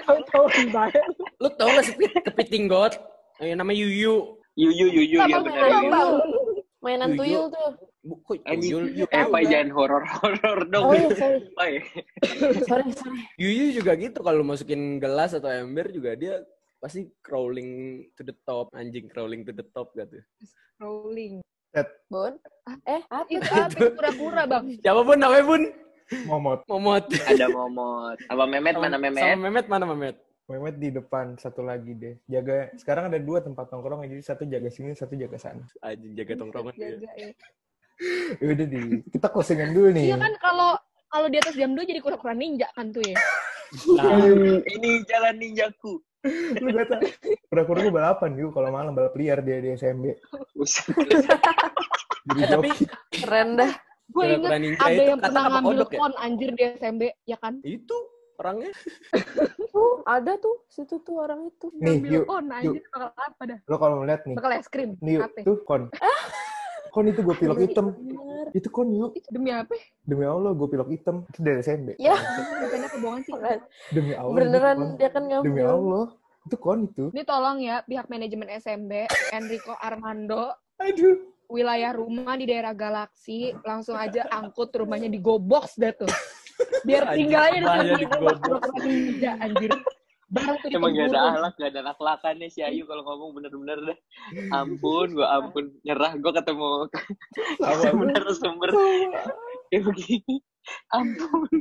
Tahu-tahu 0.07 0.47
dibayar. 0.53 1.05
Lu 1.41 1.49
tau 1.57 1.69
gak 1.73 1.85
sih 1.89 1.95
Pit? 1.97 2.13
kepiting 2.25 2.69
got? 2.69 2.97
Yang 3.41 3.59
namanya 3.61 3.79
Yuyu. 3.83 4.37
Yuyu, 4.53 4.87
yuyu, 4.93 5.17
ya 5.17 5.25
Apa 5.33 5.49
benar. 5.49 5.81
mainan 6.85 7.17
tuyul 7.17 7.49
tuh 7.49 7.73
Bu, 8.03 8.19
kok 8.27 8.43
Anjing. 8.51 8.71
Yuyu? 8.75 9.07
Yuyu, 9.07 9.07
Eh, 9.15 9.25
Pak, 9.31 9.43
jangan 9.47 9.71
horor-horor 9.71 10.59
dong. 10.67 10.85
oh 10.91 10.95
iya 10.99 11.09
sorry 11.15 11.39
sorry 12.69 12.91
sorry 12.91 13.21
Yuyu 13.39 13.79
juga 13.79 13.95
gitu 13.95 14.19
kalau 14.27 14.43
masukin 14.43 14.99
gelas 14.99 15.39
atau 15.39 15.47
ember 15.47 15.87
juga 15.95 16.19
dia 16.19 16.43
pasti 16.83 17.07
crawling 17.23 18.03
to 18.19 18.27
the 18.27 18.35
top, 18.43 18.75
anjing 18.75 19.07
crawling 19.07 19.47
to 19.47 19.55
the 19.55 19.63
top 19.71 19.95
gitu. 19.95 20.19
Rolling. 20.83 21.39
bun 22.11 22.37
eh 22.85 23.01
apa 23.07 23.25
Itu 23.31 23.47
apa? 23.49 23.79
Pura-pura, 23.97 24.43
Bang. 24.51 24.67
Siapa 24.83 25.01
pun 25.07 25.17
namanya 25.17 25.45
pun? 25.47 25.63
Momot. 26.27 26.61
Momot. 26.67 27.05
Ada 27.25 27.47
momot. 27.49 28.19
Apa 28.29 28.45
Memet? 28.51 28.75
Mana 28.77 28.99
Sama 28.99 29.09
Memet? 29.09 29.39
Memet 29.39 29.67
mana 29.71 29.85
Memet? 29.89 30.17
Mehmet 30.51 30.77
di 30.77 30.91
depan 30.91 31.39
satu 31.39 31.63
lagi 31.63 31.95
deh. 31.95 32.19
Jaga 32.27 32.69
sekarang 32.77 33.09
ada 33.09 33.17
dua 33.23 33.41
tempat 33.41 33.71
nongkrong 33.71 34.05
jadi 34.11 34.21
satu 34.21 34.43
jaga 34.45 34.69
sini, 34.69 34.93
satu 34.93 35.15
jaga 35.15 35.39
sana. 35.39 35.65
Anjing 35.81 36.19
jaga 36.19 36.35
tongkrongan. 36.35 36.75
Jaga, 36.77 37.09
ya. 37.15 37.31
Ya 38.39 38.47
udah 38.57 38.67
di 38.67 38.83
kita 39.11 39.27
closingan 39.31 39.71
dulu 39.73 39.89
nih. 39.95 40.13
Iya 40.13 40.17
kan 40.19 40.33
kalau 40.43 40.71
kalau 41.13 41.29
di 41.29 41.37
atas 41.39 41.55
jam 41.55 41.77
2 41.77 41.85
jadi 41.85 42.01
kura-kura 42.01 42.33
ninja 42.33 42.67
kan 42.73 42.91
tuh 42.91 43.05
ya. 43.05 43.17
Nah, 43.97 44.21
Ini 44.69 44.91
jalan 45.09 45.35
ninjaku. 45.41 46.01
Lu 46.61 46.69
gak 46.77 46.87
tau. 46.93 47.01
Kura-kura 47.51 47.79
gue 47.83 47.95
balapan 47.95 48.31
juga 48.37 48.61
kalau 48.61 48.71
malam 48.73 48.93
balap 48.95 49.17
liar 49.17 49.41
dia 49.41 49.59
di 49.61 49.75
SMB. 49.75 50.05
Jadi 52.23 52.43
tapi 52.47 52.69
joki. 52.71 52.85
keren 53.11 53.59
dah 53.59 53.73
Gue 54.13 54.25
inget 54.37 54.51
ninja 54.61 54.85
ada 54.85 55.03
yang 55.03 55.19
kata 55.19 55.27
pernah 55.33 55.43
ngambil 55.49 55.81
ya? 55.89 55.99
pon 55.99 56.13
anjir 56.21 56.51
di 56.53 56.63
SMB, 56.77 57.03
ya 57.25 57.37
kan? 57.41 57.55
Itu 57.65 57.97
orangnya. 58.37 58.71
tuh 59.73 60.05
ada 60.05 60.33
tuh 60.37 60.57
situ 60.69 61.01
tuh 61.01 61.17
orang 61.25 61.49
itu 61.49 61.73
Nih, 61.81 61.97
Ngambil 61.97 62.13
yuk, 62.13 62.25
pon 62.29 62.45
anjir 62.53 62.83
bakal 62.93 63.09
apa 63.17 63.43
dah? 63.49 63.59
Lo 63.73 63.77
kalau 63.81 63.95
melihat 64.05 64.23
nih, 64.29 64.37
Bakal 64.37 64.51
es 64.61 64.69
krim. 64.69 64.91
nih 65.01 65.13
yuk, 65.17 65.33
tuh 65.49 65.57
kon. 65.65 65.89
Kon 66.93 67.09
itu 67.09 67.25
gue 67.25 67.37
pilok 67.41 67.59
hitam. 67.65 67.97
Bener. 67.97 68.47
Itu 68.53 68.69
kon 68.69 68.93
yuk. 68.93 69.17
Itu 69.17 69.29
demi 69.33 69.49
apa? 69.49 69.73
Demi 70.05 70.29
Allah 70.29 70.53
gue 70.53 70.69
pilok 70.69 70.93
hitam. 70.93 71.25
Itu 71.33 71.41
dari 71.41 71.65
SMB. 71.65 71.97
ya 71.97 72.13
Bukannya 72.61 72.89
kebohongan 72.93 73.21
sih. 73.25 73.33
Demi 73.97 74.13
Allah. 74.13 74.37
beneran 74.37 74.79
dia 75.01 75.09
kan 75.09 75.25
Demi 75.25 75.33
ngambil 75.33 75.67
Allah. 75.73 76.07
Itu 76.45 76.57
kon 76.61 76.85
itu. 76.85 77.05
Ini 77.17 77.25
tolong 77.25 77.65
ya 77.65 77.81
pihak 77.89 78.13
manajemen 78.13 78.53
SMB, 78.61 78.93
Enrico 79.33 79.73
Armando, 79.81 80.53
Aduh. 80.85 81.17
wilayah 81.49 81.97
rumah 81.97 82.37
di 82.37 82.45
daerah 82.45 82.77
Galaksi, 82.77 83.57
langsung 83.65 83.97
aja 83.97 84.29
angkut 84.29 84.75
rumahnya 84.77 85.09
di 85.09 85.17
Gobox 85.17 85.81
dah 85.81 85.97
tuh. 85.97 86.11
Biar 86.85 87.15
tinggalnya 87.17 87.89
di 87.97 88.05
rumah 88.05 88.37
anjir. 89.41 89.73
Tuh 90.33 90.69
Emang 90.73 90.97
gak 90.97 91.13
ada 91.13 91.21
akhlak, 91.29 91.55
gak 91.61 91.71
ada 91.77 91.81
akhlakannya 91.93 92.49
si 92.49 92.65
Ayu 92.65 92.89
kalau 92.89 93.05
ngomong 93.05 93.37
bener-bener 93.37 93.79
dah. 93.93 93.99
Ampun, 94.57 95.13
gua 95.13 95.29
ampun. 95.37 95.77
Nyerah, 95.85 96.17
gua 96.17 96.33
ketemu 96.33 96.69
ketemu 97.61 98.03
narasumber. 98.09 98.71
Kayak 99.69 99.83
begini. 99.93 100.37
Ampun. 100.89 101.53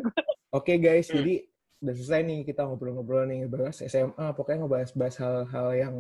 Oke 0.56 0.80
guys, 0.80 1.12
Hmm. 1.12 1.20
jadi 1.20 1.34
udah 1.82 1.94
selesai 1.98 2.22
nih 2.22 2.40
kita 2.46 2.62
ngobrol-ngobrol 2.64 3.26
nih 3.26 3.50
bahas 3.50 3.82
SMA, 3.82 4.38
pokoknya 4.38 4.64
ngebahas-bahas 4.64 5.16
hal-hal 5.18 5.68
yang 5.74 5.96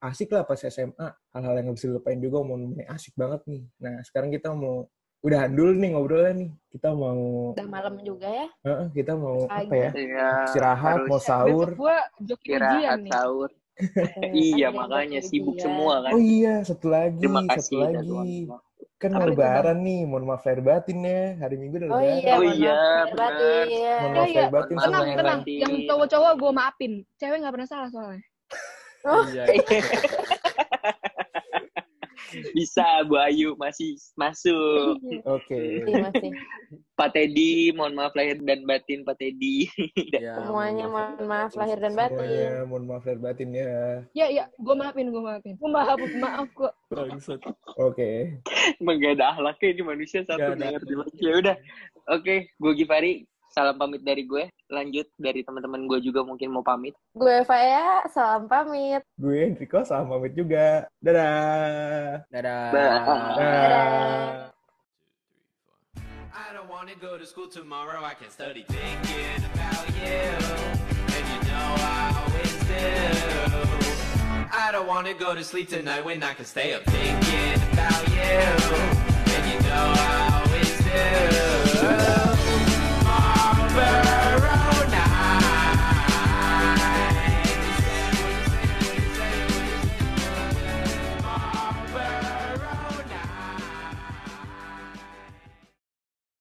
asik 0.00 0.32
lah 0.32 0.48
pas 0.48 0.56
SMA, 0.56 1.08
hal-hal 1.36 1.54
yang 1.60 1.64
nggak 1.68 1.76
bisa 1.76 1.92
dilupain 1.92 2.18
juga, 2.18 2.40
mau 2.40 2.56
asik 2.90 3.12
banget 3.14 3.44
nih. 3.44 3.62
Nah 3.84 4.00
sekarang 4.02 4.32
kita 4.32 4.50
mau 4.56 4.88
udahan 5.26 5.50
dulu 5.50 5.70
nih 5.74 5.90
ngobrolnya 5.90 6.32
nih, 6.36 6.50
kita 6.70 6.88
mau 6.92 7.50
udah 7.50 7.66
malam 7.66 7.94
juga 8.00 8.28
ya 8.28 8.46
Heeh, 8.62 8.86
kita 8.94 9.12
mau 9.12 9.42
Pagi. 9.44 9.66
apa 9.66 9.74
ya? 9.74 9.90
Iya. 9.92 10.28
Istirahat, 10.46 10.98
mau 11.04 11.18
sahur. 11.18 11.68
Besok 11.68 11.80
gua 11.80 11.96
Istirahat, 12.22 12.98
nih. 13.02 13.10
sahur. 13.10 13.50
Kan 13.76 14.32
Iya, 14.32 14.56
yang 14.62 14.74
makanya 14.74 15.20
sibuk 15.20 15.58
semua 15.58 16.00
kan. 16.00 16.10
Oh 16.10 16.22
iya, 16.22 16.62
satu 16.62 16.88
lagi, 16.88 17.18
Terima 17.18 17.42
satu 17.42 17.52
kasih. 17.52 17.76
dah, 17.76 17.90
lagi. 17.92 18.38
Kan 18.96 19.10
mau 19.12 19.28
lebaran 19.28 19.78
nih, 19.78 20.00
mohon 20.04 20.24
maaf 20.24 20.40
lahir 20.40 20.62
batin 20.62 20.98
ya. 21.02 21.36
Hari 21.36 21.54
Minggu 21.54 21.76
udah 21.76 21.88
Oh 21.90 21.98
lebaran. 21.98 22.16
iya, 22.16 22.32
Oh 22.32 22.44
iya, 22.46 22.78
batin. 23.12 23.66
Mohon 23.66 23.68
Iya, 23.68 23.92
maaf 23.92 24.24
iya. 24.24 24.40
lahir 24.40 24.48
batin 24.48 24.74
Maaf 24.74 24.84
Tenang, 24.86 24.96
semuanya. 24.96 25.16
tenang. 25.18 25.40
batin. 25.42 25.58
Yang 25.60 25.72
cowok-cowok 25.84 26.32
gue 26.34 26.52
maafin. 26.54 26.92
Cewek 27.16 27.36
nggak 27.36 27.52
pernah 27.52 27.68
salah 27.68 27.88
soalnya. 27.90 28.22
Iya. 29.26 29.42
Bisa 32.54 32.84
Bu 33.06 33.16
Ayu 33.20 33.54
masih 33.58 33.96
masuk. 34.18 34.98
Oke. 35.26 35.86
Iya 35.86 36.10
masih. 36.10 36.30
Pak 36.96 37.12
Teddy, 37.12 37.76
mohon 37.76 37.92
maaf 37.92 38.16
lahir 38.16 38.40
dan 38.40 38.64
batin 38.64 39.04
Pak 39.04 39.20
Teddy. 39.20 39.68
Ya, 40.16 40.40
Semuanya 40.40 40.88
mohon 40.88 41.28
maaf 41.28 41.52
lahir 41.52 41.76
dan 41.76 41.92
batin. 41.92 42.16
Semuanya 42.16 42.64
mohon 42.64 42.84
maaf 42.88 43.04
lahir 43.04 43.20
batin 43.20 43.52
ya. 43.52 44.00
Ya, 44.16 44.26
ya. 44.32 44.44
Gue 44.56 44.74
maafin, 44.74 45.12
gue 45.12 45.22
maafin. 45.22 45.54
Gue 45.60 45.70
maaf, 45.70 45.98
maaf 46.16 46.48
kok. 46.56 46.72
Bangsat. 46.88 47.40
Oke. 47.76 48.40
Emang 48.80 48.96
gak 48.98 49.20
ada 49.20 49.36
akhlaknya 49.36 49.68
ini 49.76 49.82
manusia 49.84 50.24
satu 50.24 50.56
Gak 50.56 50.80
ngerti. 50.80 50.92
Ya 51.20 51.32
udah. 51.36 51.56
Oke, 52.08 52.48
gue 52.48 52.72
Givari. 52.72 53.28
Salam 53.52 53.76
pamit 53.76 54.04
dari 54.04 54.24
gue 54.24 54.48
lanjut 54.70 55.06
dari 55.14 55.46
teman-teman 55.46 55.86
gue 55.86 55.98
juga 56.02 56.26
mungkin 56.26 56.50
mau 56.50 56.62
pamit. 56.62 56.94
Gue 57.14 57.42
Faya, 57.46 58.02
salam 58.10 58.50
pamit. 58.50 59.02
Gue 59.14 59.46
Enrico, 59.46 59.82
salam 59.86 60.10
pamit 60.10 60.34
juga. 60.34 60.90
Dadah. 60.98 62.26
Dadah. 62.30 62.64
Dadah. 62.74 63.00
Dadah. 63.38 64.50
I 66.36 66.52
don't 66.52 66.68
wanna 66.68 66.94
go 66.98 67.16
to 67.16 67.26
school 67.26 67.48
tomorrow, 67.48 68.04
I 68.04 68.14
can 68.14 68.30
study 68.30 68.64
thinking 68.68 69.40
about 69.54 69.86
you. 69.96 70.26
And 71.14 71.24
you 71.32 71.40
know 71.48 71.68
I 71.80 72.12
always 72.20 72.54
do. 72.66 72.86
I 74.52 74.68
don't 74.72 74.86
wanna 74.86 75.14
go 75.14 75.34
to 75.34 75.44
sleep 75.44 75.68
tonight 75.70 76.04
when 76.04 76.22
I 76.22 76.34
can 76.34 76.44
stay 76.44 76.74
up 76.74 76.82
thinking 76.84 77.56
about 77.72 78.04
you. 78.10 78.42
And 79.32 79.44
you 79.48 79.58
know 79.64 79.86
I 79.94 80.42
always 80.42 80.72
do. 80.84 81.46